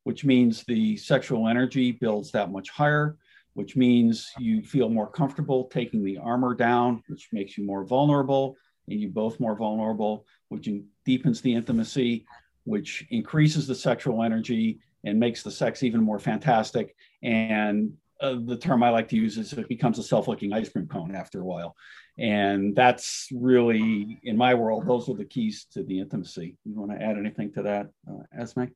which 0.09 0.24
means 0.24 0.64
the 0.64 0.97
sexual 0.97 1.49
energy 1.49 1.93
builds 1.93 2.32
that 2.32 2.51
much 2.51 2.70
higher, 2.70 3.18
which 3.59 3.74
means 3.74 4.30
you 4.38 4.62
feel 4.62 4.88
more 4.88 5.11
comfortable 5.11 5.64
taking 5.64 6.04
the 6.04 6.16
armor 6.16 6.54
down, 6.54 7.02
which 7.09 7.28
makes 7.32 7.59
you 7.59 7.66
more 7.66 7.84
vulnerable, 7.84 8.56
and 8.86 9.00
you 9.00 9.09
both 9.09 9.40
more 9.40 9.56
vulnerable, 9.56 10.24
which 10.48 10.68
deepens 11.04 11.40
the 11.40 11.52
intimacy, 11.52 12.24
which 12.62 13.04
increases 13.11 13.66
the 13.66 13.74
sexual 13.74 14.22
energy 14.22 14.78
and 15.04 15.18
makes 15.18 15.42
the 15.42 15.50
sex 15.50 15.82
even 15.82 16.00
more 16.00 16.20
fantastic. 16.20 16.94
And 17.24 17.94
uh, 18.20 18.36
the 18.44 18.56
term 18.56 18.84
I 18.84 18.90
like 18.90 19.09
to 19.09 19.16
use 19.16 19.36
is 19.36 19.52
it 19.52 19.68
becomes 19.68 19.98
a 19.98 20.04
self-licking 20.04 20.52
ice 20.52 20.68
cream 20.68 20.86
cone 20.86 21.12
after 21.16 21.40
a 21.40 21.44
while. 21.44 21.74
And 22.16 22.76
that's 22.76 23.26
really, 23.32 24.20
in 24.22 24.36
my 24.36 24.54
world, 24.54 24.86
those 24.86 25.09
are 25.09 25.16
the 25.16 25.24
keys 25.24 25.66
to 25.72 25.82
the 25.82 25.98
intimacy. 25.98 26.56
You 26.64 26.78
want 26.78 26.92
to 26.92 27.04
add 27.04 27.18
anything 27.18 27.52
to 27.54 27.62
that, 27.62 27.88
uh, 28.09 28.22
Esme? 28.40 28.66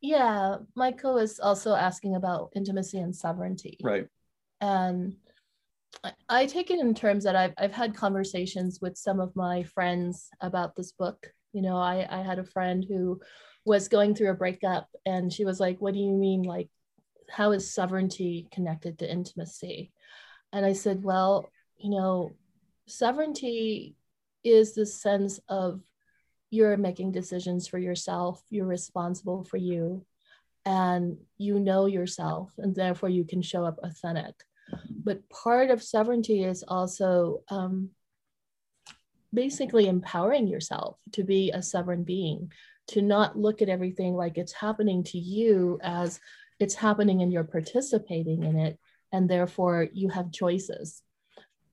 Yeah, 0.00 0.56
Michael 0.74 1.18
is 1.18 1.38
also 1.38 1.74
asking 1.74 2.16
about 2.16 2.52
intimacy 2.56 2.98
and 2.98 3.14
sovereignty. 3.14 3.78
Right. 3.82 4.06
And 4.60 5.16
I, 6.02 6.12
I 6.28 6.46
take 6.46 6.70
it 6.70 6.80
in 6.80 6.94
terms 6.94 7.24
that 7.24 7.36
I've, 7.36 7.52
I've 7.58 7.72
had 7.72 7.94
conversations 7.94 8.80
with 8.80 8.96
some 8.96 9.20
of 9.20 9.36
my 9.36 9.62
friends 9.62 10.30
about 10.40 10.74
this 10.74 10.92
book. 10.92 11.32
You 11.52 11.62
know, 11.62 11.76
I, 11.76 12.06
I 12.10 12.22
had 12.22 12.38
a 12.38 12.44
friend 12.44 12.84
who 12.88 13.20
was 13.64 13.88
going 13.88 14.14
through 14.14 14.30
a 14.30 14.34
breakup 14.34 14.88
and 15.04 15.32
she 15.32 15.44
was 15.44 15.60
like, 15.60 15.80
What 15.80 15.94
do 15.94 16.00
you 16.00 16.12
mean? 16.12 16.42
Like, 16.42 16.68
how 17.28 17.52
is 17.52 17.74
sovereignty 17.74 18.48
connected 18.52 18.98
to 18.98 19.10
intimacy? 19.10 19.92
And 20.52 20.64
I 20.64 20.72
said, 20.72 21.04
Well, 21.04 21.50
you 21.76 21.90
know, 21.90 22.30
sovereignty 22.86 23.96
is 24.44 24.74
the 24.74 24.86
sense 24.86 25.40
of 25.48 25.80
you're 26.50 26.76
making 26.76 27.12
decisions 27.12 27.66
for 27.68 27.78
yourself, 27.78 28.42
you're 28.50 28.66
responsible 28.66 29.44
for 29.44 29.56
you, 29.56 30.04
and 30.64 31.16
you 31.38 31.58
know 31.58 31.86
yourself, 31.86 32.52
and 32.58 32.74
therefore 32.74 33.08
you 33.08 33.24
can 33.24 33.42
show 33.42 33.64
up 33.64 33.78
authentic. 33.82 34.34
But 34.90 35.28
part 35.30 35.70
of 35.70 35.82
sovereignty 35.82 36.44
is 36.44 36.62
also 36.66 37.42
um, 37.48 37.90
basically 39.32 39.88
empowering 39.88 40.46
yourself 40.46 40.98
to 41.12 41.24
be 41.24 41.50
a 41.50 41.62
sovereign 41.62 42.04
being, 42.04 42.52
to 42.88 43.02
not 43.02 43.38
look 43.38 43.62
at 43.62 43.68
everything 43.68 44.14
like 44.14 44.36
it's 44.36 44.52
happening 44.52 45.02
to 45.04 45.18
you 45.18 45.78
as 45.82 46.20
it's 46.58 46.74
happening 46.74 47.22
and 47.22 47.32
you're 47.32 47.44
participating 47.44 48.42
in 48.42 48.58
it, 48.58 48.78
and 49.12 49.28
therefore 49.28 49.88
you 49.92 50.08
have 50.08 50.32
choices. 50.32 51.02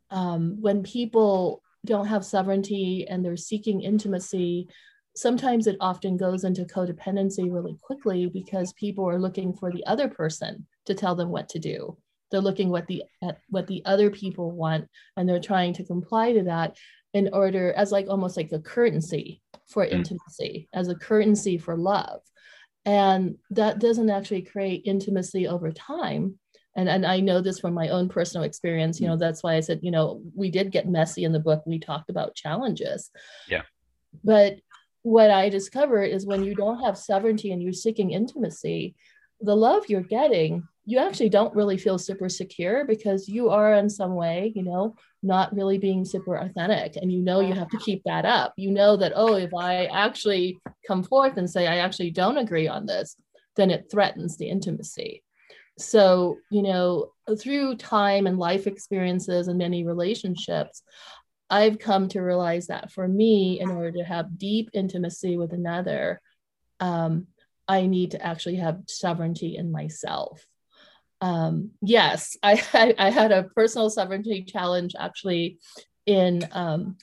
Um, 0.09 0.61
when 0.61 0.83
people 0.83 1.61
don't 1.85 2.07
have 2.07 2.25
sovereignty 2.25 3.07
and 3.09 3.23
they're 3.23 3.37
seeking 3.37 3.81
intimacy, 3.81 4.67
sometimes 5.15 5.67
it 5.67 5.77
often 5.79 6.15
goes 6.15 6.43
into 6.43 6.63
codependency 6.63 7.51
really 7.51 7.77
quickly 7.81 8.27
because 8.27 8.73
people 8.73 9.09
are 9.09 9.19
looking 9.19 9.53
for 9.53 9.71
the 9.71 9.85
other 9.85 10.07
person 10.07 10.65
to 10.85 10.93
tell 10.93 11.15
them 11.15 11.29
what 11.29 11.49
to 11.49 11.59
do. 11.59 11.97
They're 12.29 12.41
looking 12.41 12.69
what 12.69 12.87
the 12.87 13.03
at 13.23 13.39
what 13.49 13.67
the 13.67 13.81
other 13.85 14.11
people 14.11 14.51
want 14.51 14.87
and 15.15 15.27
they're 15.27 15.39
trying 15.39 15.73
to 15.73 15.85
comply 15.85 16.33
to 16.33 16.43
that 16.43 16.77
in 17.13 17.29
order 17.33 17.73
as 17.73 17.91
like 17.91 18.07
almost 18.09 18.37
like 18.37 18.51
a 18.51 18.59
currency 18.59 19.41
for 19.67 19.85
mm. 19.85 19.91
intimacy, 19.91 20.67
as 20.73 20.87
a 20.87 20.95
currency 20.95 21.57
for 21.57 21.75
love. 21.77 22.21
And 22.85 23.37
that 23.49 23.79
doesn't 23.79 24.09
actually 24.09 24.43
create 24.43 24.83
intimacy 24.85 25.47
over 25.47 25.71
time 25.71 26.37
and 26.77 26.87
and 26.87 27.05
I 27.05 27.19
know 27.19 27.41
this 27.41 27.59
from 27.59 27.73
my 27.73 27.89
own 27.89 28.07
personal 28.07 28.45
experience. 28.45 29.01
You 29.01 29.07
know, 29.07 29.15
mm. 29.15 29.19
that's 29.19 29.43
why 29.43 29.55
I 29.55 29.59
said, 29.59 29.79
you 29.81 29.91
know, 29.91 30.21
we 30.35 30.49
did 30.49 30.71
get 30.71 30.87
messy 30.87 31.23
in 31.23 31.33
the 31.33 31.39
book. 31.39 31.63
We 31.65 31.79
talked 31.79 32.09
about 32.09 32.35
challenges. 32.35 33.09
Yeah. 33.49 33.63
But 34.23 34.57
what 35.01 35.31
I 35.31 35.49
discovered 35.49 36.03
is 36.03 36.25
when 36.25 36.43
you 36.43 36.53
don't 36.53 36.83
have 36.83 36.97
sovereignty 36.97 37.51
and 37.51 37.61
you're 37.61 37.73
seeking 37.73 38.11
intimacy, 38.11 38.95
the 39.41 39.55
love 39.55 39.85
you're 39.87 40.01
getting, 40.01 40.67
you 40.85 40.99
actually 40.99 41.29
don't 41.29 41.55
really 41.55 41.77
feel 41.77 41.97
super 41.97 42.29
secure 42.29 42.85
because 42.85 43.27
you 43.27 43.49
are 43.49 43.73
in 43.73 43.89
some 43.89 44.15
way, 44.15 44.51
you 44.55 44.63
know, 44.63 44.95
not 45.23 45.55
really 45.55 45.77
being 45.77 46.05
super 46.05 46.35
authentic. 46.35 46.95
And 46.95 47.11
you 47.11 47.21
know 47.21 47.39
you 47.39 47.53
have 47.53 47.69
to 47.69 47.77
keep 47.77 48.03
that 48.03 48.25
up. 48.25 48.53
You 48.55 48.71
know 48.71 48.97
that, 48.97 49.13
oh, 49.15 49.35
if 49.35 49.53
I 49.53 49.85
actually 49.85 50.59
come 50.87 51.03
forth 51.03 51.37
and 51.37 51.49
say 51.49 51.67
I 51.67 51.77
actually 51.77 52.11
don't 52.11 52.37
agree 52.37 52.67
on 52.67 52.85
this, 52.85 53.15
then 53.55 53.71
it 53.71 53.87
threatens 53.91 54.37
the 54.37 54.49
intimacy 54.49 55.23
so 55.77 56.37
you 56.49 56.61
know 56.61 57.11
through 57.39 57.75
time 57.75 58.25
and 58.25 58.39
life 58.39 58.67
experiences 58.67 59.47
and 59.47 59.57
many 59.57 59.83
relationships 59.83 60.81
i've 61.49 61.77
come 61.77 62.07
to 62.07 62.21
realize 62.21 62.67
that 62.67 62.91
for 62.91 63.07
me 63.07 63.59
in 63.59 63.69
order 63.69 63.91
to 63.91 64.03
have 64.03 64.37
deep 64.37 64.69
intimacy 64.73 65.37
with 65.37 65.53
another 65.53 66.19
um, 66.79 67.27
i 67.67 67.85
need 67.85 68.11
to 68.11 68.25
actually 68.25 68.55
have 68.55 68.79
sovereignty 68.87 69.57
in 69.57 69.71
myself. 69.71 70.45
Um, 71.19 71.71
yes 71.81 72.37
I, 72.43 72.61
I, 72.73 72.95
I 72.97 73.09
had 73.09 73.31
a 73.31 73.43
personal 73.43 73.89
sovereignty 73.89 74.43
challenge 74.43 74.95
actually 74.99 75.59
in 76.05 76.47
um, 76.51 76.97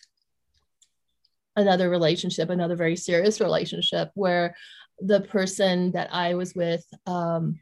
another 1.56 1.90
relationship 1.90 2.50
another 2.50 2.76
very 2.76 2.96
serious 2.96 3.40
relationship 3.40 4.10
where 4.14 4.56
the 5.00 5.20
person 5.20 5.92
that 5.92 6.08
i 6.12 6.34
was 6.34 6.54
with 6.54 6.84
um, 7.06 7.60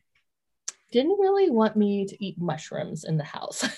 didn't 0.92 1.18
really 1.18 1.50
want 1.50 1.76
me 1.76 2.06
to 2.06 2.24
eat 2.24 2.38
mushrooms 2.38 3.04
in 3.04 3.16
the 3.16 3.24
house. 3.24 3.68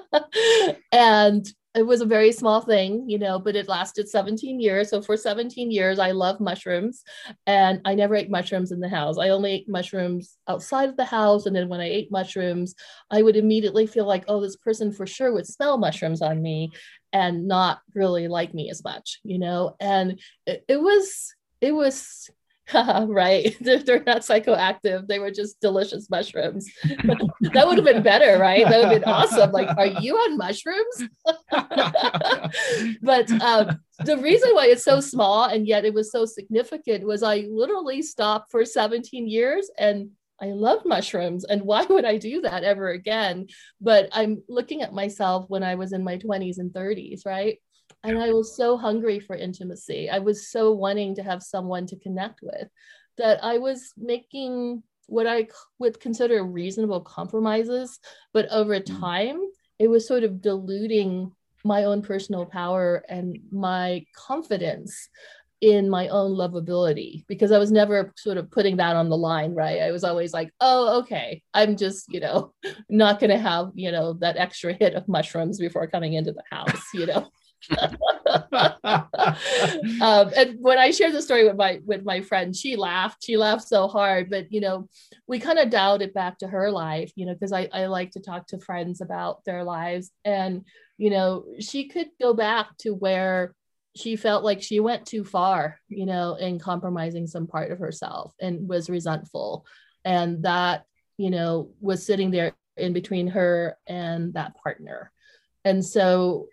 and 0.92 1.46
it 1.74 1.86
was 1.86 2.00
a 2.00 2.06
very 2.06 2.32
small 2.32 2.60
thing, 2.60 3.04
you 3.08 3.18
know, 3.18 3.38
but 3.38 3.54
it 3.54 3.68
lasted 3.68 4.08
17 4.08 4.58
years. 4.58 4.90
So 4.90 5.02
for 5.02 5.16
17 5.16 5.70
years, 5.70 5.98
I 5.98 6.12
love 6.12 6.40
mushrooms 6.40 7.04
and 7.46 7.80
I 7.84 7.94
never 7.94 8.16
ate 8.16 8.30
mushrooms 8.30 8.72
in 8.72 8.80
the 8.80 8.88
house. 8.88 9.18
I 9.18 9.28
only 9.28 9.52
ate 9.52 9.68
mushrooms 9.68 10.38
outside 10.48 10.88
of 10.88 10.96
the 10.96 11.04
house. 11.04 11.46
And 11.46 11.54
then 11.54 11.68
when 11.68 11.80
I 11.80 11.88
ate 11.88 12.10
mushrooms, 12.10 12.74
I 13.10 13.22
would 13.22 13.36
immediately 13.36 13.86
feel 13.86 14.06
like, 14.06 14.24
oh, 14.28 14.40
this 14.40 14.56
person 14.56 14.92
for 14.92 15.06
sure 15.06 15.32
would 15.32 15.46
smell 15.46 15.78
mushrooms 15.78 16.22
on 16.22 16.42
me 16.42 16.72
and 17.12 17.46
not 17.46 17.80
really 17.94 18.28
like 18.28 18.54
me 18.54 18.70
as 18.70 18.82
much, 18.82 19.20
you 19.22 19.38
know? 19.38 19.76
And 19.78 20.20
it, 20.46 20.64
it 20.68 20.80
was, 20.80 21.34
it 21.60 21.72
was 21.72 22.30
right. 23.08 23.56
If 23.60 23.84
They're 23.86 24.02
not 24.04 24.22
psychoactive. 24.22 25.06
They 25.06 25.18
were 25.18 25.30
just 25.30 25.60
delicious 25.60 26.08
mushrooms. 26.10 26.66
that 26.82 27.64
would 27.66 27.76
have 27.76 27.84
been 27.84 28.02
better, 28.02 28.38
right? 28.38 28.68
That 28.68 28.78
would 28.78 28.92
have 28.92 29.00
been 29.00 29.10
awesome. 29.10 29.52
Like, 29.52 29.68
are 29.76 29.86
you 29.86 30.16
on 30.16 30.36
mushrooms? 30.36 31.04
but 33.02 33.30
um, 33.42 33.80
the 34.04 34.18
reason 34.18 34.50
why 34.52 34.66
it's 34.66 34.84
so 34.84 35.00
small 35.00 35.44
and 35.44 35.66
yet 35.66 35.84
it 35.84 35.94
was 35.94 36.12
so 36.12 36.24
significant 36.24 37.06
was 37.06 37.22
I 37.22 37.46
literally 37.50 38.02
stopped 38.02 38.50
for 38.50 38.64
17 38.64 39.28
years 39.28 39.70
and 39.78 40.10
I 40.40 40.46
love 40.46 40.84
mushrooms. 40.84 41.44
And 41.44 41.62
why 41.62 41.84
would 41.84 42.04
I 42.04 42.16
do 42.16 42.42
that 42.42 42.64
ever 42.64 42.90
again? 42.90 43.48
But 43.80 44.08
I'm 44.12 44.42
looking 44.48 44.82
at 44.82 44.92
myself 44.92 45.46
when 45.48 45.62
I 45.62 45.74
was 45.74 45.92
in 45.92 46.04
my 46.04 46.16
20s 46.18 46.58
and 46.58 46.70
30s, 46.70 47.26
right? 47.26 47.58
And 48.04 48.18
I 48.18 48.32
was 48.32 48.56
so 48.56 48.76
hungry 48.76 49.20
for 49.20 49.36
intimacy. 49.36 50.08
I 50.08 50.18
was 50.18 50.48
so 50.48 50.72
wanting 50.72 51.14
to 51.16 51.22
have 51.22 51.42
someone 51.42 51.86
to 51.86 51.96
connect 51.96 52.40
with 52.42 52.68
that 53.16 53.42
I 53.42 53.58
was 53.58 53.92
making 53.96 54.82
what 55.06 55.26
I 55.26 55.48
would 55.78 55.98
consider 56.00 56.44
reasonable 56.44 57.00
compromises, 57.00 57.98
but 58.32 58.46
over 58.50 58.78
mm. 58.78 59.00
time, 59.00 59.40
it 59.78 59.88
was 59.88 60.06
sort 60.06 60.22
of 60.22 60.40
diluting 60.40 61.32
my 61.64 61.84
own 61.84 62.02
personal 62.02 62.46
power 62.46 63.04
and 63.08 63.38
my 63.50 64.04
confidence 64.14 65.08
in 65.60 65.90
my 65.90 66.06
own 66.08 66.32
lovability 66.32 67.26
because 67.26 67.50
I 67.50 67.58
was 67.58 67.72
never 67.72 68.12
sort 68.16 68.38
of 68.38 68.50
putting 68.50 68.76
that 68.76 68.94
on 68.94 69.08
the 69.08 69.16
line, 69.16 69.54
right? 69.54 69.82
I 69.82 69.90
was 69.90 70.04
always 70.04 70.32
like, 70.32 70.52
oh, 70.60 71.00
okay, 71.00 71.42
I'm 71.52 71.76
just, 71.76 72.06
you 72.12 72.20
know, 72.20 72.52
not 72.88 73.18
going 73.18 73.30
to 73.30 73.38
have, 73.38 73.72
you 73.74 73.90
know, 73.90 74.12
that 74.14 74.36
extra 74.36 74.72
hit 74.72 74.94
of 74.94 75.08
mushrooms 75.08 75.58
before 75.58 75.88
coming 75.88 76.12
into 76.12 76.32
the 76.32 76.44
house, 76.50 76.82
you 76.94 77.06
know. 77.06 77.28
um, 80.00 80.30
and 80.36 80.56
when 80.60 80.78
I 80.78 80.90
shared 80.90 81.12
the 81.12 81.22
story 81.22 81.46
with 81.46 81.56
my 81.56 81.80
with 81.84 82.04
my 82.04 82.20
friend, 82.20 82.54
she 82.54 82.76
laughed. 82.76 83.24
She 83.24 83.36
laughed 83.36 83.68
so 83.68 83.88
hard, 83.88 84.30
but 84.30 84.52
you 84.52 84.60
know, 84.60 84.88
we 85.26 85.38
kind 85.38 85.58
of 85.58 85.70
dialed 85.70 86.02
it 86.02 86.14
back 86.14 86.38
to 86.38 86.48
her 86.48 86.70
life, 86.70 87.12
you 87.16 87.26
know, 87.26 87.34
because 87.34 87.52
I, 87.52 87.68
I 87.72 87.86
like 87.86 88.12
to 88.12 88.20
talk 88.20 88.46
to 88.48 88.58
friends 88.58 89.00
about 89.00 89.44
their 89.44 89.64
lives. 89.64 90.10
And, 90.24 90.64
you 90.96 91.10
know, 91.10 91.44
she 91.60 91.88
could 91.88 92.08
go 92.20 92.32
back 92.32 92.76
to 92.78 92.94
where 92.94 93.54
she 93.96 94.16
felt 94.16 94.44
like 94.44 94.62
she 94.62 94.80
went 94.80 95.06
too 95.06 95.24
far, 95.24 95.78
you 95.88 96.06
know, 96.06 96.36
in 96.36 96.58
compromising 96.58 97.26
some 97.26 97.46
part 97.46 97.72
of 97.72 97.78
herself 97.78 98.32
and 98.40 98.68
was 98.68 98.88
resentful. 98.88 99.66
And 100.04 100.44
that, 100.44 100.84
you 101.16 101.30
know, 101.30 101.72
was 101.80 102.06
sitting 102.06 102.30
there 102.30 102.52
in 102.76 102.92
between 102.92 103.26
her 103.28 103.76
and 103.86 104.32
that 104.34 104.56
partner. 104.62 105.10
And 105.64 105.84
so 105.84 106.46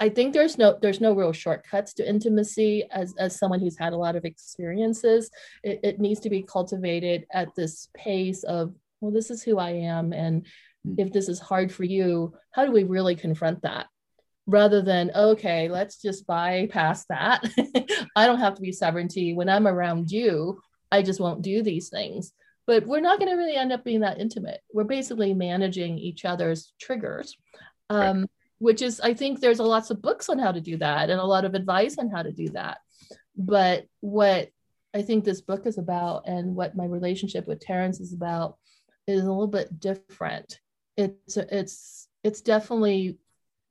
I 0.00 0.08
think 0.08 0.32
there's 0.32 0.56
no 0.56 0.78
there's 0.80 1.00
no 1.00 1.12
real 1.12 1.32
shortcuts 1.32 1.92
to 1.94 2.08
intimacy 2.08 2.84
as 2.90 3.14
as 3.18 3.38
someone 3.38 3.60
who's 3.60 3.78
had 3.78 3.92
a 3.92 3.98
lot 3.98 4.16
of 4.16 4.24
experiences. 4.24 5.30
It, 5.62 5.80
it 5.82 6.00
needs 6.00 6.20
to 6.20 6.30
be 6.30 6.42
cultivated 6.42 7.26
at 7.32 7.54
this 7.54 7.88
pace 7.94 8.42
of, 8.44 8.74
well, 9.00 9.12
this 9.12 9.30
is 9.30 9.42
who 9.42 9.58
I 9.58 9.70
am. 9.70 10.12
And 10.14 10.46
hmm. 10.84 10.94
if 10.96 11.12
this 11.12 11.28
is 11.28 11.38
hard 11.38 11.70
for 11.70 11.84
you, 11.84 12.34
how 12.50 12.64
do 12.64 12.72
we 12.72 12.84
really 12.84 13.14
confront 13.14 13.62
that? 13.62 13.86
rather 14.46 14.82
than 14.82 15.10
okay 15.14 15.68
let's 15.68 16.00
just 16.00 16.26
bypass 16.26 17.04
that 17.06 17.44
i 18.16 18.26
don't 18.26 18.40
have 18.40 18.54
to 18.54 18.62
be 18.62 18.72
sovereignty 18.72 19.32
when 19.34 19.48
i'm 19.48 19.66
around 19.66 20.10
you 20.10 20.60
i 20.90 21.02
just 21.02 21.20
won't 21.20 21.42
do 21.42 21.62
these 21.62 21.88
things 21.88 22.32
but 22.66 22.86
we're 22.86 23.00
not 23.00 23.18
going 23.18 23.30
to 23.30 23.36
really 23.36 23.54
end 23.54 23.70
up 23.70 23.84
being 23.84 24.00
that 24.00 24.18
intimate 24.18 24.60
we're 24.72 24.82
basically 24.82 25.34
managing 25.34 25.98
each 25.98 26.24
other's 26.24 26.72
triggers 26.80 27.36
um, 27.90 28.20
right. 28.20 28.30
Which 28.60 28.82
is 28.82 29.00
i 29.00 29.14
think 29.14 29.40
there's 29.40 29.58
a 29.58 29.64
lots 29.64 29.90
of 29.90 30.02
books 30.02 30.28
on 30.28 30.38
how 30.38 30.52
to 30.52 30.60
do 30.60 30.76
that 30.76 31.10
and 31.10 31.18
a 31.18 31.24
lot 31.24 31.44
of 31.44 31.54
advice 31.54 31.98
on 31.98 32.08
how 32.08 32.22
to 32.22 32.30
do 32.30 32.48
that. 32.50 32.78
But 33.36 33.86
what 34.00 34.50
i 34.94 35.02
think 35.02 35.24
this 35.24 35.40
book 35.40 35.66
is 35.66 35.78
about 35.78 36.26
and 36.26 36.54
what 36.54 36.76
my 36.76 36.84
relationship 36.84 37.46
with 37.48 37.60
Terence 37.60 38.00
is 38.00 38.12
about 38.12 38.58
is 39.06 39.22
a 39.22 39.32
little 39.32 39.48
bit 39.48 39.80
different. 39.80 40.60
It's 40.96 41.36
it's 41.36 42.08
it's 42.22 42.42
definitely 42.42 43.18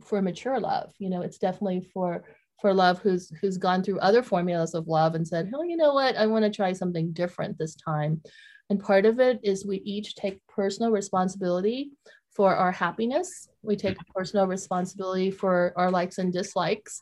for 0.04 0.22
mature 0.22 0.60
love 0.60 0.94
you 0.98 1.10
know 1.10 1.22
it's 1.22 1.38
definitely 1.38 1.82
for 1.94 2.24
for 2.62 2.74
love 2.74 3.00
who's 3.00 3.32
who's 3.42 3.58
gone 3.58 3.84
through 3.84 4.00
other 4.00 4.24
formulas 4.24 4.74
of 4.74 4.88
love 4.88 5.14
and 5.16 5.28
said 5.28 5.52
oh 5.56 5.64
you 5.64 5.78
know 5.78 5.94
what? 5.94 6.16
I 6.18 6.26
want 6.26 6.46
to 6.46 6.52
try 6.52 6.74
something 6.74 7.12
different 7.14 7.58
this 7.58 7.76
time. 7.76 8.22
And 8.70 8.84
part 8.84 9.06
of 9.06 9.20
it 9.20 9.40
is 9.44 9.66
we 9.66 9.78
each 9.78 10.16
take 10.16 10.46
personal 10.48 10.92
responsibility 10.92 11.92
for 12.32 12.56
our 12.56 12.72
happiness. 12.72 13.48
We 13.62 13.76
take 13.76 13.96
mm-hmm. 13.96 14.12
personal 14.16 14.48
responsibility 14.48 15.32
for 15.32 15.74
our 15.76 15.92
likes 15.92 16.18
and 16.18 16.32
dislikes. 16.32 17.02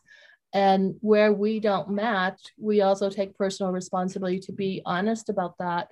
And 0.53 0.95
where 1.01 1.33
we 1.33 1.59
don't 1.59 1.89
match 1.89 2.39
we 2.57 2.81
also 2.81 3.09
take 3.09 3.37
personal 3.37 3.71
responsibility 3.71 4.39
to 4.39 4.53
be 4.53 4.81
honest 4.85 5.29
about 5.29 5.57
that 5.59 5.89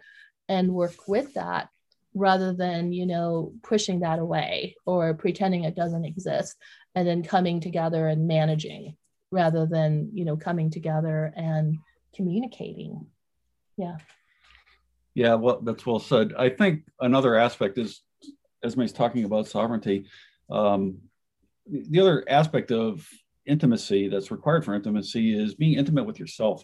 and 0.48 0.74
work 0.74 1.08
with 1.08 1.34
that 1.34 1.70
rather 2.14 2.54
than 2.54 2.94
you 2.94 3.06
know 3.06 3.52
pushing 3.64 4.00
that 4.00 4.20
away 4.20 4.76
or 4.86 5.14
pretending 5.14 5.66
it 5.66 5.76
doesn't 5.76 6.06
exist 6.06 6.56
and 6.96 7.06
then 7.06 7.22
coming 7.22 7.60
together 7.60 8.08
and 8.08 8.28
managing 8.28 8.96
rather 9.30 9.66
than 9.66 10.10
you 10.14 10.24
know 10.24 10.38
coming 10.38 10.72
together 10.72 11.34
and 11.36 11.78
communicating. 12.16 13.06
Yeah. 13.78 13.98
Yeah 15.14 15.36
well 15.36 15.60
that's 15.62 15.86
well 15.86 16.00
said. 16.00 16.34
I 16.38 16.50
think 16.50 16.84
another 17.02 17.36
aspect 17.36 17.78
is 17.78 18.02
esme's 18.66 18.94
talking 18.94 19.26
about 19.26 19.48
sovereignty 19.48 20.06
um, 20.50 20.98
the 21.68 22.00
other 22.00 22.24
aspect 22.30 22.72
of 22.72 23.08
intimacy 23.46 24.08
that's 24.08 24.32
required 24.32 24.64
for 24.66 24.74
intimacy 24.74 25.38
is 25.38 25.56
being 25.56 25.78
intimate 25.78 26.06
with 26.06 26.20
yourself 26.20 26.64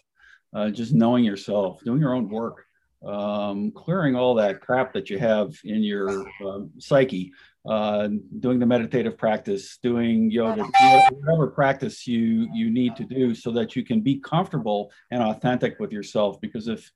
uh, 0.54 0.70
just 0.70 0.93
knowing 0.93 1.24
yourself 1.24 1.82
doing 1.84 1.99
your 1.99 2.14
own 2.14 2.30
work 2.30 2.66
um, 3.06 3.72
clearing 3.72 4.16
all 4.16 4.36
that 4.36 4.62
crap 4.62 4.93
that 4.93 5.10
you 5.10 5.18
have 5.18 5.56
in 5.64 5.82
your 5.82 6.28
uh, 6.45 6.60
psyche, 6.78 7.32
uh, 7.68 8.10
doing 8.39 8.60
the 8.60 8.66
meditative 8.66 9.18
practice, 9.18 9.78
doing 9.82 10.30
yoga, 10.30 10.64
whatever 10.64 11.47
practice 11.47 12.08
you 12.08 12.47
you 12.54 12.70
need 12.70 12.95
to 12.95 13.04
do, 13.04 13.34
so 13.34 13.52
that 13.52 13.76
you 13.76 13.84
can 13.84 14.02
be 14.02 14.20
comfortable 14.20 14.91
and 15.10 15.24
authentic 15.24 15.80
with 15.80 15.91
yourself. 15.91 16.39
Because 16.41 16.68
if 16.68 16.91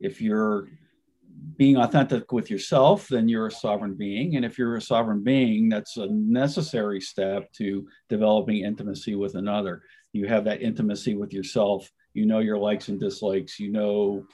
if 0.00 0.20
you're 0.20 0.68
being 1.56 1.76
authentic 1.76 2.32
with 2.32 2.50
yourself, 2.50 3.08
then 3.08 3.28
you're 3.28 3.48
a 3.48 3.52
sovereign 3.52 3.94
being, 3.94 4.36
and 4.36 4.44
if 4.44 4.58
you're 4.58 4.76
a 4.76 4.82
sovereign 4.82 5.22
being, 5.22 5.68
that's 5.68 5.96
a 5.96 6.06
necessary 6.06 7.00
step 7.00 7.52
to 7.52 7.86
developing 8.08 8.64
intimacy 8.64 9.14
with 9.14 9.34
another. 9.34 9.82
You 10.12 10.26
have 10.28 10.44
that 10.44 10.62
intimacy 10.62 11.14
with 11.14 11.32
yourself. 11.32 11.90
You 12.14 12.26
know 12.26 12.40
your 12.40 12.58
likes 12.58 12.88
and 12.88 13.00
dislikes. 13.00 13.58
You 13.58 13.72
know 13.72 14.26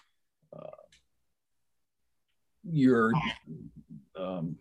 your 2.71 3.13
um, 4.19 4.57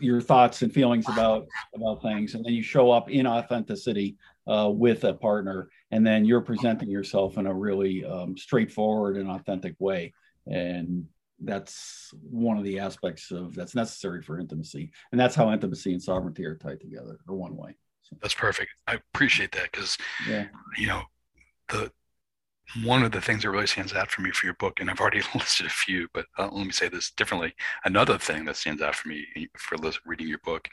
your 0.00 0.20
thoughts 0.20 0.62
and 0.62 0.72
feelings 0.72 1.08
about 1.08 1.46
about 1.74 2.02
things, 2.02 2.34
and 2.34 2.44
then 2.44 2.52
you 2.52 2.62
show 2.62 2.90
up 2.90 3.10
in 3.10 3.26
authenticity 3.26 4.16
uh, 4.46 4.70
with 4.72 5.04
a 5.04 5.14
partner, 5.14 5.68
and 5.90 6.06
then 6.06 6.24
you're 6.24 6.40
presenting 6.40 6.90
yourself 6.90 7.38
in 7.38 7.46
a 7.46 7.54
really 7.54 8.04
um, 8.04 8.36
straightforward 8.36 9.16
and 9.16 9.30
authentic 9.30 9.74
way, 9.78 10.12
and 10.46 11.06
that's 11.40 12.12
one 12.22 12.58
of 12.58 12.64
the 12.64 12.78
aspects 12.78 13.30
of 13.30 13.54
that's 13.54 13.74
necessary 13.74 14.22
for 14.22 14.38
intimacy, 14.38 14.90
and 15.12 15.20
that's 15.20 15.34
how 15.34 15.52
intimacy 15.52 15.92
and 15.92 16.02
sovereignty 16.02 16.44
are 16.44 16.56
tied 16.56 16.80
together, 16.80 17.18
or 17.28 17.36
one 17.36 17.56
way. 17.56 17.76
So. 18.02 18.16
That's 18.22 18.34
perfect. 18.34 18.70
I 18.86 18.98
appreciate 19.14 19.52
that 19.52 19.70
because 19.70 19.98
yeah. 20.28 20.46
you 20.76 20.86
know 20.86 21.02
the 21.68 21.92
one 22.84 23.02
of 23.02 23.12
the 23.12 23.20
things 23.20 23.42
that 23.42 23.50
really 23.50 23.66
stands 23.66 23.94
out 23.94 24.10
for 24.10 24.20
me 24.20 24.30
for 24.30 24.46
your 24.46 24.54
book, 24.54 24.80
and 24.80 24.90
I've 24.90 25.00
already 25.00 25.22
listed 25.34 25.66
a 25.66 25.70
few, 25.70 26.08
but 26.12 26.26
uh, 26.38 26.48
let 26.50 26.66
me 26.66 26.72
say 26.72 26.88
this 26.88 27.10
differently. 27.10 27.54
Another 27.84 28.18
thing 28.18 28.44
that 28.44 28.56
stands 28.56 28.82
out 28.82 28.94
for 28.94 29.08
me 29.08 29.26
for 29.56 29.76
reading 30.04 30.28
your 30.28 30.40
book 30.44 30.68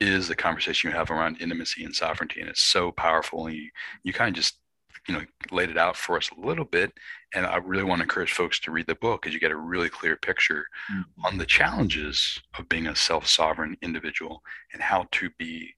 is 0.00 0.28
the 0.28 0.36
conversation 0.36 0.90
you 0.90 0.96
have 0.96 1.10
around 1.10 1.40
intimacy 1.40 1.84
and 1.84 1.94
sovereignty, 1.94 2.40
and 2.40 2.48
it's 2.50 2.62
so 2.62 2.90
powerful. 2.92 3.46
And 3.46 3.56
you, 3.56 3.70
you 4.02 4.12
kind 4.12 4.28
of 4.28 4.34
just 4.34 4.58
you 5.08 5.14
know 5.14 5.24
laid 5.50 5.70
it 5.70 5.78
out 5.78 5.96
for 5.96 6.16
us 6.16 6.30
a 6.30 6.46
little 6.46 6.64
bit, 6.64 6.92
and 7.36 7.44
I 7.46 7.56
really 7.56 7.84
want 7.84 7.98
to 7.98 8.04
encourage 8.04 8.32
folks 8.32 8.58
to 8.60 8.70
read 8.70 8.86
the 8.86 8.94
book 8.94 9.22
because 9.22 9.34
you 9.34 9.40
get 9.40 9.52
a 9.52 9.56
really 9.56 9.90
clear 9.90 10.16
picture 10.16 10.64
mm-hmm. 10.90 11.24
on 11.24 11.36
the 11.36 11.44
challenges 11.44 12.40
of 12.58 12.68
being 12.68 12.86
a 12.86 12.96
self-sovereign 12.96 13.76
individual 13.82 14.42
and 14.72 14.82
how 14.82 15.06
to 15.12 15.28
be 15.38 15.74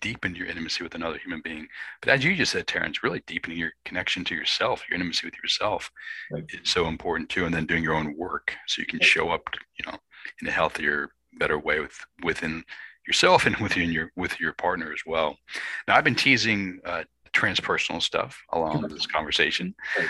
deepen 0.00 0.34
your 0.34 0.48
intimacy 0.48 0.82
with 0.82 0.96
another 0.96 1.18
human 1.18 1.40
being. 1.44 1.68
But 2.00 2.10
as 2.10 2.24
you 2.24 2.34
just 2.34 2.50
said, 2.50 2.66
Terence, 2.66 3.04
really 3.04 3.22
deepening 3.26 3.58
your 3.58 3.70
connection 3.84 4.24
to 4.24 4.34
yourself, 4.34 4.82
your 4.88 4.96
intimacy 4.96 5.26
with 5.26 5.36
yourself 5.36 5.92
right. 6.32 6.44
is 6.48 6.70
so 6.70 6.88
important 6.88 7.28
too. 7.28 7.44
And 7.44 7.54
then 7.54 7.66
doing 7.66 7.84
your 7.84 7.94
own 7.94 8.16
work 8.16 8.56
so 8.66 8.80
you 8.80 8.86
can 8.86 9.00
show 9.00 9.28
up, 9.28 9.42
you 9.78 9.86
know, 9.86 9.96
in 10.40 10.48
a 10.48 10.50
healthier, 10.50 11.10
better 11.38 11.58
way 11.58 11.78
with 11.78 11.96
within 12.24 12.64
yourself 13.06 13.46
and 13.46 13.56
within 13.58 13.92
your 13.92 14.10
with 14.16 14.40
your 14.40 14.54
partner 14.54 14.92
as 14.92 15.02
well. 15.06 15.36
Now 15.86 15.96
I've 15.96 16.04
been 16.04 16.16
teasing 16.16 16.80
uh, 16.84 17.04
transpersonal 17.32 18.02
stuff 18.02 18.42
along 18.52 18.82
this 18.88 19.06
conversation. 19.06 19.74
Right. 19.98 20.08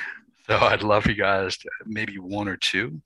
So 0.53 0.59
I'd 0.59 0.82
love 0.82 1.05
for 1.05 1.11
you 1.12 1.16
guys 1.16 1.57
to 1.57 1.70
maybe 1.86 2.18
one 2.18 2.46
or 2.46 2.59
two. 2.59 3.00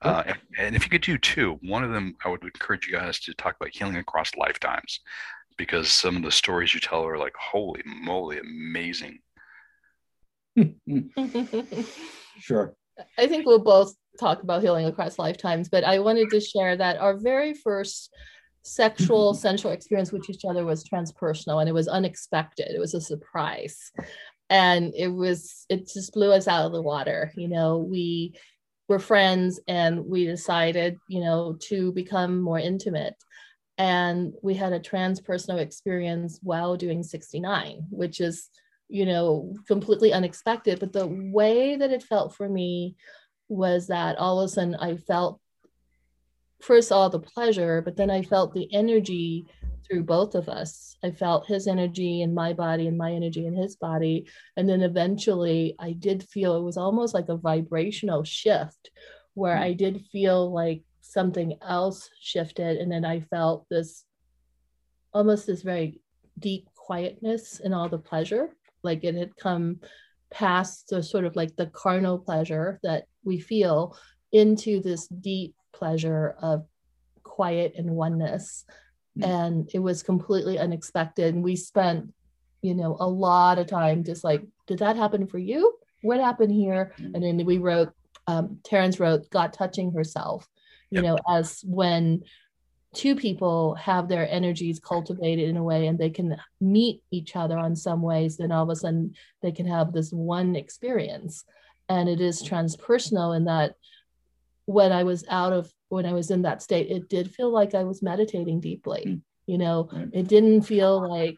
Uh, 0.00 0.22
and, 0.26 0.38
and, 0.56 0.76
if 0.76 0.84
you 0.84 0.90
could 0.90 1.00
do 1.00 1.18
two, 1.18 1.58
one 1.60 1.82
of 1.82 1.90
them, 1.90 2.14
I 2.24 2.28
would 2.28 2.44
encourage 2.44 2.86
you 2.86 2.92
guys 2.92 3.18
to 3.20 3.34
talk 3.34 3.56
about 3.56 3.74
healing 3.74 3.96
across 3.96 4.30
lifetimes 4.36 5.00
because 5.56 5.88
some 5.88 6.14
of 6.14 6.22
the 6.22 6.30
stories 6.30 6.72
you 6.72 6.78
tell 6.78 7.04
are 7.04 7.18
like, 7.18 7.32
holy 7.36 7.82
moly, 7.84 8.38
amazing. 8.38 9.18
sure. 12.38 12.76
I 13.18 13.26
think 13.26 13.44
we'll 13.44 13.58
both 13.58 13.92
talk 14.20 14.44
about 14.44 14.62
healing 14.62 14.86
across 14.86 15.18
lifetimes, 15.18 15.68
but 15.68 15.82
I 15.82 15.98
wanted 15.98 16.30
to 16.30 16.40
share 16.40 16.76
that 16.76 16.98
our 16.98 17.16
very 17.16 17.54
first 17.54 18.14
sexual 18.62 19.34
sensual 19.34 19.72
experience 19.72 20.12
with 20.12 20.30
each 20.30 20.44
other 20.48 20.64
was 20.64 20.84
transpersonal 20.84 21.58
and 21.58 21.68
it 21.68 21.72
was 21.74 21.88
unexpected. 21.88 22.70
It 22.72 22.78
was 22.78 22.94
a 22.94 23.00
surprise. 23.00 23.90
And 24.50 24.92
it 24.96 25.08
was, 25.08 25.66
it 25.68 25.88
just 25.88 26.12
blew 26.12 26.32
us 26.32 26.48
out 26.48 26.66
of 26.66 26.72
the 26.72 26.82
water. 26.82 27.32
You 27.36 27.48
know, 27.48 27.78
we 27.78 28.34
were 28.88 28.98
friends 28.98 29.60
and 29.66 30.04
we 30.04 30.26
decided, 30.26 30.98
you 31.08 31.20
know, 31.20 31.56
to 31.68 31.92
become 31.92 32.40
more 32.40 32.58
intimate 32.58 33.14
and 33.78 34.34
we 34.42 34.54
had 34.54 34.72
a 34.72 34.80
transpersonal 34.80 35.58
experience 35.58 36.38
while 36.42 36.76
doing 36.76 37.02
69 37.02 37.86
which 37.90 38.20
is 38.20 38.48
you 38.88 39.04
know 39.04 39.54
completely 39.66 40.12
unexpected 40.12 40.78
but 40.78 40.92
the 40.92 41.06
way 41.06 41.76
that 41.76 41.90
it 41.90 42.02
felt 42.02 42.36
for 42.36 42.48
me 42.48 42.94
was 43.48 43.88
that 43.88 44.16
all 44.16 44.40
of 44.40 44.46
a 44.46 44.48
sudden 44.48 44.74
I 44.74 44.96
felt 44.96 45.40
first 46.64 46.90
all 46.90 47.10
the 47.10 47.20
pleasure, 47.20 47.82
but 47.82 47.96
then 47.96 48.10
I 48.10 48.22
felt 48.22 48.54
the 48.54 48.72
energy 48.72 49.46
through 49.86 50.02
both 50.02 50.34
of 50.34 50.48
us. 50.48 50.96
I 51.04 51.10
felt 51.10 51.46
his 51.46 51.66
energy 51.66 52.22
in 52.22 52.32
my 52.32 52.54
body 52.54 52.86
and 52.88 52.96
my 52.96 53.12
energy 53.12 53.46
in 53.46 53.54
his 53.54 53.76
body. 53.76 54.26
And 54.56 54.68
then 54.68 54.80
eventually 54.80 55.76
I 55.78 55.92
did 55.92 56.22
feel 56.22 56.56
it 56.56 56.62
was 56.62 56.78
almost 56.78 57.12
like 57.12 57.28
a 57.28 57.36
vibrational 57.36 58.24
shift 58.24 58.90
where 59.34 59.56
hmm. 59.56 59.62
I 59.62 59.72
did 59.74 60.06
feel 60.10 60.50
like 60.52 60.82
something 61.02 61.58
else 61.60 62.08
shifted. 62.20 62.78
And 62.78 62.90
then 62.90 63.04
I 63.04 63.20
felt 63.20 63.66
this 63.68 64.04
almost 65.12 65.46
this 65.46 65.62
very 65.62 66.00
deep 66.38 66.68
quietness 66.74 67.60
and 67.60 67.74
all 67.74 67.88
the 67.88 67.98
pleasure. 67.98 68.48
Like 68.82 69.04
it 69.04 69.14
had 69.14 69.36
come 69.36 69.80
past 70.30 70.88
the 70.88 71.02
sort 71.02 71.24
of 71.24 71.36
like 71.36 71.54
the 71.56 71.66
carnal 71.66 72.18
pleasure 72.18 72.80
that 72.82 73.04
we 73.22 73.38
feel 73.38 73.96
into 74.32 74.80
this 74.80 75.06
deep 75.06 75.54
pleasure 75.74 76.36
of 76.40 76.66
quiet 77.22 77.74
and 77.76 77.90
oneness. 77.90 78.64
Mm-hmm. 79.18 79.30
And 79.30 79.70
it 79.74 79.80
was 79.80 80.02
completely 80.02 80.58
unexpected. 80.58 81.34
And 81.34 81.44
we 81.44 81.56
spent, 81.56 82.12
you 82.62 82.74
know, 82.74 82.96
a 82.98 83.08
lot 83.08 83.58
of 83.58 83.66
time 83.66 84.04
just 84.04 84.24
like, 84.24 84.42
did 84.66 84.78
that 84.78 84.96
happen 84.96 85.26
for 85.26 85.38
you? 85.38 85.74
What 86.02 86.20
happened 86.20 86.52
here? 86.52 86.92
Mm-hmm. 86.98 87.14
And 87.14 87.24
then 87.24 87.46
we 87.46 87.58
wrote, 87.58 87.92
um, 88.26 88.58
Terence 88.64 88.98
wrote, 88.98 89.28
God 89.30 89.52
touching 89.52 89.92
herself, 89.92 90.48
you 90.90 91.02
yep. 91.02 91.04
know, 91.04 91.18
as 91.28 91.62
when 91.66 92.22
two 92.94 93.16
people 93.16 93.74
have 93.74 94.08
their 94.08 94.30
energies 94.30 94.78
cultivated 94.78 95.48
in 95.48 95.56
a 95.56 95.64
way 95.64 95.88
and 95.88 95.98
they 95.98 96.10
can 96.10 96.36
meet 96.60 97.02
each 97.10 97.36
other 97.36 97.58
on 97.58 97.74
some 97.76 98.00
ways, 98.00 98.36
then 98.36 98.52
all 98.52 98.62
of 98.62 98.70
a 98.70 98.76
sudden 98.76 99.14
they 99.42 99.52
can 99.52 99.66
have 99.66 99.92
this 99.92 100.12
one 100.12 100.56
experience. 100.56 101.44
And 101.88 102.08
it 102.08 102.20
is 102.20 102.42
transpersonal 102.42 103.36
in 103.36 103.44
that 103.44 103.74
when 104.66 104.92
I 104.92 105.02
was 105.04 105.24
out 105.28 105.52
of 105.52 105.70
when 105.88 106.06
I 106.06 106.12
was 106.12 106.30
in 106.30 106.42
that 106.42 106.62
state, 106.62 106.90
it 106.90 107.08
did 107.08 107.34
feel 107.34 107.50
like 107.50 107.74
I 107.74 107.84
was 107.84 108.02
meditating 108.02 108.60
deeply. 108.60 109.04
Mm. 109.06 109.20
You 109.46 109.58
know, 109.58 109.90
it 110.12 110.26
didn't 110.26 110.62
feel 110.62 111.06
like, 111.06 111.36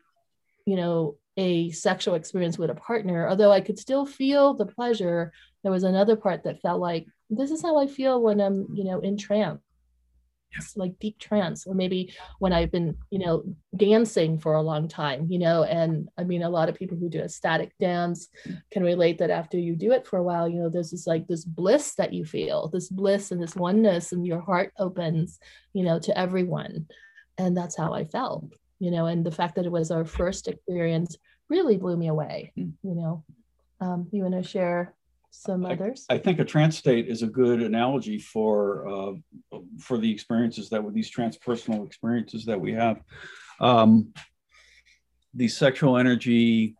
you 0.64 0.76
know, 0.76 1.16
a 1.36 1.70
sexual 1.70 2.14
experience 2.14 2.56
with 2.56 2.70
a 2.70 2.74
partner, 2.74 3.28
although 3.28 3.50
I 3.50 3.60
could 3.60 3.78
still 3.78 4.06
feel 4.06 4.54
the 4.54 4.66
pleasure. 4.66 5.32
There 5.62 5.72
was 5.72 5.82
another 5.82 6.16
part 6.16 6.44
that 6.44 6.62
felt 6.62 6.80
like 6.80 7.06
this 7.28 7.50
is 7.50 7.62
how 7.62 7.78
I 7.78 7.88
feel 7.88 8.22
when 8.22 8.40
I'm, 8.40 8.68
you 8.72 8.84
know, 8.84 9.00
in 9.00 9.16
trance 9.16 9.60
like 10.74 10.98
deep 10.98 11.18
trance 11.18 11.66
or 11.66 11.74
maybe 11.74 12.14
when 12.38 12.52
i've 12.52 12.70
been 12.70 12.96
you 13.10 13.18
know 13.18 13.42
dancing 13.76 14.38
for 14.38 14.54
a 14.54 14.62
long 14.62 14.88
time 14.88 15.26
you 15.30 15.38
know 15.38 15.64
and 15.64 16.08
i 16.18 16.24
mean 16.24 16.42
a 16.42 16.48
lot 16.48 16.68
of 16.68 16.74
people 16.74 16.96
who 16.96 17.10
do 17.10 17.20
ecstatic 17.20 17.72
dance 17.78 18.28
can 18.70 18.82
relate 18.82 19.18
that 19.18 19.30
after 19.30 19.58
you 19.58 19.76
do 19.76 19.92
it 19.92 20.06
for 20.06 20.18
a 20.18 20.22
while 20.22 20.48
you 20.48 20.58
know 20.58 20.68
there's 20.68 20.90
this 20.90 21.06
like 21.06 21.26
this 21.26 21.44
bliss 21.44 21.94
that 21.96 22.12
you 22.12 22.24
feel 22.24 22.68
this 22.68 22.88
bliss 22.88 23.30
and 23.30 23.42
this 23.42 23.54
oneness 23.56 24.12
and 24.12 24.26
your 24.26 24.40
heart 24.40 24.72
opens 24.78 25.38
you 25.72 25.84
know 25.84 25.98
to 25.98 26.16
everyone. 26.18 26.86
And 27.38 27.54
that's 27.54 27.76
how 27.76 27.92
i 27.92 28.04
felt 28.04 28.50
you 28.78 28.90
know 28.90 29.06
and 29.06 29.24
the 29.24 29.30
fact 29.30 29.56
that 29.56 29.66
it 29.66 29.72
was 29.72 29.90
our 29.90 30.06
first 30.06 30.48
experience 30.48 31.16
really 31.50 31.76
blew 31.76 31.96
me 31.96 32.08
away 32.08 32.52
hmm. 32.56 32.70
you 32.82 32.94
know. 32.94 33.24
Um, 33.78 34.08
you 34.10 34.22
want 34.22 34.42
to 34.42 34.42
share 34.42 34.94
some 35.30 35.64
others? 35.64 36.06
I, 36.08 36.18
think 36.18 36.38
a 36.38 36.44
trance 36.44 36.76
state 36.76 37.08
is 37.08 37.22
a 37.22 37.26
good 37.26 37.62
analogy 37.62 38.18
for 38.18 38.88
uh, 38.88 39.58
for 39.78 39.98
the 39.98 40.10
experiences 40.10 40.68
that 40.70 40.82
with 40.82 40.94
these 40.94 41.14
transpersonal 41.14 41.86
experiences 41.86 42.44
that 42.46 42.60
we 42.60 42.72
have. 42.72 43.00
Um, 43.60 44.12
the 45.34 45.48
sexual 45.48 45.98
energy 45.98 46.76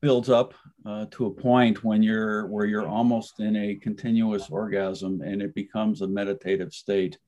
builds 0.00 0.30
up 0.30 0.54
uh, 0.84 1.06
to 1.10 1.26
a 1.26 1.30
point 1.30 1.84
when 1.84 2.02
you're 2.02 2.46
where 2.46 2.66
you're 2.66 2.86
almost 2.86 3.40
in 3.40 3.56
a 3.56 3.74
continuous 3.76 4.48
orgasm 4.50 5.20
and 5.20 5.42
it 5.42 5.54
becomes 5.54 6.00
a 6.00 6.08
meditative 6.08 6.72
state 6.72 7.18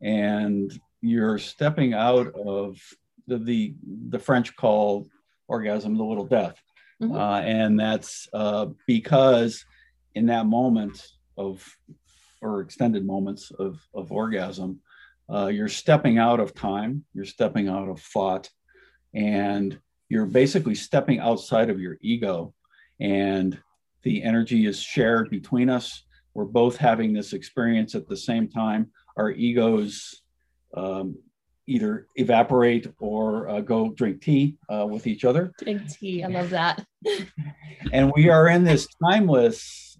and 0.00 0.72
you're 1.00 1.38
stepping 1.38 1.94
out 1.94 2.32
of 2.34 2.78
the 3.26 3.38
the, 3.38 3.74
the 4.08 4.18
french 4.18 4.54
call 4.56 5.06
orgasm 5.48 5.96
the 5.96 6.04
little 6.04 6.26
death 6.26 6.56
Mm-hmm. 7.02 7.16
Uh, 7.16 7.40
and 7.40 7.78
that's 7.78 8.28
uh, 8.32 8.66
because 8.86 9.64
in 10.14 10.26
that 10.26 10.46
moment 10.46 11.04
of, 11.36 11.66
or 12.40 12.60
extended 12.60 13.04
moments 13.04 13.50
of, 13.58 13.80
of 13.94 14.12
orgasm, 14.12 14.80
uh, 15.32 15.46
you're 15.46 15.68
stepping 15.68 16.18
out 16.18 16.38
of 16.38 16.54
time, 16.54 17.04
you're 17.12 17.24
stepping 17.24 17.68
out 17.68 17.88
of 17.88 18.00
thought, 18.00 18.50
and 19.14 19.78
you're 20.08 20.26
basically 20.26 20.74
stepping 20.74 21.18
outside 21.18 21.70
of 21.70 21.80
your 21.80 21.96
ego. 22.02 22.54
And 23.00 23.58
the 24.02 24.22
energy 24.22 24.66
is 24.66 24.80
shared 24.80 25.30
between 25.30 25.70
us. 25.70 26.04
We're 26.34 26.44
both 26.44 26.76
having 26.76 27.12
this 27.12 27.32
experience 27.32 27.94
at 27.94 28.08
the 28.08 28.16
same 28.16 28.48
time. 28.48 28.90
Our 29.16 29.30
egos 29.30 30.22
um, 30.74 31.16
either 31.66 32.06
evaporate 32.16 32.86
or 32.98 33.48
uh, 33.48 33.60
go 33.60 33.90
drink 33.90 34.22
tea 34.22 34.56
uh, 34.68 34.86
with 34.88 35.06
each 35.06 35.24
other. 35.24 35.52
Drink 35.58 35.88
tea, 35.90 36.24
I 36.24 36.28
love 36.28 36.50
that. 36.50 36.84
and 37.92 38.12
we 38.14 38.28
are 38.28 38.48
in 38.48 38.64
this 38.64 38.88
timeless, 39.02 39.98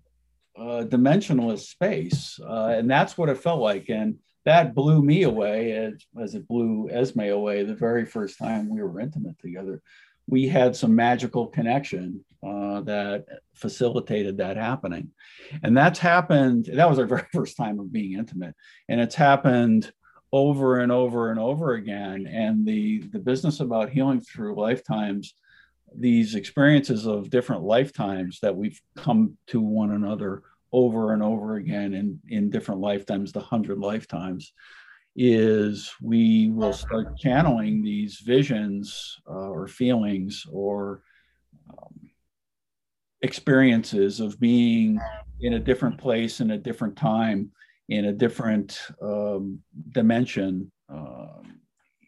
uh, 0.56 0.84
dimensionless 0.84 1.60
space, 1.60 2.38
uh, 2.46 2.74
and 2.76 2.90
that's 2.90 3.16
what 3.16 3.28
it 3.28 3.38
felt 3.38 3.60
like. 3.60 3.88
And 3.88 4.18
that 4.44 4.74
blew 4.74 5.02
me 5.02 5.22
away 5.22 5.72
as, 5.72 5.94
as 6.20 6.34
it 6.34 6.48
blew 6.48 6.88
Esme 6.90 7.20
away 7.20 7.62
the 7.62 7.74
very 7.74 8.04
first 8.04 8.38
time 8.38 8.68
we 8.68 8.82
were 8.82 9.00
intimate 9.00 9.38
together. 9.38 9.80
We 10.28 10.48
had 10.48 10.74
some 10.74 10.94
magical 10.94 11.46
connection 11.48 12.24
uh, 12.44 12.80
that 12.82 13.24
facilitated 13.54 14.38
that 14.38 14.56
happening. 14.56 15.10
And 15.62 15.76
that's 15.76 15.98
happened, 15.98 16.68
that 16.74 16.88
was 16.88 16.98
our 16.98 17.06
very 17.06 17.26
first 17.32 17.56
time 17.56 17.78
of 17.78 17.92
being 17.92 18.18
intimate. 18.18 18.54
And 18.88 19.00
it's 19.00 19.14
happened 19.14 19.92
over 20.32 20.80
and 20.80 20.90
over 20.90 21.30
and 21.30 21.38
over 21.38 21.74
again. 21.74 22.26
And 22.26 22.66
the, 22.66 23.00
the 23.12 23.18
business 23.18 23.60
about 23.60 23.90
healing 23.90 24.20
through 24.20 24.56
lifetimes, 24.56 25.34
these 25.94 26.34
experiences 26.34 27.06
of 27.06 27.30
different 27.30 27.62
lifetimes 27.62 28.40
that 28.40 28.56
we've 28.56 28.80
come 28.96 29.36
to 29.48 29.60
one 29.60 29.90
another 29.90 30.42
over 30.72 31.12
and 31.12 31.22
over 31.22 31.56
again 31.56 31.92
in, 31.92 32.18
in 32.28 32.48
different 32.48 32.80
lifetimes, 32.80 33.32
the 33.32 33.40
hundred 33.40 33.78
lifetimes, 33.78 34.54
is 35.14 35.92
we 36.00 36.48
will 36.48 36.72
start 36.72 37.18
channeling 37.18 37.82
these 37.82 38.20
visions 38.24 39.20
uh, 39.28 39.50
or 39.50 39.68
feelings 39.68 40.46
or 40.50 41.02
um, 41.70 42.10
experiences 43.20 44.20
of 44.20 44.40
being 44.40 44.98
in 45.40 45.52
a 45.52 45.60
different 45.60 45.98
place 45.98 46.40
in 46.40 46.52
a 46.52 46.58
different 46.58 46.96
time 46.96 47.50
in 47.88 48.06
a 48.06 48.12
different 48.12 48.78
um, 49.00 49.60
dimension, 49.90 50.70
uh, 50.92 51.26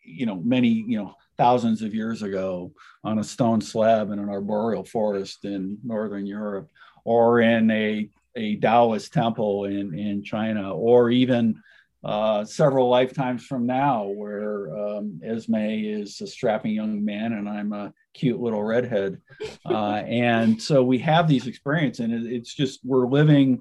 you 0.04 0.26
know, 0.26 0.36
many, 0.36 0.68
you 0.68 0.98
know, 0.98 1.14
thousands 1.36 1.82
of 1.82 1.94
years 1.94 2.22
ago 2.22 2.72
on 3.02 3.18
a 3.18 3.24
stone 3.24 3.60
slab 3.60 4.10
in 4.10 4.18
an 4.18 4.28
arboreal 4.28 4.84
forest 4.84 5.44
in 5.44 5.78
Northern 5.82 6.26
Europe, 6.26 6.70
or 7.04 7.40
in 7.40 7.70
a, 7.70 8.08
a 8.36 8.56
Taoist 8.56 9.12
temple 9.12 9.64
in, 9.64 9.98
in 9.98 10.22
China, 10.22 10.74
or 10.74 11.10
even 11.10 11.60
uh, 12.04 12.44
several 12.44 12.88
lifetimes 12.88 13.44
from 13.46 13.66
now, 13.66 14.04
where 14.04 14.76
um, 14.76 15.20
Esme 15.24 15.54
is 15.56 16.20
a 16.20 16.26
strapping 16.26 16.72
young 16.72 17.04
man 17.04 17.32
and 17.32 17.48
I'm 17.48 17.72
a 17.72 17.92
cute 18.12 18.40
little 18.40 18.62
redhead. 18.62 19.20
Uh, 19.64 20.02
and 20.06 20.60
so 20.60 20.82
we 20.84 20.98
have 20.98 21.26
these 21.26 21.46
experiences, 21.46 22.04
and 22.04 22.12
it, 22.12 22.30
it's 22.30 22.54
just 22.54 22.80
we're 22.84 23.06
living 23.06 23.60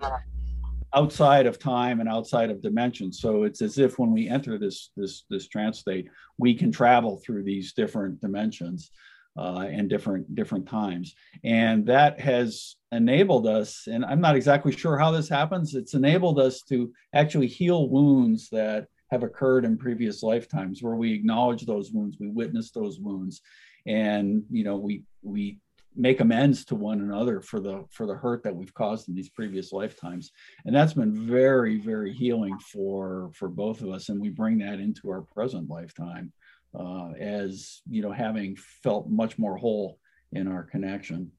outside 0.96 1.46
of 1.46 1.60
time 1.60 2.00
and 2.00 2.10
outside 2.10 2.50
of 2.50 2.62
dimension. 2.62 3.12
So 3.12 3.44
it's 3.44 3.62
as 3.62 3.78
if 3.78 3.98
when 3.98 4.12
we 4.12 4.30
enter 4.30 4.58
this 4.58 4.92
this 4.96 5.24
this 5.30 5.48
trance 5.48 5.80
state, 5.80 6.08
we 6.38 6.54
can 6.54 6.72
travel 6.72 7.22
through 7.24 7.44
these 7.44 7.74
different 7.74 8.22
dimensions 8.22 8.92
uh, 9.38 9.66
and 9.70 9.90
different 9.90 10.36
different 10.36 10.68
times, 10.68 11.16
and 11.44 11.86
that 11.88 12.20
has 12.20 12.76
enabled 12.92 13.48
us. 13.48 13.88
And 13.88 14.06
I'm 14.06 14.22
not 14.22 14.36
exactly 14.36 14.72
sure 14.72 14.98
how 14.98 15.12
this 15.12 15.30
happens. 15.30 15.74
It's 15.74 15.96
enabled 15.96 16.40
us 16.40 16.62
to 16.70 16.94
actually 17.14 17.48
heal 17.48 17.90
wounds 17.90 18.50
that 18.52 18.88
have 19.10 19.24
occurred 19.24 19.66
in 19.66 19.78
previous 19.78 20.24
lifetimes, 20.24 20.84
where 20.84 20.96
we 20.96 21.14
acknowledge 21.14 21.66
those 21.66 21.92
wounds, 21.92 22.18
we 22.20 22.28
witness 22.28 22.72
those 22.72 23.00
wounds, 23.00 23.42
and 23.88 24.44
you 24.52 24.64
know 24.64 24.78
we 24.78 25.04
we 25.24 25.60
make 25.96 26.20
amends 26.20 26.66
to 26.66 26.76
one 26.76 27.02
another 27.02 27.42
for 27.42 27.60
the 27.60 27.86
for 27.90 28.06
the 28.06 28.16
hurt 28.16 28.44
that 28.44 28.56
we've 28.56 28.74
caused 28.74 29.10
in 29.10 29.16
these 29.16 29.30
previous 29.30 29.72
lifetimes. 29.72 30.32
And 30.66 30.76
that's 30.76 30.94
been 30.94 31.28
very 31.28 31.80
very 31.80 32.14
healing 32.14 32.58
for 32.60 33.32
for 33.34 33.48
both 33.48 33.82
of 33.82 33.90
us. 33.90 34.10
And 34.10 34.20
we 34.20 34.30
bring 34.30 34.58
that 34.60 34.80
into 34.80 35.10
our 35.10 35.22
present 35.22 35.70
lifetime 35.70 36.32
uh, 36.78 37.12
as 37.20 37.82
you 37.90 38.02
know 38.02 38.12
having 38.12 38.56
felt 38.56 39.10
much 39.10 39.38
more 39.38 39.58
whole 39.58 40.00
in 40.32 40.48
our 40.48 40.64
connection. 40.64 41.32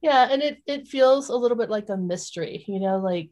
Yeah 0.00 0.28
and 0.30 0.42
it 0.42 0.58
it 0.66 0.88
feels 0.88 1.28
a 1.28 1.36
little 1.36 1.56
bit 1.56 1.70
like 1.70 1.88
a 1.88 1.96
mystery 1.96 2.64
you 2.68 2.80
know 2.80 2.98
like 2.98 3.30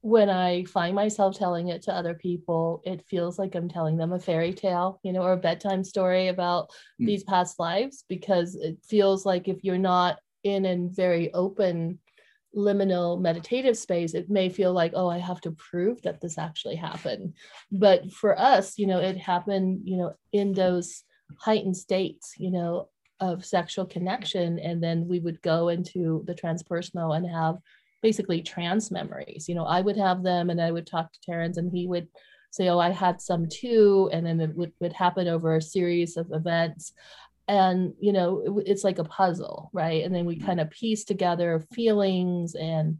when 0.00 0.30
I 0.30 0.64
find 0.64 0.94
myself 0.94 1.36
telling 1.36 1.68
it 1.68 1.82
to 1.82 1.92
other 1.92 2.14
people, 2.14 2.82
it 2.84 3.04
feels 3.08 3.38
like 3.38 3.54
I'm 3.54 3.68
telling 3.68 3.96
them 3.96 4.12
a 4.12 4.20
fairy 4.20 4.52
tale, 4.52 5.00
you 5.02 5.12
know, 5.12 5.22
or 5.22 5.32
a 5.32 5.36
bedtime 5.36 5.82
story 5.82 6.28
about 6.28 6.70
mm. 7.00 7.06
these 7.06 7.24
past 7.24 7.58
lives, 7.58 8.04
because 8.08 8.54
it 8.54 8.78
feels 8.88 9.26
like 9.26 9.48
if 9.48 9.64
you're 9.64 9.78
not 9.78 10.18
in 10.44 10.64
a 10.66 10.88
very 10.90 11.32
open 11.34 11.98
liminal 12.56 13.20
meditative 13.20 13.76
space, 13.76 14.14
it 14.14 14.30
may 14.30 14.48
feel 14.48 14.72
like, 14.72 14.92
oh, 14.94 15.08
I 15.08 15.18
have 15.18 15.40
to 15.42 15.50
prove 15.52 16.00
that 16.02 16.20
this 16.20 16.38
actually 16.38 16.76
happened. 16.76 17.34
But 17.70 18.10
for 18.12 18.38
us, 18.38 18.78
you 18.78 18.86
know, 18.86 19.00
it 19.00 19.16
happened, 19.16 19.82
you 19.84 19.96
know, 19.98 20.14
in 20.32 20.52
those 20.52 21.02
heightened 21.40 21.76
states, 21.76 22.34
you 22.38 22.50
know, 22.50 22.88
of 23.20 23.44
sexual 23.44 23.84
connection. 23.84 24.58
And 24.60 24.82
then 24.82 25.08
we 25.08 25.18
would 25.18 25.42
go 25.42 25.68
into 25.68 26.22
the 26.26 26.34
transpersonal 26.34 27.16
and 27.16 27.28
have 27.28 27.56
basically 28.02 28.42
trans 28.42 28.90
memories. 28.90 29.48
You 29.48 29.54
know, 29.54 29.64
I 29.64 29.80
would 29.80 29.96
have 29.96 30.22
them 30.22 30.50
and 30.50 30.60
I 30.60 30.70
would 30.70 30.86
talk 30.86 31.12
to 31.12 31.20
Terence 31.20 31.56
and 31.56 31.70
he 31.72 31.86
would 31.86 32.08
say, 32.50 32.68
oh, 32.68 32.78
I 32.78 32.90
had 32.90 33.20
some 33.20 33.46
too. 33.48 34.08
And 34.12 34.24
then 34.24 34.40
it 34.40 34.56
would, 34.56 34.72
would 34.80 34.92
happen 34.92 35.28
over 35.28 35.56
a 35.56 35.62
series 35.62 36.16
of 36.16 36.30
events 36.32 36.92
and 37.48 37.94
you 37.98 38.12
know 38.12 38.62
it's 38.66 38.84
like 38.84 38.98
a 38.98 39.04
puzzle 39.04 39.70
right 39.72 40.04
and 40.04 40.14
then 40.14 40.26
we 40.26 40.36
mm-hmm. 40.36 40.46
kind 40.46 40.60
of 40.60 40.70
piece 40.70 41.04
together 41.04 41.64
feelings 41.72 42.54
and 42.54 42.98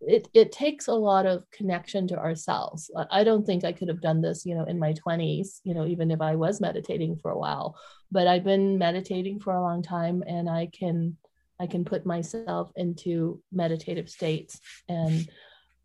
it, 0.00 0.28
it 0.32 0.50
takes 0.50 0.88
a 0.88 0.94
lot 0.94 1.26
of 1.26 1.44
connection 1.50 2.08
to 2.08 2.18
ourselves 2.18 2.90
i 3.10 3.22
don't 3.22 3.44
think 3.44 3.64
i 3.64 3.72
could 3.72 3.88
have 3.88 4.00
done 4.00 4.22
this 4.22 4.46
you 4.46 4.54
know 4.54 4.64
in 4.64 4.78
my 4.78 4.94
20s 4.94 5.60
you 5.64 5.74
know 5.74 5.86
even 5.86 6.10
if 6.10 6.22
i 6.22 6.34
was 6.34 6.60
meditating 6.60 7.16
for 7.16 7.30
a 7.30 7.38
while 7.38 7.76
but 8.10 8.26
i've 8.26 8.44
been 8.44 8.78
meditating 8.78 9.38
for 9.38 9.52
a 9.52 9.60
long 9.60 9.82
time 9.82 10.24
and 10.26 10.48
i 10.48 10.66
can 10.72 11.16
i 11.60 11.66
can 11.66 11.84
put 11.84 12.06
myself 12.06 12.72
into 12.76 13.40
meditative 13.52 14.08
states 14.08 14.60
and 14.88 15.28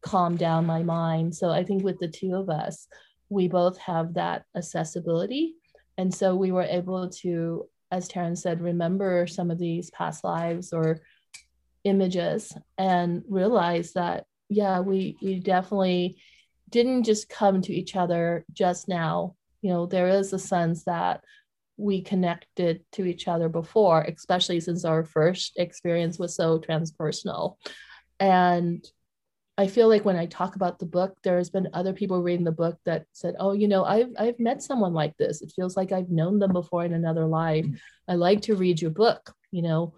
calm 0.01 0.35
down 0.35 0.65
my 0.65 0.81
mind 0.81 1.35
so 1.35 1.49
i 1.49 1.63
think 1.63 1.83
with 1.83 1.99
the 1.99 2.07
two 2.07 2.35
of 2.35 2.49
us 2.49 2.87
we 3.29 3.47
both 3.47 3.77
have 3.77 4.13
that 4.13 4.45
accessibility 4.55 5.55
and 5.97 6.13
so 6.13 6.35
we 6.35 6.51
were 6.51 6.63
able 6.63 7.09
to 7.09 7.67
as 7.91 8.07
Terence 8.07 8.41
said, 8.41 8.61
remember 8.61 9.27
some 9.27 9.51
of 9.51 9.57
these 9.57 9.89
past 9.91 10.23
lives 10.23 10.73
or 10.73 11.01
images 11.83 12.51
and 12.77 13.23
realize 13.29 13.93
that, 13.93 14.25
yeah, 14.49 14.79
we, 14.79 15.17
we 15.21 15.39
definitely 15.39 16.17
didn't 16.69 17.03
just 17.03 17.29
come 17.29 17.61
to 17.61 17.73
each 17.73 17.95
other 17.95 18.43
just 18.51 18.87
now. 18.87 19.35
You 19.61 19.71
know, 19.71 19.85
there 19.85 20.09
is 20.09 20.33
a 20.33 20.39
sense 20.39 20.83
that 20.85 21.23
we 21.77 22.01
connected 22.01 22.83
to 22.93 23.05
each 23.05 23.27
other 23.27 23.49
before, 23.49 24.01
especially 24.01 24.59
since 24.59 24.85
our 24.85 25.03
first 25.03 25.53
experience 25.57 26.17
was 26.17 26.35
so 26.35 26.59
transpersonal. 26.59 27.57
And 28.19 28.85
I 29.57 29.67
feel 29.67 29.87
like 29.87 30.03
when 30.03 30.17
I 30.17 30.25
talk 30.25 30.55
about 30.55 30.79
the 30.79 30.85
book, 30.85 31.17
there's 31.23 31.49
been 31.49 31.69
other 31.73 31.93
people 31.93 32.21
reading 32.21 32.43
the 32.43 32.51
book 32.51 32.77
that 32.85 33.05
said, 33.13 33.35
"Oh, 33.39 33.53
you 33.53 33.67
know, 33.67 33.85
I've 33.85 34.09
I've 34.17 34.39
met 34.39 34.61
someone 34.61 34.93
like 34.93 35.15
this. 35.17 35.41
It 35.41 35.53
feels 35.55 35.77
like 35.77 35.91
I've 35.91 36.09
known 36.09 36.39
them 36.39 36.51
before 36.51 36.83
in 36.83 36.93
another 36.93 37.25
life. 37.25 37.65
Mm. 37.65 37.79
I 38.07 38.15
like 38.15 38.41
to 38.43 38.55
read 38.55 38.81
your 38.81 38.91
book." 38.91 39.33
You 39.51 39.61
know, 39.61 39.93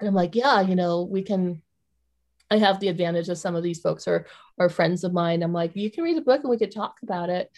and 0.00 0.08
I'm 0.08 0.14
like, 0.14 0.34
"Yeah, 0.34 0.62
you 0.62 0.74
know, 0.74 1.02
we 1.02 1.22
can." 1.22 1.62
I 2.50 2.58
have 2.58 2.80
the 2.80 2.88
advantage 2.88 3.30
of 3.30 3.38
some 3.38 3.56
of 3.56 3.62
these 3.62 3.80
folks 3.80 4.06
are 4.08 4.26
are 4.58 4.68
friends 4.68 5.04
of 5.04 5.12
mine. 5.12 5.42
I'm 5.42 5.52
like, 5.52 5.76
"You 5.76 5.90
can 5.90 6.04
read 6.04 6.16
the 6.16 6.22
book 6.22 6.40
and 6.40 6.50
we 6.50 6.58
could 6.58 6.72
talk 6.72 6.96
about 7.02 7.28
it." 7.28 7.50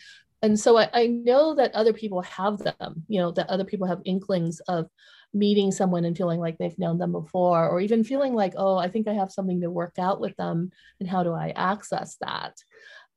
And 0.45 0.61
so 0.61 0.77
I, 0.77 0.91
I 0.93 1.07
know 1.07 1.55
that 1.55 1.75
other 1.75 1.95
people 1.95 2.21
have 2.21 2.59
them. 2.59 3.05
You 3.09 3.21
know, 3.21 3.31
that 3.33 3.49
other 3.49 3.65
people 3.65 3.87
have 3.87 4.03
inklings 4.05 4.61
of 4.69 4.91
meeting 5.33 5.73
someone 5.73 6.05
and 6.05 6.15
feeling 6.15 6.39
like 6.39 6.59
they've 6.59 6.79
known 6.79 6.99
them 6.99 7.13
before, 7.13 7.67
or 7.67 7.81
even 7.81 8.05
feeling 8.05 8.35
like, 8.35 8.53
oh, 8.59 8.77
I 8.77 8.89
think 8.89 9.09
I 9.09 9.15
have 9.15 9.33
something 9.33 9.63
to 9.63 9.71
work 9.71 9.95
out 9.99 10.21
with 10.21 10.37
them, 10.37 10.71
and 11.01 11.09
how 11.09 11.23
do 11.23 11.33
I 11.33 11.55
access 11.57 12.17
that? 12.21 12.57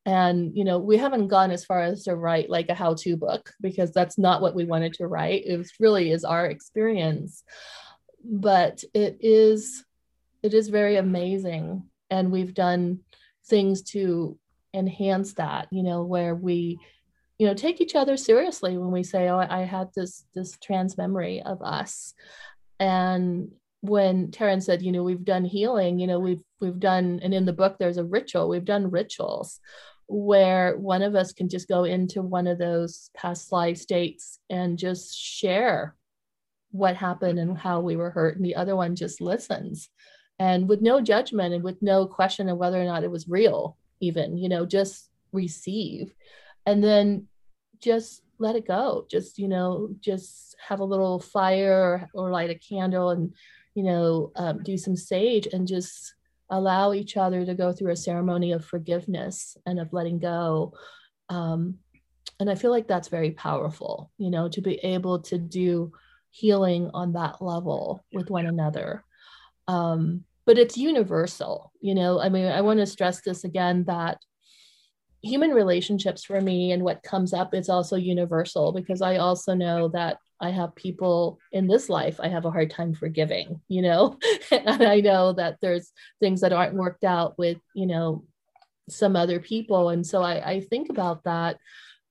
And 0.06 0.56
you 0.56 0.64
know, 0.64 0.80
we 0.80 0.96
haven't 0.96 1.28
gone 1.28 1.52
as 1.52 1.66
far 1.66 1.82
as 1.82 2.06
to 2.06 2.16
write 2.16 2.50
like 2.50 2.70
a 2.70 2.74
how-to 2.74 3.18
book 3.18 3.52
because 3.60 3.92
that's 3.92 4.18
not 4.18 4.42
what 4.42 4.56
we 4.56 4.64
wanted 4.64 4.94
to 4.94 5.08
write. 5.08 5.44
It 5.46 5.58
was 5.58 5.74
really 5.82 6.12
is 6.12 6.24
our 6.24 6.46
experience, 6.46 7.44
but 8.24 8.86
it 8.94 9.18
is 9.20 9.84
it 10.44 10.54
is 10.54 10.70
very 10.70 10.96
amazing, 10.96 11.90
and 12.10 12.32
we've 12.32 12.54
done 12.54 13.02
things 13.48 13.82
to 13.82 14.40
enhance 14.74 15.34
that. 15.34 15.68
You 15.72 15.84
know, 15.84 16.04
where 16.04 16.34
we 16.34 16.80
you 17.38 17.48
know 17.48 17.54
take 17.54 17.82
each 17.82 17.96
other 17.96 18.18
seriously 18.18 18.78
when 18.78 18.92
we 18.92 19.04
say 19.04 19.30
oh 19.30 19.38
i 19.38 19.62
had 19.62 19.90
this 19.96 20.26
this 20.36 20.58
trance 20.58 20.98
memory 20.98 21.42
of 21.44 21.62
us. 21.62 22.14
And 22.80 23.52
when 23.82 24.32
Terence 24.32 24.66
said 24.66 24.82
you 24.82 24.92
know 24.92 25.04
we've 25.04 25.26
done 25.26 25.46
healing 25.46 26.00
you 26.00 26.08
know 26.08 26.20
we've 26.20 26.42
we've 26.60 26.80
done 26.80 27.20
and 27.24 27.34
in 27.34 27.46
the 27.46 27.54
book 27.54 27.78
there's 27.78 27.98
a 27.98 28.04
ritual 28.04 28.50
we've 28.50 28.66
done 28.66 28.90
rituals 28.90 29.60
where 30.08 30.78
one 30.78 31.02
of 31.02 31.16
us 31.16 31.34
can 31.34 31.50
just 31.50 31.68
go 31.68 31.84
into 31.84 32.22
one 32.22 32.48
of 32.48 32.58
those 32.58 33.12
past 33.16 33.52
life 33.52 33.78
states 33.78 34.40
and 34.50 34.78
just 34.78 35.16
share 35.16 35.96
what 36.72 36.96
happened 36.96 37.40
and 37.40 37.58
how 37.58 37.82
we 37.82 37.96
were 37.96 38.10
hurt 38.10 38.36
and 38.36 38.46
the 38.46 38.56
other 38.56 38.76
one 38.76 38.96
just 38.96 39.20
listens. 39.22 39.90
And 40.40 40.70
with 40.70 40.82
no 40.82 41.02
judgment 41.02 41.54
and 41.54 41.64
with 41.64 41.82
no 41.82 42.06
question 42.06 42.48
of 42.48 42.58
whether 42.58 42.80
or 42.82 42.86
not 42.86 43.04
it 43.04 43.12
was 43.12 43.28
real 43.28 43.78
even 44.00 44.38
you 44.38 44.50
know 44.50 44.66
just 44.66 45.10
receive 45.34 46.14
and 46.68 46.84
then 46.84 47.28
just 47.82 48.22
let 48.38 48.56
it 48.56 48.68
go. 48.68 49.08
Just 49.10 49.40
you 49.40 49.48
know 49.48 49.90
just 50.00 50.56
have 50.68 50.82
a 50.82 50.86
little 50.86 51.20
fire 51.20 52.10
or, 52.14 52.26
or 52.26 52.32
light 52.32 52.52
a 52.52 52.56
candle 52.56 53.10
and 53.10 53.34
you 53.74 53.84
know 53.84 54.32
um, 54.36 54.62
do 54.62 54.78
some 54.78 54.96
sage 54.96 55.48
and 55.52 55.68
just 55.68 56.14
allow 56.50 56.94
each 56.94 57.18
other 57.18 57.46
to 57.46 57.56
go 57.56 57.74
through 57.74 57.92
a 57.92 57.96
ceremony 57.96 58.52
of 58.52 58.64
forgiveness 58.64 59.58
and 59.66 59.80
of 59.80 59.92
letting 59.92 60.20
go. 60.20 60.74
Um, 61.30 61.80
and 62.40 62.50
i 62.52 62.56
feel 62.56 62.72
like 62.72 62.88
that's 62.88 63.08
very 63.08 63.32
powerful 63.32 64.12
you 64.20 64.30
know 64.30 64.48
to 64.48 64.62
be 64.62 64.76
able 64.84 65.20
to 65.20 65.40
do 65.40 65.92
healing 66.30 66.92
on 66.94 67.14
that 67.14 67.42
level 67.42 68.06
with 68.14 68.30
one 68.30 68.46
another. 68.46 69.04
Um, 69.68 70.24
but 70.46 70.58
it's 70.58 70.78
universal 70.78 71.72
you 71.82 71.96
know. 71.96 72.20
I 72.20 72.30
mean 72.30 72.46
i 72.46 72.62
want 72.62 72.80
to 72.80 72.86
stress 72.86 73.22
this 73.22 73.44
again 73.44 73.86
that 73.86 74.20
human 75.24 75.52
relationships 75.52 76.24
for 76.24 76.40
me 76.40 76.72
and 76.72 76.84
what 76.84 77.04
comes 77.04 77.34
up 77.34 77.54
is 77.54 77.70
also 77.70 77.96
universal 77.96 78.72
because 78.72 79.02
I 79.02 79.18
also 79.18 79.54
know 79.54 79.88
that 79.90 80.18
I 80.40 80.52
have 80.52 80.76
people 80.76 81.40
in 81.52 81.68
this 81.68 81.90
life 81.90 82.20
I 82.22 82.28
have 82.28 82.46
a 82.46 82.52
hard 82.52 82.70
time 82.70 82.94
forgiving, 82.94 83.60
you 83.68 83.82
know, 83.82 84.18
and 84.52 84.84
I 84.84 85.00
know 85.00 85.34
that 85.34 85.58
there's 85.62 85.92
things 86.20 86.42
that 86.42 86.54
aren't 86.54 86.76
worked 86.76 87.04
out 87.04 87.38
with, 87.38 87.58
you 87.74 87.88
know, 87.88 88.26
some 88.90 89.16
other 89.16 89.40
people. 89.40 89.90
And 89.90 90.06
so 90.06 90.22
I, 90.22 90.52
I 90.52 90.60
think 90.62 90.90
about 90.90 91.24
that, 91.24 91.58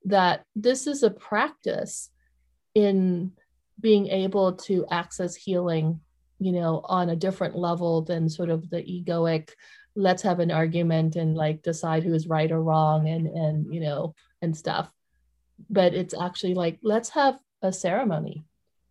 that 0.05 0.45
this 0.55 0.87
is 0.87 1.03
a 1.03 1.11
practice 1.11 2.11
in 2.75 3.33
being 3.81 4.09
able 4.09 4.55
to 4.55 4.85
access 4.91 5.37
healing, 5.37 6.01
you 6.39 6.53
know, 6.53 6.83
on 6.85 7.09
a 7.09 7.17
different 7.17 7.57
level 7.57 8.03
than 8.03 8.29
sort 8.29 8.51
of 8.51 8.69
the 8.69 8.83
egoic 8.83 9.51
let's 9.97 10.23
have 10.23 10.41
an 10.41 10.51
argument 10.51 11.17
and 11.17 11.35
like 11.35 11.63
decide 11.63 12.05
who's 12.05 12.27
right 12.27 12.53
or 12.53 12.63
wrong 12.63 13.09
and 13.09 13.27
and 13.27 13.75
you 13.75 13.81
know 13.81 14.15
and 14.43 14.57
stuff. 14.57 14.91
But 15.71 15.95
it's 15.95 16.15
actually 16.15 16.55
like 16.55 16.79
let's 16.83 17.11
have 17.11 17.39
a 17.63 17.73
ceremony. 17.73 18.45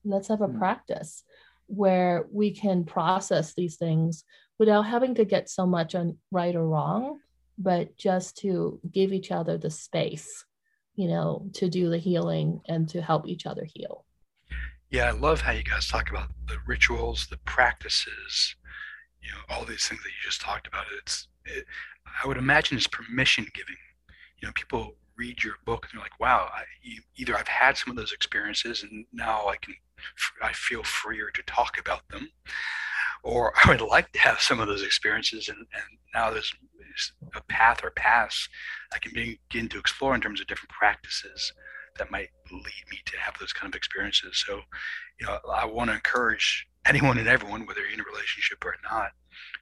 Let's 0.03 0.27
have 0.27 0.41
a 0.41 0.47
mm. 0.47 0.57
practice 0.57 1.23
where 1.67 2.27
we 2.31 2.51
can 2.51 2.83
process 2.83 3.53
these 3.53 3.77
things 3.77 4.23
without 4.59 4.83
having 4.83 5.15
to 5.15 5.25
get 5.25 5.49
so 5.49 5.65
much 5.65 5.95
on 5.95 6.17
right 6.31 6.55
or 6.55 6.67
wrong 6.67 7.19
but 7.57 7.97
just 7.97 8.37
to 8.37 8.79
give 8.91 9.13
each 9.13 9.31
other 9.31 9.57
the 9.57 9.69
space 9.69 10.45
you 10.95 11.07
know 11.07 11.49
to 11.53 11.69
do 11.69 11.89
the 11.89 11.97
healing 11.97 12.61
and 12.67 12.89
to 12.89 13.01
help 13.01 13.27
each 13.27 13.45
other 13.45 13.65
heal. 13.73 14.05
Yeah 14.89 15.07
i 15.07 15.11
love 15.11 15.41
how 15.41 15.51
you 15.51 15.63
guys 15.63 15.87
talk 15.87 16.09
about 16.09 16.29
the 16.47 16.57
rituals 16.67 17.27
the 17.29 17.37
practices 17.37 18.55
you 19.25 19.31
know 19.31 19.39
all 19.49 19.65
these 19.65 19.87
things 19.87 20.01
that 20.03 20.09
you 20.09 20.23
just 20.23 20.41
talked 20.41 20.67
about 20.67 20.85
it's 20.97 21.27
it, 21.45 21.65
i 22.23 22.27
would 22.27 22.37
imagine 22.37 22.77
it's 22.77 22.87
permission 22.87 23.45
giving. 23.53 23.75
You 24.39 24.47
know 24.47 24.51
people 24.53 24.95
read 25.17 25.43
your 25.43 25.55
book 25.65 25.87
and 25.89 25.97
they're 25.97 26.03
like 26.03 26.19
wow 26.19 26.49
I, 26.53 26.63
either 27.17 27.35
i've 27.35 27.47
had 27.47 27.77
some 27.77 27.89
of 27.89 27.95
those 27.95 28.11
experiences 28.11 28.83
and 28.83 29.05
now 29.13 29.47
i 29.47 29.55
can 29.57 29.73
i 30.41 30.51
feel 30.51 30.83
freer 30.83 31.29
to 31.33 31.43
talk 31.43 31.79
about 31.79 32.07
them 32.09 32.29
or 33.23 33.53
i 33.63 33.69
would 33.69 33.81
like 33.81 34.11
to 34.11 34.19
have 34.19 34.39
some 34.39 34.59
of 34.59 34.67
those 34.67 34.83
experiences 34.83 35.47
and, 35.49 35.57
and 35.57 35.97
now 36.13 36.29
there's 36.31 36.53
a 37.35 37.41
path 37.43 37.83
or 37.83 37.91
paths 37.91 38.49
i 38.93 38.99
can 38.99 39.11
begin 39.13 39.69
to 39.69 39.79
explore 39.79 40.13
in 40.15 40.21
terms 40.21 40.41
of 40.41 40.47
different 40.47 40.69
practices 40.69 41.53
that 41.97 42.11
might 42.11 42.29
lead 42.51 42.83
me 42.91 42.97
to 43.05 43.17
have 43.17 43.37
those 43.39 43.53
kind 43.53 43.73
of 43.73 43.77
experiences. 43.77 44.43
So 44.45 44.59
you 45.19 45.25
know 45.25 45.39
i 45.53 45.65
want 45.65 45.89
to 45.89 45.95
encourage 45.95 46.67
anyone 46.85 47.17
and 47.17 47.27
everyone, 47.27 47.65
whether 47.65 47.81
you're 47.81 47.93
in 47.93 47.99
a 47.99 48.03
relationship 48.03 48.63
or 48.63 48.75
not, 48.89 49.11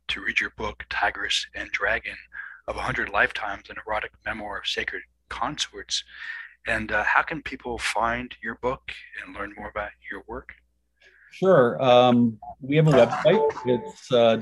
to 0.09 0.21
read 0.21 0.39
your 0.39 0.51
book, 0.57 0.83
Tigress 0.89 1.45
and 1.55 1.71
Dragon 1.71 2.15
of 2.67 2.75
a 2.75 2.79
100 2.79 3.09
Lifetimes, 3.09 3.69
an 3.69 3.77
erotic 3.85 4.11
memoir 4.25 4.59
of 4.59 4.67
sacred 4.67 5.03
consorts. 5.29 6.03
And 6.67 6.91
uh, 6.91 7.03
how 7.03 7.21
can 7.21 7.41
people 7.41 7.77
find 7.77 8.33
your 8.41 8.55
book 8.55 8.91
and 9.25 9.35
learn 9.35 9.53
more 9.57 9.69
about 9.69 9.91
your 10.11 10.23
work? 10.27 10.53
Sure. 11.31 11.81
Um, 11.81 12.37
we 12.61 12.75
have 12.75 12.87
a 12.87 12.91
website. 12.91 13.51
It's 13.65 14.11
uh. 14.11 14.37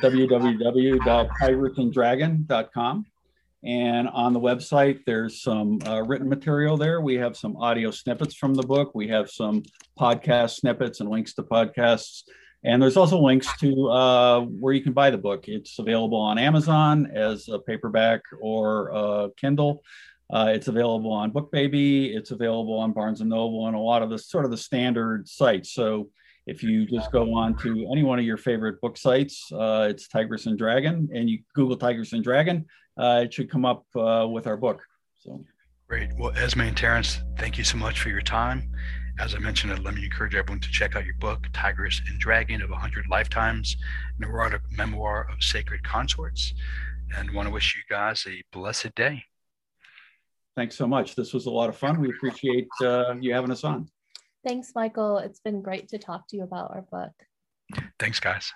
And 3.63 4.09
on 4.09 4.33
the 4.33 4.39
website, 4.39 5.05
there's 5.05 5.41
some 5.41 5.79
uh, 5.87 6.01
written 6.01 6.27
material 6.27 6.77
there. 6.77 6.99
We 6.99 7.15
have 7.15 7.37
some 7.37 7.55
audio 7.57 7.91
snippets 7.91 8.35
from 8.35 8.55
the 8.55 8.63
book. 8.63 8.93
We 8.95 9.07
have 9.09 9.29
some 9.29 9.63
podcast 9.99 10.57
snippets 10.59 10.99
and 10.99 11.09
links 11.09 11.33
to 11.35 11.43
podcasts 11.43 12.23
And 12.63 12.81
there's 12.81 12.97
also 12.97 13.19
links 13.19 13.47
to 13.59 13.89
uh, 13.89 14.41
where 14.41 14.73
you 14.73 14.81
can 14.81 14.93
buy 14.93 15.09
the 15.09 15.17
book. 15.17 15.47
It's 15.47 15.79
available 15.79 16.19
on 16.19 16.37
Amazon 16.37 17.11
as 17.13 17.49
a 17.49 17.59
paperback 17.59 18.21
or 18.39 18.93
uh, 18.93 19.27
Kindle. 19.35 19.83
Uh, 20.31 20.51
it's 20.53 20.67
available 20.67 21.11
on 21.11 21.31
BookBaby. 21.31 22.15
It's 22.15 22.31
available 22.31 22.77
on 22.77 22.93
Barnes 22.93 23.19
and 23.21 23.29
Noble 23.29 23.67
and 23.67 23.75
a 23.75 23.79
lot 23.79 24.01
of 24.01 24.09
the 24.09 24.17
sort 24.17 24.45
of 24.45 24.51
the 24.51 24.57
standard 24.57 25.27
sites. 25.27 25.73
So 25.73 26.09
if 26.47 26.63
you 26.63 26.85
just 26.85 27.11
go 27.11 27.33
on 27.33 27.55
to 27.59 27.87
any 27.91 28.03
one 28.03 28.19
of 28.19 28.25
your 28.25 28.37
favorite 28.37 28.79
book 28.79 28.97
sites, 28.97 29.51
uh, 29.51 29.87
it's 29.89 30.07
Tigress 30.07 30.45
and 30.45 30.57
Dragon, 30.57 31.09
and 31.13 31.29
you 31.29 31.39
Google 31.53 31.77
Tigress 31.77 32.13
and 32.13 32.23
Dragon, 32.23 32.65
uh, 32.97 33.21
it 33.25 33.33
should 33.33 33.49
come 33.49 33.65
up 33.65 33.85
uh, 33.95 34.27
with 34.27 34.47
our 34.47 34.57
book. 34.57 34.81
So 35.19 35.43
great. 35.87 36.09
Well, 36.17 36.31
Esme 36.35 36.61
and 36.61 36.77
Terence, 36.77 37.21
thank 37.37 37.57
you 37.57 37.63
so 37.63 37.77
much 37.77 38.01
for 38.01 38.09
your 38.09 38.21
time. 38.21 38.71
As 39.21 39.35
I 39.35 39.37
mentioned, 39.37 39.83
let 39.83 39.93
me 39.93 40.03
encourage 40.03 40.33
everyone 40.33 40.61
to 40.61 40.71
check 40.71 40.95
out 40.95 41.05
your 41.05 41.13
book, 41.19 41.45
Tigress 41.53 42.01
and 42.09 42.19
Dragon 42.19 42.59
of 42.59 42.71
100 42.71 43.05
Lifetimes, 43.07 43.77
an 44.17 44.23
erotic 44.23 44.63
memoir 44.71 45.27
of 45.31 45.43
sacred 45.43 45.83
consorts. 45.83 46.55
And 47.15 47.29
want 47.29 47.47
to 47.47 47.53
wish 47.53 47.75
you 47.75 47.83
guys 47.87 48.25
a 48.27 48.41
blessed 48.51 48.95
day. 48.95 49.25
Thanks 50.55 50.75
so 50.75 50.87
much. 50.87 51.15
This 51.15 51.33
was 51.33 51.45
a 51.45 51.51
lot 51.51 51.69
of 51.69 51.77
fun. 51.77 52.01
We 52.01 52.09
appreciate 52.09 52.67
uh, 52.81 53.13
you 53.19 53.31
having 53.31 53.51
us 53.51 53.63
on. 53.63 53.89
Thanks, 54.43 54.71
Michael. 54.73 55.19
It's 55.19 55.39
been 55.39 55.61
great 55.61 55.87
to 55.89 55.99
talk 55.99 56.27
to 56.29 56.37
you 56.37 56.41
about 56.41 56.71
our 56.71 56.81
book. 56.81 57.13
Thanks, 57.99 58.19
guys. 58.19 58.51